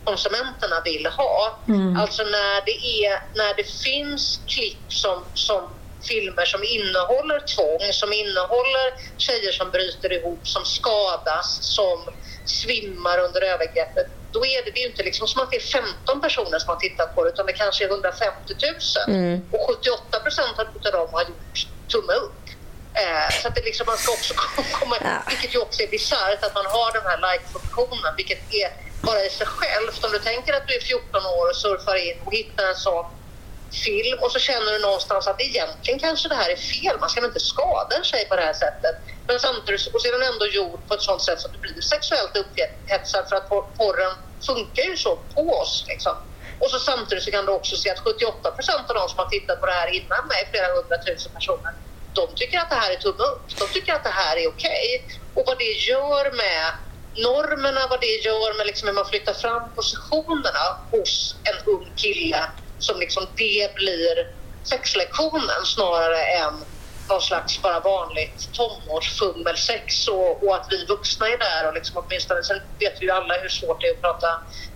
konsumenterna 0.03 0.81
vill 0.85 1.05
ha. 1.05 1.63
Mm. 1.67 1.97
Alltså 1.97 2.23
när 2.23 2.65
det, 2.65 3.05
är, 3.05 3.19
när 3.35 3.53
det 3.57 3.67
finns 3.87 4.43
klipp 4.55 4.93
som, 4.93 5.25
som 5.33 5.61
filmer 6.09 6.45
som 6.45 6.63
innehåller 6.63 7.39
tvång, 7.55 7.93
som 7.93 8.13
innehåller 8.13 8.87
tjejer 9.17 9.51
som 9.51 9.69
bryter 9.71 10.13
ihop, 10.13 10.47
som 10.47 10.65
skadas, 10.65 11.59
som 11.61 11.99
svimmar 12.45 13.19
under 13.19 13.41
övergreppet 13.41 14.16
då 14.31 14.45
är 14.45 14.65
det, 14.65 14.71
det 14.71 14.83
är 14.83 14.87
inte 14.89 15.03
liksom 15.03 15.27
som 15.27 15.41
att 15.41 15.51
det 15.51 15.57
är 15.57 15.81
15 16.05 16.21
personer 16.21 16.59
som 16.59 16.69
har 16.69 16.75
tittat 16.75 17.15
på 17.15 17.23
det 17.23 17.29
utan 17.29 17.45
det 17.45 17.53
kanske 17.53 17.85
är 17.85 17.89
150 17.89 18.53
000 19.07 19.15
mm. 19.15 19.41
och 19.51 19.61
78 19.67 20.19
procent 20.19 20.59
av 20.59 20.91
dem 20.91 21.07
har 21.11 21.21
gjort 21.21 21.67
tumme 21.91 22.13
upp. 22.13 22.43
Eh, 22.93 23.29
så 23.41 23.47
att 23.47 23.55
det 23.55 23.61
liksom, 23.61 23.85
man 23.85 23.97
ska 23.97 24.11
också 24.11 24.33
komma, 24.79 24.95
ja. 25.01 25.21
vilket 25.29 25.55
ju 25.55 25.59
också 25.59 25.81
är 25.83 25.87
bisarrt 25.87 26.43
att 26.43 26.55
man 26.55 26.65
har 26.65 26.91
den 26.93 27.05
här 27.09 27.17
like-funktionen 27.27 28.13
vilket 28.17 28.53
är 28.53 28.69
bara 29.01 29.25
i 29.25 29.29
sig 29.29 29.47
självt. 29.47 30.03
Om 30.05 30.11
du 30.11 30.19
tänker 30.19 30.53
att 30.53 30.67
du 30.67 30.75
är 30.75 30.81
14 30.81 31.25
år 31.25 31.49
och 31.49 31.55
surfar 31.55 31.95
in 31.95 32.17
och 32.25 32.33
hittar 32.33 32.67
en 32.67 32.75
sån 32.75 33.05
film 33.71 34.19
och 34.21 34.31
så 34.31 34.39
känner 34.39 34.71
du 34.71 34.79
någonstans 34.79 35.27
att 35.27 35.41
egentligen 35.41 35.99
kanske 35.99 36.29
det 36.29 36.35
här 36.35 36.49
är 36.49 36.55
fel. 36.55 36.99
Man 36.99 37.09
ska 37.09 37.21
väl 37.21 37.27
inte 37.27 37.39
skada 37.39 37.95
en 37.95 38.03
tjej 38.03 38.25
på 38.29 38.35
det 38.35 38.41
här 38.41 38.53
sättet. 38.53 38.95
Men 39.27 39.39
samtidigt 39.39 39.81
så 39.81 40.07
är 40.07 40.19
den 40.19 40.33
ändå 40.33 40.45
gjord 40.47 40.87
på 40.87 40.93
ett 40.93 41.01
sånt 41.01 41.21
sätt 41.21 41.39
så 41.39 41.47
att 41.47 41.53
du 41.53 41.59
blir 41.59 41.81
sexuellt 41.81 42.37
upphetsad 42.37 43.29
för 43.29 43.35
att 43.35 43.49
porren 43.49 44.13
funkar 44.45 44.83
ju 44.83 44.97
så 44.97 45.15
på 45.15 45.41
oss. 45.61 45.85
Liksom. 45.87 46.15
Och 46.59 46.69
så 46.69 46.79
samtidigt 46.79 47.23
så 47.23 47.31
kan 47.31 47.45
du 47.45 47.51
också 47.51 47.75
se 47.75 47.89
att 47.89 47.99
78 47.99 48.51
procent 48.51 48.89
av 48.89 48.95
de 48.95 49.09
som 49.09 49.19
har 49.19 49.25
tittat 49.25 49.59
på 49.59 49.65
det 49.65 49.71
här 49.71 49.87
innan 49.87 50.27
mig, 50.27 50.47
flera 50.51 50.67
hundratusen 50.75 51.31
personer, 51.33 51.73
de 52.13 52.27
tycker 52.35 52.59
att 52.59 52.69
det 52.69 52.75
här 52.75 52.91
är 52.91 52.95
tumme 52.95 53.23
upp. 53.23 53.57
De 53.59 53.67
tycker 53.67 53.93
att 53.93 54.03
det 54.03 54.09
här 54.09 54.37
är 54.37 54.47
okej. 54.47 55.05
Okay. 55.05 55.17
Och 55.35 55.43
vad 55.47 55.57
det 55.57 55.73
gör 55.89 56.25
med 56.31 56.65
normerna, 57.15 57.87
vad 57.89 58.01
det 58.01 58.15
gör 58.27 58.57
med 58.57 58.65
liksom 58.67 58.87
hur 58.87 58.95
man 58.95 59.05
flyttar 59.05 59.33
fram 59.33 59.75
positionerna 59.75 60.65
hos 60.91 61.35
en 61.43 61.73
ung 61.73 61.91
kille 61.95 62.41
som 62.77 62.99
liksom 62.99 63.27
det 63.37 63.75
blir 63.75 64.15
sexlektionen 64.69 65.65
snarare 65.65 66.23
än 66.23 66.65
någon 67.09 67.21
slags 67.21 67.61
bara 67.61 67.79
vanligt 67.79 68.49
tonårsfummelsex 68.57 70.07
och, 70.07 70.47
och 70.47 70.55
att 70.55 70.67
vi 70.69 70.85
vuxna 70.85 71.27
är 71.27 71.37
där 71.37 71.67
och 71.67 71.73
liksom 71.73 72.03
åtminstone, 72.03 72.43
sen 72.43 72.61
vet 72.79 73.01
vi 73.01 73.05
ju 73.05 73.11
alla 73.11 73.33
hur 73.37 73.49
svårt 73.49 73.81
det 73.81 73.87
är 73.87 73.91
att 73.91 74.01
prata 74.01 74.27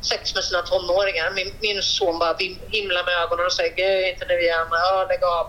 sex 0.10 0.36
med 0.36 0.44
sina 0.44 0.62
tonåringar. 0.62 1.32
Min, 1.32 1.54
min 1.62 1.82
son 1.84 2.20
bara 2.20 2.36
himlar 2.72 3.04
med 3.06 3.14
ögonen 3.24 3.46
och 3.46 3.54
säger 3.54 3.76
Gud, 3.76 4.08
inte 4.08 4.26
nu 4.26 4.42
igen, 4.42 4.68
ja 4.72 5.06
lägg 5.10 5.24
av. 5.24 5.46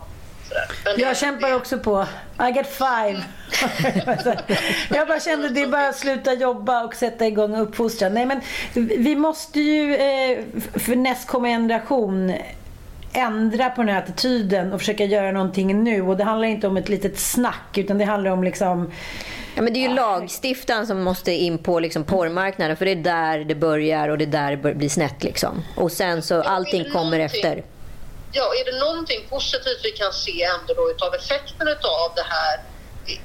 Jag 0.96 1.16
kämpar 1.16 1.48
det... 1.48 1.54
också 1.54 1.78
på. 1.78 2.06
I 2.40 2.52
get 2.54 2.66
five. 2.66 3.22
jag 4.90 5.08
bara 5.08 5.20
kände 5.20 5.48
det 5.48 5.62
är 5.62 5.66
bara 5.66 5.88
att 5.88 5.96
sluta 5.96 6.32
jobba 6.32 6.84
och 6.84 6.94
sätta 6.94 7.26
igång 7.26 7.56
uppfostran. 7.56 8.14
Nej 8.14 8.26
men 8.26 8.40
vi 8.74 9.16
måste 9.16 9.60
ju 9.60 9.94
eh, 9.94 10.38
för 10.74 10.96
nästkommande 10.96 11.74
generation 11.74 12.34
ändra 13.12 13.70
på 13.70 13.82
den 13.82 13.94
här 13.94 14.02
attityden 14.02 14.72
och 14.72 14.80
försöka 14.80 15.04
göra 15.04 15.32
någonting 15.32 15.84
nu. 15.84 16.02
Och 16.02 16.16
det 16.16 16.24
handlar 16.24 16.48
inte 16.48 16.66
om 16.66 16.76
ett 16.76 16.88
litet 16.88 17.18
snack 17.18 17.78
utan 17.78 17.98
det 17.98 18.04
handlar 18.04 18.30
om 18.30 18.44
liksom 18.44 18.90
Ja, 19.54 19.62
men 19.62 19.72
det 19.72 19.78
är 19.84 19.88
ju 19.88 19.94
lagstiftaren 19.94 20.86
som 20.86 21.02
måste 21.02 21.32
in 21.32 21.58
på 21.58 21.80
liksom 21.80 22.04
porrmarknaden 22.04 22.76
för 22.76 22.84
det 22.84 22.90
är 22.90 22.96
där 22.96 23.44
det 23.44 23.54
börjar 23.54 24.08
och 24.08 24.18
det 24.18 24.24
är 24.24 24.26
där 24.26 24.56
det 24.56 24.74
blir 24.74 24.88
snett. 24.88 25.22
Liksom. 25.22 25.62
Och 25.76 25.92
sen 25.92 26.22
så 26.22 26.42
allting 26.42 26.90
kommer 26.90 27.20
efter 27.20 27.62
ja, 28.32 28.54
är 28.54 28.64
det 28.64 28.78
någonting 28.78 29.28
positivt 29.28 29.80
vi 29.84 29.90
kan 29.90 30.12
se 30.12 30.42
ändå 30.42 30.74
då 30.74 30.90
utav 30.90 31.14
effekten 31.14 31.68
utav 31.68 32.12
det 32.16 32.26
här 32.36 32.56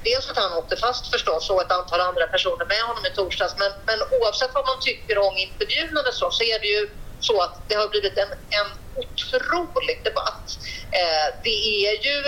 Dels 0.04 0.30
att 0.30 0.36
han 0.36 0.58
åkte 0.58 0.76
fast 0.76 1.06
förstås 1.10 1.50
och 1.50 1.60
ett 1.62 1.72
antal 1.72 2.00
andra 2.00 2.26
personer 2.26 2.66
med 2.66 2.82
honom 2.82 3.06
i 3.06 3.10
torsdags 3.10 3.54
men, 3.58 3.72
men 3.86 3.98
oavsett 4.20 4.54
vad 4.54 4.66
man 4.66 4.80
tycker 4.80 5.18
om 5.18 5.36
intervjun 5.36 5.96
eller 5.96 6.10
så, 6.10 6.30
så 6.30 6.42
är 6.44 6.58
det 6.58 6.66
ju 6.66 6.88
så 7.18 7.42
att 7.42 7.66
det 7.68 7.74
har 7.74 7.88
blivit 7.88 8.18
en, 8.18 8.32
en 8.58 8.70
otrolig 9.02 10.04
debatt. 10.04 10.46
Eh, 10.90 11.26
det 11.44 11.58
är 11.86 12.06
ju 12.06 12.24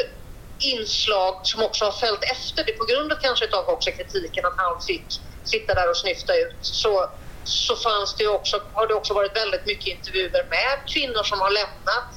inslag 0.75 1.41
som 1.45 1.63
också 1.63 1.85
har 1.85 1.93
följt 1.93 2.25
efter 2.25 2.65
det 2.65 2.73
på 2.73 2.85
grund 2.85 3.13
av 3.13 3.17
kanske 3.17 3.57
av 3.57 3.69
också 3.69 3.91
kritiken 3.91 4.47
att 4.47 4.55
han 4.57 4.81
fick 4.87 5.07
sitta 5.45 5.75
där 5.75 5.91
och 5.91 5.97
snyfta 5.97 6.37
ut. 6.37 6.59
Så, 6.61 7.07
så 7.43 7.77
fanns 7.77 8.17
det 8.17 8.27
också, 8.27 8.63
har 8.73 8.87
det 8.87 8.95
också 8.95 9.15
varit 9.15 9.37
väldigt 9.37 9.67
mycket 9.67 9.87
intervjuer 9.87 10.45
med 10.51 10.75
kvinnor 10.95 11.23
som 11.23 11.41
har 11.41 11.51
lämnat 11.51 12.11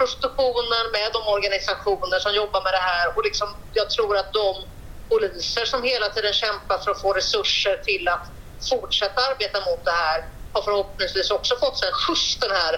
prostitutionen, 0.00 0.84
med 0.96 1.08
de 1.16 1.20
organisationer 1.36 2.18
som 2.24 2.32
jobbar 2.40 2.60
med 2.66 2.72
det 2.72 2.84
här 2.90 3.06
och 3.16 3.24
liksom, 3.28 3.48
jag 3.72 3.90
tror 3.90 4.16
att 4.16 4.32
de 4.32 4.48
poliser 5.10 5.64
som 5.72 5.82
hela 5.82 6.08
tiden 6.08 6.32
kämpar 6.32 6.78
för 6.78 6.90
att 6.90 7.00
få 7.00 7.12
resurser 7.12 7.76
till 7.76 8.08
att 8.08 8.26
fortsätta 8.70 9.18
arbeta 9.30 9.58
mot 9.68 9.84
det 9.84 9.96
här 10.04 10.20
har 10.52 10.62
förhoppningsvis 10.62 11.30
också 11.30 11.56
fått 11.56 11.78
sig 11.78 11.88
en 11.88 11.94
skjuts 12.02 12.38
den 12.38 12.50
här 12.50 12.74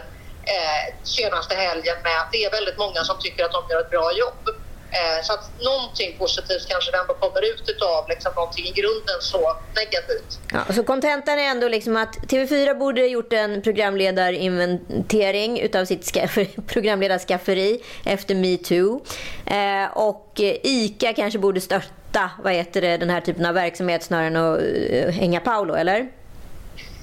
eh, 0.54 0.82
senaste 1.16 1.54
helgen 1.54 1.96
med 2.04 2.16
att 2.20 2.32
det 2.32 2.44
är 2.44 2.50
väldigt 2.50 2.78
många 2.78 3.00
som 3.04 3.16
tycker 3.20 3.44
att 3.44 3.52
de 3.52 3.62
gör 3.70 3.80
ett 3.80 3.90
bra 3.90 4.12
jobb. 4.12 4.44
Eh, 4.92 5.22
så 5.22 5.32
att 5.32 5.50
någonting 5.60 6.18
positivt 6.18 6.66
kanske 6.68 6.90
det 6.90 6.98
ändå 6.98 7.14
kommer 7.14 7.54
ut 7.54 7.68
utav 7.68 8.08
liksom 8.08 8.32
någonting 8.36 8.64
i 8.64 8.70
grunden 8.70 9.20
så 9.20 9.56
negativt. 9.74 10.38
Ja, 10.52 10.74
så 10.74 10.84
kontentan 10.84 11.38
är 11.38 11.42
ändå 11.42 11.68
liksom 11.68 11.96
att 11.96 12.16
TV4 12.16 12.78
borde 12.78 13.06
gjort 13.06 13.32
en 13.32 13.62
programledarinventering 13.62 15.60
utav 15.60 15.84
sitt 15.84 16.12
programledarskafferi 16.66 17.82
efter 18.04 18.34
metoo. 18.34 19.04
Eh, 19.46 19.96
och 19.96 20.40
ICA 20.62 21.12
kanske 21.12 21.38
borde 21.38 21.60
stötta 21.60 22.30
vad 22.44 22.52
heter 22.52 22.80
det, 22.80 22.96
den 22.96 23.10
här 23.10 23.20
typen 23.20 23.46
av 23.46 23.54
verksamhet 23.54 24.02
snarare 24.02 24.26
än 24.26 24.36
att 24.36 24.60
uh, 24.60 25.10
hänga 25.10 25.40
Paolo, 25.40 25.74
eller? 25.74 26.08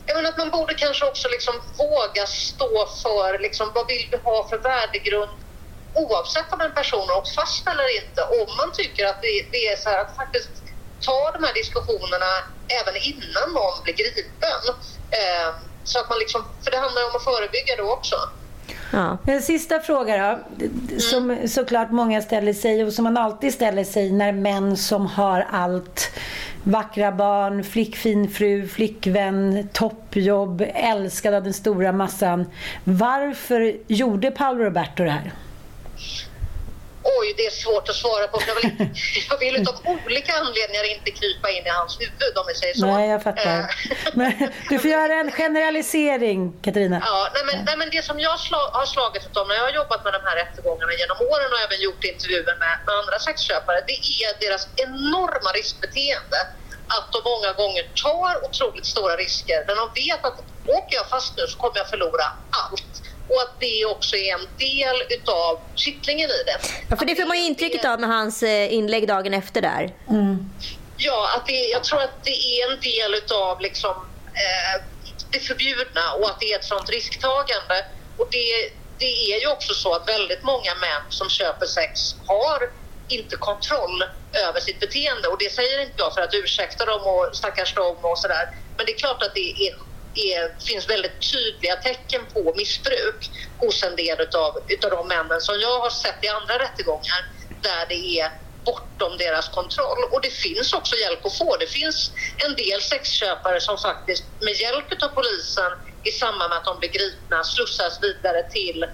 Menar 0.07 0.29
att 0.29 0.37
man 0.37 0.49
borde 0.49 0.73
kanske 0.73 1.05
också 1.05 1.27
liksom 1.27 1.53
våga 1.77 2.25
stå 2.27 2.87
för 3.03 3.39
liksom, 3.39 3.71
vad 3.75 3.87
vill 3.87 4.07
du 4.11 4.17
ha 4.17 4.47
för 4.49 4.57
värdegrund 4.57 5.29
oavsett 5.93 6.53
om 6.53 6.61
en 6.61 6.71
person 6.71 7.09
har 7.09 7.17
åkt 7.17 7.35
fast 7.35 7.67
eller 7.67 7.87
inte, 8.01 8.21
om 8.23 8.57
man 8.57 8.71
tycker 8.73 9.05
att 9.05 9.21
det, 9.21 9.45
det 9.51 9.67
är 9.67 9.77
så 9.77 9.89
här 9.89 10.01
att 10.01 10.15
faktiskt 10.15 10.49
ta 11.01 11.31
de 11.31 11.43
här 11.43 11.53
diskussionerna 11.53 12.31
även 12.81 12.95
innan 13.11 13.47
någon 13.53 13.83
blir 13.83 13.93
gripen. 13.93 14.61
Eh, 15.11 15.49
så 15.83 15.99
att 15.99 16.09
man 16.09 16.19
liksom, 16.19 16.41
för 16.63 16.71
det 16.71 16.77
handlar 16.77 17.01
ju 17.01 17.07
om 17.07 17.15
att 17.15 17.23
förebygga 17.23 17.75
då 17.77 17.91
också. 17.93 18.15
Ja. 18.91 19.17
En 19.27 19.41
sista 19.41 19.79
fråga 19.79 20.17
då, 20.17 20.39
som 20.99 21.31
mm. 21.31 21.47
såklart 21.47 21.91
många 21.91 22.21
ställer 22.21 22.53
sig 22.53 22.83
och 22.83 22.93
som 22.93 23.03
man 23.03 23.17
alltid 23.17 23.53
ställer 23.53 23.83
sig 23.83 24.11
när 24.11 24.31
män 24.31 24.77
som 24.77 25.07
har 25.07 25.47
allt 25.51 26.11
vackra 26.63 27.11
barn, 27.11 27.63
flickfin 27.63 28.29
fru, 28.29 28.67
flickvän, 28.67 29.69
toppjobb, 29.73 30.63
älskad 30.75 31.33
av 31.33 31.43
den 31.43 31.53
stora 31.53 31.91
massan. 31.91 32.45
Varför 32.83 33.77
gjorde 33.87 34.31
Paolo 34.31 34.63
Roberto 34.63 35.03
det 35.03 35.09
här? 35.09 35.31
Oj, 37.03 37.33
det 37.37 37.45
är 37.45 37.51
svårt 37.51 37.89
att 37.89 37.95
svara 37.95 38.27
på. 38.27 38.41
Jag 38.47 38.55
vill, 38.55 38.71
jag 39.29 39.37
vill 39.37 39.67
av 39.67 39.77
olika 39.85 40.33
anledningar 40.33 40.83
inte 40.95 41.11
krypa 41.11 41.49
in 41.49 41.65
i 41.65 41.69
hans 41.69 41.99
huvud 41.99 42.37
om 42.37 42.45
vi 42.47 42.55
säger 42.55 42.73
så. 42.73 42.85
Nej, 42.85 43.09
jag 43.09 43.23
fattar. 43.23 43.59
Eh. 43.59 43.65
men, 44.13 44.31
du 44.69 44.79
får 44.79 44.89
göra 44.91 45.13
en 45.13 45.31
generalisering, 45.31 46.53
Katarina. 46.61 47.01
Ja, 47.05 47.29
nej, 47.33 47.43
men, 47.49 47.65
nej, 47.65 47.77
men 47.77 47.89
det 47.89 48.05
som 48.05 48.19
jag 48.19 48.39
slag, 48.39 48.67
har 48.79 48.85
slagit 48.85 49.37
av 49.37 49.47
när 49.47 49.55
jag 49.55 49.63
har 49.63 49.75
jobbat 49.81 50.03
med 50.03 50.13
de 50.13 50.21
här 50.27 50.35
rättegångarna 50.35 50.93
genom 51.01 51.17
åren 51.31 51.49
och 51.53 51.59
även 51.65 51.81
gjort 51.81 52.03
intervjuer 52.03 52.55
med, 52.63 52.73
med 52.85 52.95
andra 53.01 53.19
sexköpare, 53.19 53.79
det 53.87 53.99
är 54.23 54.31
deras 54.45 54.67
enorma 54.75 55.49
riskbeteende. 55.59 56.39
Att 56.97 57.11
de 57.11 57.19
många 57.33 57.51
gånger 57.53 57.83
tar 58.03 58.45
otroligt 58.45 58.85
stora 58.85 59.15
risker, 59.17 59.63
men 59.67 59.75
de 59.77 59.85
vet 60.01 60.25
att 60.25 60.37
åker 60.67 60.95
jag 60.95 61.09
fast 61.09 61.37
nu 61.37 61.47
så 61.47 61.57
kommer 61.57 61.77
jag 61.77 61.89
förlora 61.89 62.25
allt 62.49 62.98
och 63.29 63.41
att 63.41 63.59
det 63.59 63.85
också 63.85 64.15
är 64.15 64.33
en 64.33 64.47
del 64.57 64.95
utav 65.09 65.59
kittlingen 65.75 66.29
i 66.29 66.43
det. 66.45 66.57
Ja, 66.89 66.95
för 66.95 67.05
det 67.05 67.15
får 67.15 67.25
man 67.25 67.37
ju 67.37 67.43
intrycket 67.43 67.85
av 67.85 67.99
med 67.99 68.09
hans 68.09 68.43
eh, 68.43 68.73
inlägg 68.73 69.07
dagen 69.07 69.33
efter 69.33 69.61
där. 69.61 69.93
Mm. 70.09 70.49
Ja, 70.97 71.29
att 71.35 71.45
det, 71.47 71.65
jag 71.65 71.83
tror 71.83 72.01
att 72.01 72.23
det 72.23 72.31
är 72.31 72.71
en 72.71 72.79
del 72.79 73.13
utav 73.15 73.61
liksom, 73.61 73.95
eh, 74.25 74.81
det 75.31 75.39
förbjudna 75.39 76.13
och 76.19 76.29
att 76.29 76.39
det 76.39 76.53
är 76.53 76.59
ett 76.59 76.65
sånt 76.65 76.89
risktagande. 76.89 77.85
Och 78.17 78.27
det, 78.31 78.71
det 78.97 79.33
är 79.33 79.39
ju 79.39 79.47
också 79.47 79.73
så 79.73 79.93
att 79.93 80.07
väldigt 80.07 80.43
många 80.43 80.75
män 80.75 81.01
som 81.09 81.29
köper 81.29 81.65
sex 81.65 82.15
har 82.25 82.69
inte 83.07 83.35
kontroll 83.35 84.03
över 84.47 84.59
sitt 84.59 84.79
beteende. 84.79 85.27
Och 85.27 85.37
det 85.39 85.53
säger 85.53 85.81
inte 85.81 85.93
jag 85.97 86.13
för 86.13 86.21
att 86.21 86.33
ursäkta 86.33 86.85
dem 86.85 87.01
och 87.01 87.29
stackars 87.33 87.73
dem 87.75 87.97
och 88.01 88.17
sådär. 88.17 88.49
Men 88.77 88.85
det 88.85 88.91
är 88.91 88.97
klart 88.97 89.23
att 89.23 89.35
det 89.35 89.67
är 89.67 89.75
det 90.19 90.63
finns 90.67 90.89
väldigt 90.89 91.31
tydliga 91.31 91.75
tecken 91.75 92.21
på 92.33 92.53
missbruk 92.57 93.31
hos 93.57 93.83
en 93.83 93.95
del 93.95 94.21
utav, 94.21 94.51
utav 94.67 94.89
de 94.91 95.07
männen 95.07 95.41
som 95.41 95.59
jag 95.59 95.79
har 95.79 95.89
sett 95.89 96.23
i 96.23 96.27
andra 96.27 96.59
rättegångar 96.59 97.21
där 97.61 97.85
det 97.89 98.19
är 98.19 98.31
bortom 98.65 99.17
deras 99.17 99.49
kontroll. 99.49 100.01
Och 100.11 100.21
det 100.21 100.33
finns 100.33 100.73
också 100.73 100.95
hjälp 100.95 101.25
att 101.25 101.37
få. 101.37 101.57
Det 101.57 101.67
finns 101.67 102.11
en 102.45 102.55
del 102.55 102.81
sexköpare 102.81 103.61
som 103.61 103.77
faktiskt 103.77 104.23
med 104.39 104.53
hjälp 104.53 105.03
av 105.03 105.07
polisen 105.07 105.71
i 106.03 106.11
samband 106.11 106.49
med 106.49 106.57
att 106.57 106.65
de 106.65 106.79
blir 106.79 106.89
gripna 106.89 107.43
slussas 107.43 107.99
vidare 108.03 108.43
till 108.49 108.85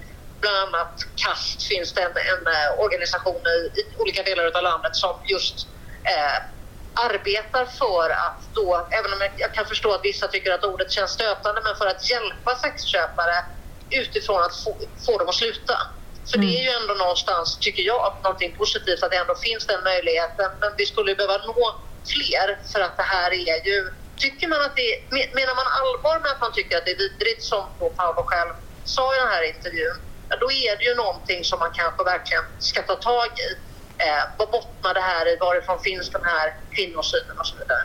bland 0.41 0.57
annat 0.57 0.95
KAST 1.23 1.63
finns 1.63 1.93
det 1.93 2.01
en, 2.01 2.11
en 2.34 2.43
eh, 2.55 2.80
organisation 2.86 3.41
i, 3.55 3.80
i, 3.80 3.82
olika 3.97 4.23
delar 4.23 4.45
av 4.57 4.63
landet 4.63 4.95
som 4.95 5.15
just 5.34 5.67
eh, 6.13 6.38
arbetar 6.96 7.66
för 7.66 8.10
att 8.10 8.50
då, 8.54 8.88
även 8.91 9.14
om 9.14 9.20
jag 9.38 9.54
kan 9.54 9.66
förstå 9.66 9.93
att 9.93 10.06
vissa 10.06 10.28
tycker 10.28 10.52
att 10.52 10.64
ordet 10.64 10.91
känns 10.91 11.12
stötande, 11.12 11.62
men 11.64 11.76
för 11.76 11.88
att 11.88 12.10
hjälpa 12.10 12.56
sexköpare 12.56 13.36
utifrån 13.89 14.43
att 14.43 14.56
få, 14.64 14.80
få 15.06 15.18
dem 15.18 15.30
att 15.30 15.36
sluta. 15.36 15.78
För 16.32 16.38
mm. 16.38 16.50
det 16.50 16.60
är 16.60 16.64
ju 16.64 16.70
ändå 16.70 16.93
någonstans, 16.93 17.60
tycker 17.60 17.84
jag, 17.84 18.22
någonting 18.24 18.56
positivt 18.56 19.04
att 19.04 19.12
det 19.12 19.18
ändå 19.18 19.36
finns 19.36 19.66
den 19.66 19.84
möjligheten. 19.84 20.50
Men 20.62 20.72
vi 20.78 20.86
skulle 20.86 21.16
behöva 21.16 21.38
nå 21.38 21.66
fler 22.14 22.48
för 22.72 22.80
att 22.80 22.98
det 22.98 23.04
här 23.04 23.32
är 23.32 23.68
ju... 23.68 23.89
Tycker 24.18 24.48
man 24.48 24.62
att 24.62 24.76
det 24.76 24.91
menar 25.38 25.56
man 25.56 25.68
allvar 25.80 26.20
med 26.20 26.32
att 26.32 26.41
man 26.41 26.54
tycker 26.54 26.78
att 26.78 26.86
det 26.86 26.91
är 26.91 26.98
vidrigt 26.98 27.43
som 27.43 27.64
då 27.80 27.89
Paolo 27.89 28.24
själv 28.32 28.54
sa 28.84 29.16
i 29.16 29.20
den 29.20 29.28
här 29.28 29.43
intervjun, 29.54 29.98
då 30.41 30.52
är 30.52 30.78
det 30.78 30.84
ju 30.84 30.96
någonting 30.96 31.43
som 31.43 31.60
man 31.60 31.72
kanske 31.74 32.04
verkligen 32.04 32.43
ska 32.60 32.82
ta 32.82 32.96
tag 32.96 33.28
i. 33.28 33.74
Eh, 33.98 34.24
vad 34.38 34.50
bottnar 34.52 34.93
det 34.93 35.02
här 35.02 35.28
i? 35.28 35.38
Varifrån 35.38 35.80
finns 35.80 36.10
den 36.10 36.24
här 36.24 36.54
kvinnosynen 36.76 37.39
och 37.39 37.46
så 37.46 37.56
vidare? 37.58 37.84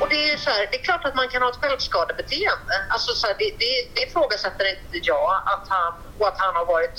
Och 0.00 0.08
det 0.08 0.30
är, 0.30 0.36
så 0.36 0.50
här, 0.50 0.68
det 0.70 0.76
är 0.80 0.84
klart 0.84 1.04
att 1.04 1.14
man 1.14 1.28
kan 1.28 1.42
ha 1.42 1.48
ett 1.50 1.56
självskadebeteende. 1.56 2.74
Alltså 2.88 3.12
så 3.12 3.26
här, 3.26 3.34
det, 3.38 3.50
det, 3.58 3.72
det 3.94 4.00
ifrågasätter 4.06 4.64
inte 4.70 4.98
jag 5.02 5.30
att 5.52 5.66
han, 5.68 5.92
och 6.18 6.28
att 6.28 6.38
han 6.38 6.54
har 6.54 6.66
varit 6.66 6.98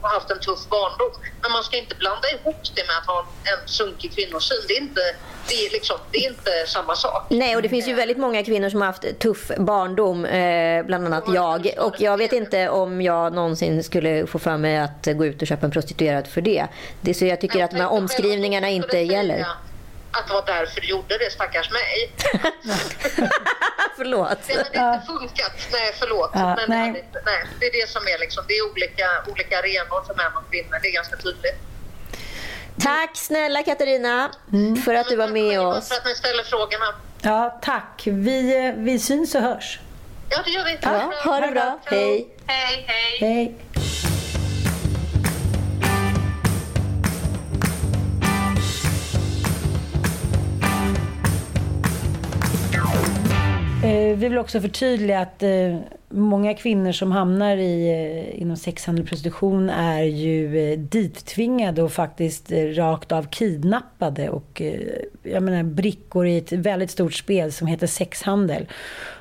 har 0.00 0.08
haft 0.08 0.30
en 0.30 0.40
tuff 0.40 0.68
barndom. 0.68 1.10
Men 1.42 1.52
man 1.52 1.62
ska 1.62 1.76
inte 1.76 1.94
blanda 1.94 2.28
ihop 2.34 2.56
det 2.74 2.86
med 2.86 2.96
att 3.00 3.06
ha 3.06 3.26
en 3.44 3.68
sunkig 3.68 4.12
kvinnosyn. 4.14 4.58
Det 4.68 4.74
är 4.74 4.80
inte, 4.80 5.00
det 5.48 5.54
är 5.66 5.70
liksom, 5.72 5.96
det 6.10 6.18
är 6.18 6.28
inte 6.28 6.50
samma 6.66 6.94
sak. 6.96 7.26
Nej, 7.30 7.56
och 7.56 7.62
det 7.62 7.68
finns 7.68 7.88
ju 7.88 7.94
väldigt 7.94 8.18
många 8.18 8.44
kvinnor 8.44 8.68
som 8.68 8.80
har 8.80 8.86
haft 8.86 9.18
tuff 9.18 9.50
barndom, 9.58 10.24
eh, 10.24 10.86
bland 10.86 11.06
annat 11.06 11.24
jag. 11.34 11.70
Och 11.78 11.94
jag 11.98 12.16
vet 12.16 12.32
inte 12.32 12.68
om 12.68 13.02
jag 13.02 13.32
någonsin 13.32 13.84
skulle 13.84 14.26
få 14.26 14.38
för 14.38 14.56
mig 14.56 14.76
att 14.78 15.06
gå 15.16 15.26
ut 15.26 15.42
och 15.42 15.48
köpa 15.48 15.66
en 15.66 15.72
prostituerad 15.72 16.26
för 16.26 16.40
det. 16.40 16.66
det 17.00 17.14
så 17.14 17.24
jag 17.24 17.40
tycker 17.40 17.64
att 17.64 17.70
de 17.70 17.76
här 17.76 17.92
omskrivningarna 17.92 18.68
inte 18.68 18.98
gäller 18.98 19.46
att 20.18 20.26
det 20.26 20.32
var 20.32 20.46
därför 20.46 20.80
du 20.80 20.86
gjorde 20.86 21.18
det, 21.18 21.30
stackars 21.30 21.70
mig. 21.70 22.12
förlåt. 23.96 24.38
Det 24.46 24.78
hade 24.78 24.94
inte 24.94 25.06
funkat. 25.06 25.52
Nej, 25.72 25.94
förlåt. 25.98 26.30
Ja, 26.34 26.56
Men 26.56 26.78
nej. 26.78 27.08
Det, 27.12 27.20
nej, 27.24 27.44
det 27.60 27.66
är 27.66 27.72
det 27.80 27.88
som 27.90 28.02
är 28.02 28.18
liksom, 28.18 28.44
det 28.48 28.54
är 28.54 28.70
olika, 28.70 29.08
olika 29.26 29.58
arenor 29.58 30.04
för 30.06 30.14
män 30.14 30.32
och 30.36 30.50
kvinnor. 30.50 30.78
Det 30.82 30.88
är 30.88 30.92
ganska 30.92 31.16
tydligt. 31.16 31.58
Tack 32.80 33.16
snälla 33.16 33.62
Katarina 33.62 34.30
mm. 34.52 34.76
för 34.76 34.94
att 34.94 35.08
du 35.08 35.16
var 35.16 35.28
med 35.28 35.60
oss. 35.60 35.88
För 35.88 35.96
att 35.96 36.04
ni 36.04 36.14
ställer 36.14 36.44
frågorna. 36.44 36.94
Ja, 37.22 37.58
tack. 37.62 38.02
Vi, 38.04 38.74
vi 38.76 38.98
syns 38.98 39.34
och 39.34 39.40
hörs. 39.42 39.80
Ja, 40.30 40.38
det 40.44 40.50
gör 40.50 40.64
vi. 40.64 40.78
Ja, 40.82 41.12
ha 41.24 41.40
det 41.40 41.52
bra. 41.52 41.78
Hej. 41.84 42.28
Hej, 42.46 42.84
hej. 42.88 43.18
hej. 43.20 43.54
Vi 54.16 54.28
vill 54.28 54.38
också 54.38 54.60
förtydliga 54.60 55.20
att 55.20 55.42
eh, 55.42 55.78
många 56.08 56.54
kvinnor 56.54 56.92
som 56.92 57.12
hamnar 57.12 57.56
i, 57.56 57.88
eh, 57.88 58.42
inom 58.42 58.56
sexhandel 58.56 59.02
och 59.02 59.08
prostitution 59.08 59.70
är 59.70 60.02
ju 60.02 60.72
eh, 60.72 60.78
dittvingade 60.78 61.82
och 61.82 61.92
faktiskt 61.92 62.52
rakt 62.52 63.12
av 63.12 63.22
kidnappade 63.22 64.28
och 64.30 64.62
jag 65.22 65.42
menar 65.42 65.62
brickor 65.62 66.26
i 66.26 66.38
ett 66.38 66.52
väldigt 66.52 66.90
stort 66.90 67.14
spel 67.14 67.52
som 67.52 67.66
heter 67.66 67.86
sexhandel. 67.86 68.66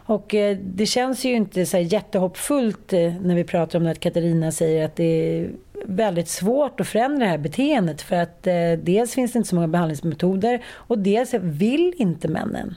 Och 0.08 0.36
det 0.62 0.86
känns 0.86 1.26
ju 1.26 1.34
inte 1.34 1.66
så 1.66 1.78
jättehoppfullt 1.78 2.91
när 3.22 3.36
vi 3.36 3.43
pratar 3.43 3.80
om 3.80 3.86
det 3.86 3.91
att 3.91 4.00
Katarina 4.00 4.52
säger 4.52 4.86
att 4.86 4.96
det 4.96 5.04
är 5.04 5.50
väldigt 5.86 6.28
svårt 6.28 6.80
att 6.80 6.88
förändra 6.88 7.26
det 7.26 7.32
här 7.32 7.38
beteendet 7.38 8.02
för 8.02 8.16
att 8.16 8.43
dels 8.84 9.14
finns 9.14 9.32
det 9.32 9.38
inte 9.38 9.50
så 9.50 9.56
många 9.56 9.68
behandlingsmetoder 9.68 10.64
och 10.68 11.00
dels 11.00 11.34
vill 11.34 11.93
inte 11.98 12.28
männen. 12.28 12.76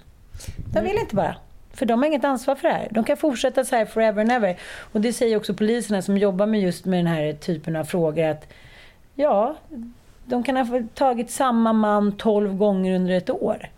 De 0.72 0.80
vill 0.80 0.98
inte 0.98 1.14
bara. 1.14 1.36
För 1.78 1.86
de 1.86 1.98
har 1.98 2.06
inget 2.06 2.24
ansvar 2.24 2.54
för 2.54 2.68
det 2.68 2.74
här. 2.74 2.88
De 2.90 3.04
kan 3.04 3.16
fortsätta 3.16 3.64
så 3.64 3.76
här 3.76 3.86
forever 3.86 4.20
and 4.22 4.32
ever. 4.32 4.56
Och 4.92 5.00
det 5.00 5.12
säger 5.12 5.36
också 5.36 5.54
poliserna 5.54 6.02
som 6.02 6.18
jobbar 6.18 6.46
med 6.46 6.60
just 6.60 6.84
med 6.84 6.98
den 6.98 7.06
här 7.06 7.32
typen 7.32 7.76
av 7.76 7.84
frågor 7.84 8.24
att 8.24 8.52
ja, 9.14 9.56
de 10.24 10.42
kan 10.42 10.56
ha 10.56 10.82
tagit 10.94 11.30
samma 11.30 11.72
man 11.72 12.12
12 12.12 12.54
gånger 12.56 12.96
under 12.96 13.14
ett 13.14 13.30
år. 13.30 13.68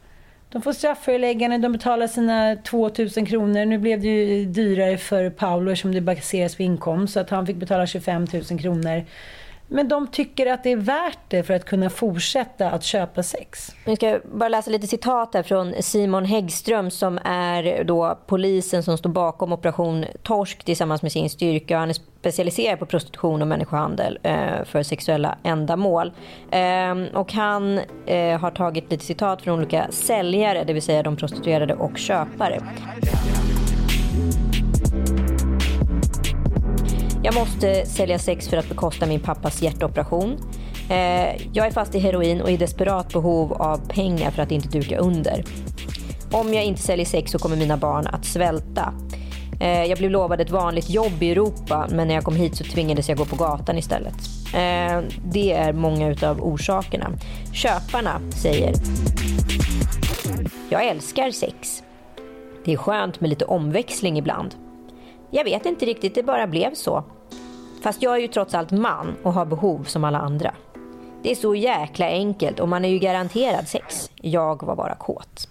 De 0.52 0.62
får 0.62 0.72
strafföreläggande, 0.72 1.58
de 1.58 1.72
betalar 1.72 2.06
sina 2.06 2.56
2000 2.56 3.26
kronor. 3.26 3.64
Nu 3.64 3.78
blev 3.78 4.00
det 4.00 4.08
ju 4.08 4.44
dyrare 4.44 4.98
för 4.98 5.30
Paolo 5.30 5.76
som 5.76 5.94
det 5.94 6.00
baseras 6.00 6.56
på 6.56 6.62
inkomst 6.62 7.14
så 7.14 7.20
att 7.20 7.30
han 7.30 7.46
fick 7.46 7.56
betala 7.56 7.86
25 7.86 8.26
000 8.50 8.60
kronor. 8.60 9.04
Men 9.72 9.88
de 9.88 10.06
tycker 10.06 10.46
att 10.46 10.62
det 10.62 10.72
är 10.72 10.76
värt 10.76 11.18
det 11.28 11.42
för 11.42 11.54
att 11.54 11.64
kunna 11.64 11.90
fortsätta 11.90 12.70
att 12.70 12.84
köpa 12.84 13.22
sex. 13.22 13.74
Jag 13.84 13.96
ska 13.96 14.20
bara 14.32 14.48
läsa 14.48 14.70
lite 14.70 14.86
citat 14.86 15.34
här 15.34 15.42
från 15.42 15.74
Simon 15.80 16.24
Häggström 16.24 16.90
som 16.90 17.18
är 17.24 17.84
då 17.84 18.18
polisen 18.26 18.82
som 18.82 18.98
står 18.98 19.10
bakom 19.10 19.52
operation 19.52 20.04
Torsk 20.22 20.64
tillsammans 20.64 21.02
med 21.02 21.12
sin 21.12 21.30
styrka. 21.30 21.78
Han 21.78 21.90
är 21.90 21.96
specialiserad 22.20 22.78
på 22.78 22.86
prostitution 22.86 23.42
och 23.42 23.48
människohandel 23.48 24.18
eh, 24.22 24.64
för 24.64 24.82
sexuella 24.82 25.38
ändamål. 25.42 26.12
Eh, 26.50 26.94
och 27.14 27.32
han 27.32 27.80
eh, 28.06 28.40
har 28.40 28.50
tagit 28.50 28.90
lite 28.90 29.04
citat 29.04 29.42
från 29.42 29.58
olika 29.58 29.86
säljare, 29.90 30.64
det 30.64 30.72
vill 30.72 30.82
säga 30.82 31.02
de 31.02 31.16
prostituerade 31.16 31.74
och 31.74 31.98
köpare. 31.98 32.60
Jag 37.22 37.34
måste 37.34 37.86
sälja 37.86 38.18
sex 38.18 38.48
för 38.48 38.56
att 38.56 38.68
bekosta 38.68 39.06
min 39.06 39.20
pappas 39.20 39.62
hjärtoperation. 39.62 40.38
Eh, 40.90 41.46
jag 41.52 41.66
är 41.66 41.70
fast 41.70 41.94
i 41.94 41.98
heroin 41.98 42.40
och 42.40 42.50
i 42.50 42.56
desperat 42.56 43.12
behov 43.12 43.52
av 43.52 43.88
pengar 43.88 44.30
för 44.30 44.42
att 44.42 44.50
inte 44.50 44.68
duka 44.68 44.98
under. 44.98 45.44
Om 46.32 46.54
jag 46.54 46.64
inte 46.64 46.82
säljer 46.82 47.06
sex 47.06 47.32
så 47.32 47.38
kommer 47.38 47.56
mina 47.56 47.76
barn 47.76 48.06
att 48.06 48.24
svälta. 48.24 48.94
Eh, 49.60 49.84
jag 49.84 49.98
blev 49.98 50.10
lovad 50.10 50.40
ett 50.40 50.50
vanligt 50.50 50.90
jobb 50.90 51.22
i 51.22 51.30
Europa 51.30 51.88
men 51.90 52.08
när 52.08 52.14
jag 52.14 52.24
kom 52.24 52.36
hit 52.36 52.56
så 52.56 52.64
tvingades 52.64 53.08
jag 53.08 53.18
gå 53.18 53.24
på 53.24 53.36
gatan 53.36 53.78
istället. 53.78 54.14
Eh, 54.54 55.00
det 55.24 55.52
är 55.52 55.72
många 55.72 56.08
utav 56.08 56.42
orsakerna. 56.42 57.10
Köparna 57.52 58.20
säger 58.30 58.74
Jag 60.70 60.86
älskar 60.86 61.30
sex. 61.30 61.82
Det 62.64 62.72
är 62.72 62.76
skönt 62.76 63.20
med 63.20 63.30
lite 63.30 63.44
omväxling 63.44 64.18
ibland. 64.18 64.54
Jag 65.30 65.44
vet 65.44 65.66
inte 65.66 65.86
riktigt, 65.86 66.14
det 66.14 66.22
bara 66.22 66.46
blev 66.46 66.74
så. 66.74 67.04
Fast 67.82 68.02
jag 68.02 68.14
är 68.14 68.18
ju 68.18 68.28
trots 68.28 68.54
allt 68.54 68.70
man 68.70 69.14
och 69.22 69.32
har 69.32 69.46
behov 69.46 69.84
som 69.84 70.04
alla 70.04 70.18
andra. 70.18 70.54
Det 71.22 71.30
är 71.30 71.34
så 71.34 71.54
jäkla 71.54 72.06
enkelt 72.06 72.60
och 72.60 72.68
man 72.68 72.84
är 72.84 72.88
ju 72.88 72.98
garanterad 72.98 73.68
sex. 73.68 74.10
Jag 74.16 74.62
var 74.62 74.76
bara 74.76 74.94
kåt. 74.94 75.48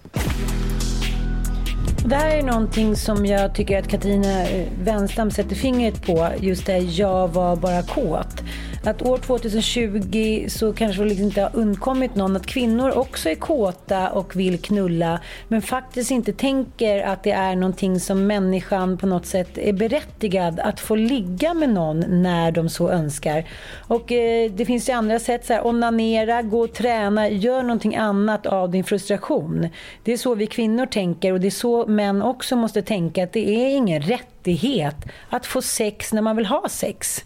Det 2.06 2.16
här 2.16 2.38
är 2.38 2.44
någonting 2.44 2.96
som 2.96 3.26
jag 3.26 3.56
tycker 3.56 3.80
att 3.80 3.88
Katarina 3.88 4.48
eh, 4.48 4.68
Wenstam 4.84 5.32
sätter 5.32 5.56
fingret 5.56 6.06
på. 6.06 6.30
Just 6.40 6.66
det, 6.66 6.78
jag 6.78 7.28
var 7.28 7.56
bara 7.56 7.82
kåt. 7.82 8.44
Att 8.84 9.02
år 9.02 9.18
2020 9.18 10.46
så 10.50 10.74
kanske 10.74 11.02
det 11.02 11.10
liksom 11.10 11.26
inte 11.26 11.42
har 11.42 11.56
undkommit 11.56 12.16
någon 12.16 12.36
att 12.36 12.46
kvinnor 12.46 12.98
också 12.98 13.30
är 13.30 13.36
kåta 13.36 14.10
och 14.10 14.36
vill 14.36 14.62
knulla 14.62 15.20
men 15.48 15.62
faktiskt 15.62 16.12
inte 16.12 16.34
tänker 16.34 17.04
att 17.04 17.24
det 17.24 17.32
är 17.32 17.56
någonting 17.56 18.00
som 18.00 18.28
människan 18.28 18.98
på 18.98 19.08
något 19.08 19.26
sätt 19.26 19.58
är 19.58 19.74
berättigad 19.74 20.60
att 20.60 20.80
få 20.80 20.96
ligga 20.96 21.54
med 21.54 21.70
någon 21.70 22.24
när 22.24 22.52
de 22.52 22.70
så 22.70 22.90
önskar. 22.90 23.46
Och 23.88 24.12
eh, 24.12 24.52
det 24.52 24.66
finns 24.66 24.90
ju 24.90 24.94
andra 24.94 25.20
sätt, 25.20 25.46
så 25.46 25.54
här, 25.54 25.68
onanera, 25.68 26.42
gå 26.42 26.60
och 26.60 26.74
träna, 26.74 27.30
gör 27.30 27.62
någonting 27.62 27.96
annat 27.96 28.46
av 28.46 28.72
din 28.72 28.84
frustration. 28.84 29.68
Det 30.04 30.14
är 30.14 30.18
så 30.18 30.36
vi 30.36 30.48
kvinnor 30.48 30.86
tänker 30.86 31.34
och 31.34 31.40
det 31.40 31.48
är 31.48 31.52
så 31.52 31.86
män 31.86 32.22
också 32.22 32.56
måste 32.56 32.82
tänka 32.82 33.24
att 33.24 33.34
det 33.34 33.50
är 33.50 33.76
ingen 33.76 34.02
rättighet 34.02 34.96
att 35.30 35.46
få 35.46 35.62
sex 35.62 36.14
när 36.14 36.22
man 36.22 36.36
vill 36.36 36.46
ha 36.46 36.70
sex. 36.70 37.26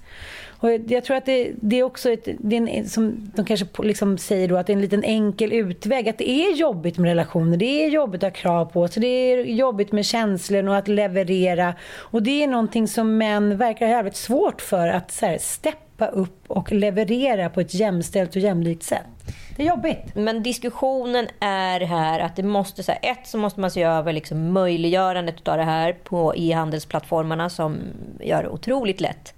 Och 0.64 0.72
jag 0.88 1.04
tror 1.04 1.18
att 1.18 1.26
det, 1.26 1.52
det 1.62 1.80
är 1.80 1.84
också 1.84 2.10
ett, 2.10 2.28
det 2.40 2.58
är 2.58 2.68
en, 2.68 2.90
som 2.90 3.32
de 3.36 3.46
kanske 3.46 3.66
liksom 3.80 4.18
säger 4.18 4.48
då, 4.48 4.58
att 4.58 4.68
det 4.68 4.74
är 4.74 4.76
en 4.76 4.82
liten 4.82 5.04
enkel 5.04 5.54
utväg. 5.54 6.10
Att 6.10 6.18
det 6.18 6.30
är 6.30 6.56
jobbigt 6.56 6.98
med 6.98 7.10
relationer, 7.10 7.58
det 7.58 7.86
är 7.86 7.90
jobbigt 7.90 8.24
att 8.24 8.36
ha 8.36 8.42
krav 8.42 8.66
på 8.66 8.88
sig, 8.88 9.02
det 9.02 9.08
är 9.08 9.44
jobbigt 9.44 9.92
med 9.92 10.06
känslor 10.06 10.68
och 10.70 10.76
att 10.76 10.88
leverera. 10.88 11.74
Och 11.98 12.24
det 12.24 12.44
är 12.44 12.48
någonting 12.48 12.88
som 12.88 13.18
män 13.18 13.58
verkar 13.58 13.86
ha 13.86 13.94
jävligt 13.94 14.16
svårt 14.16 14.62
för 14.62 14.88
att 14.88 15.12
så 15.12 15.26
här, 15.26 15.38
steppa 15.38 16.08
upp 16.08 16.44
och 16.48 16.72
leverera 16.72 17.50
på 17.50 17.62
ett 17.62 17.74
jämställt 17.74 18.36
och 18.36 18.42
jämlikt 18.42 18.84
sätt. 18.84 19.36
Det 19.56 19.64
är 19.64 19.68
jobbigt. 19.68 20.16
Men 20.16 20.44
diskussionen 20.44 21.28
är 21.40 21.80
här 21.80 22.20
att 22.20 22.36
det 22.36 22.44
måste, 22.44 22.84
så 22.84 22.92
här, 22.92 23.00
ett 23.12 23.28
så 23.28 23.38
måste 23.38 23.60
man 23.60 23.72
se 23.72 23.84
över 23.84 24.14
liksom 24.14 24.54
möjliggörandet 24.54 25.48
av 25.48 25.58
det 25.58 25.64
här 25.64 25.94
på 25.94 26.34
e-handelsplattformarna 26.36 27.50
som 27.50 27.78
gör 28.20 28.44
det 28.44 28.50
otroligt 28.50 29.02
lätt 29.02 29.34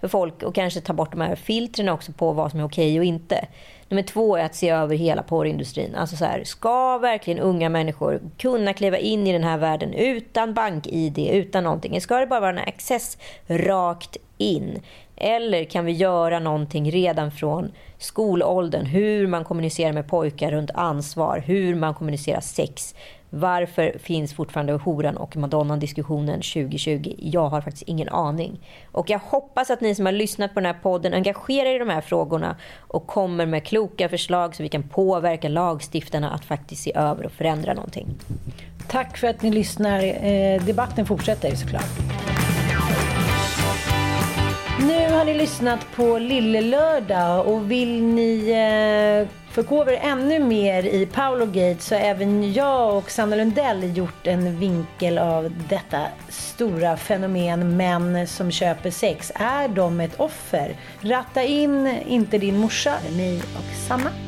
för 0.00 0.08
folk 0.08 0.42
och 0.42 0.54
kanske 0.54 0.80
ta 0.80 0.92
bort 0.92 1.12
de 1.12 1.20
här 1.20 1.36
filtren 1.36 1.88
också 1.88 2.12
på 2.12 2.32
vad 2.32 2.50
som 2.50 2.60
är 2.60 2.64
okej 2.64 2.98
och 2.98 3.04
inte. 3.04 3.46
Nummer 3.88 4.02
två 4.02 4.36
är 4.36 4.44
att 4.44 4.54
se 4.54 4.68
över 4.68 4.96
hela 4.96 5.22
porrindustrin. 5.22 5.94
Alltså 5.94 6.16
så 6.16 6.24
här, 6.24 6.44
ska 6.44 6.98
verkligen 6.98 7.38
unga 7.38 7.68
människor 7.68 8.20
kunna 8.38 8.72
kliva 8.72 8.98
in 8.98 9.26
i 9.26 9.32
den 9.32 9.44
här 9.44 9.58
världen 9.58 9.94
utan 9.94 10.54
bank-id, 10.54 11.18
utan 11.18 11.64
någonting? 11.64 12.00
Ska 12.00 12.18
det 12.18 12.26
bara 12.26 12.40
vara 12.40 12.50
en 12.50 12.68
access 12.68 13.18
rakt 13.46 14.16
in? 14.38 14.82
Eller 15.16 15.64
kan 15.64 15.84
vi 15.84 15.92
göra 15.92 16.38
någonting 16.38 16.90
redan 16.90 17.30
från 17.30 17.72
skolåldern? 17.98 18.86
Hur 18.86 19.26
man 19.26 19.44
kommunicerar 19.44 19.92
med 19.92 20.08
pojkar 20.08 20.50
runt 20.50 20.70
ansvar, 20.74 21.42
hur 21.46 21.74
man 21.74 21.94
kommunicerar 21.94 22.40
sex, 22.40 22.94
varför 23.30 23.98
finns 23.98 24.34
fortfarande 24.34 24.72
horan 24.72 25.16
och 25.16 25.36
madonnan-diskussionen 25.36 26.40
2020? 26.40 27.14
Jag 27.18 27.48
har 27.48 27.60
faktiskt 27.60 27.82
ingen 27.86 28.08
aning. 28.08 28.60
Och 28.92 29.10
jag 29.10 29.18
hoppas 29.18 29.70
att 29.70 29.80
ni 29.80 29.94
som 29.94 30.06
har 30.06 30.12
lyssnat 30.12 30.54
på 30.54 30.60
den 30.60 30.74
här 30.74 30.82
podden 30.82 31.14
engagerar 31.14 31.66
er 31.66 31.76
i 31.76 31.78
de 31.78 31.88
här 31.88 32.00
frågorna 32.00 32.56
och 32.78 33.06
kommer 33.06 33.46
med 33.46 33.64
kloka 33.64 34.08
förslag 34.08 34.56
så 34.56 34.62
vi 34.62 34.68
kan 34.68 34.82
påverka 34.82 35.48
lagstiftarna 35.48 36.30
att 36.30 36.44
faktiskt 36.44 36.82
se 36.82 36.92
över 36.94 37.26
och 37.26 37.32
förändra 37.32 37.74
någonting. 37.74 38.06
Tack 38.88 39.16
för 39.16 39.26
att 39.26 39.42
ni 39.42 39.50
lyssnar. 39.50 40.24
Eh, 40.24 40.64
debatten 40.64 41.06
fortsätter 41.06 41.54
såklart. 41.54 42.47
Nu 44.80 45.12
har 45.12 45.24
ni 45.24 45.34
lyssnat 45.34 45.86
på 45.96 46.18
Lille 46.18 46.60
Lördag 46.60 47.46
och 47.46 47.70
vill 47.70 48.02
ni 48.02 48.50
eh, 48.50 49.28
förkovra 49.54 49.92
er 49.92 49.98
ännu 50.02 50.38
mer 50.38 50.82
i 50.86 51.06
Paolo 51.06 51.46
Gate 51.46 51.78
så 51.78 51.94
har 51.94 52.02
även 52.02 52.52
jag 52.52 52.96
och 52.96 53.10
Sanna 53.10 53.36
Lundell 53.36 53.96
gjort 53.96 54.26
en 54.26 54.58
vinkel 54.58 55.18
av 55.18 55.52
detta 55.68 56.02
stora 56.28 56.96
fenomen 56.96 57.76
män 57.76 58.26
som 58.26 58.50
köper 58.50 58.90
sex. 58.90 59.32
Är 59.34 59.68
de 59.68 60.00
ett 60.00 60.20
offer? 60.20 60.76
Ratta 61.00 61.42
in 61.42 61.98
inte 62.08 62.38
din 62.38 62.56
morsa, 62.56 62.94
mig 63.16 63.36
och 63.36 63.86
Sanna. 63.88 64.27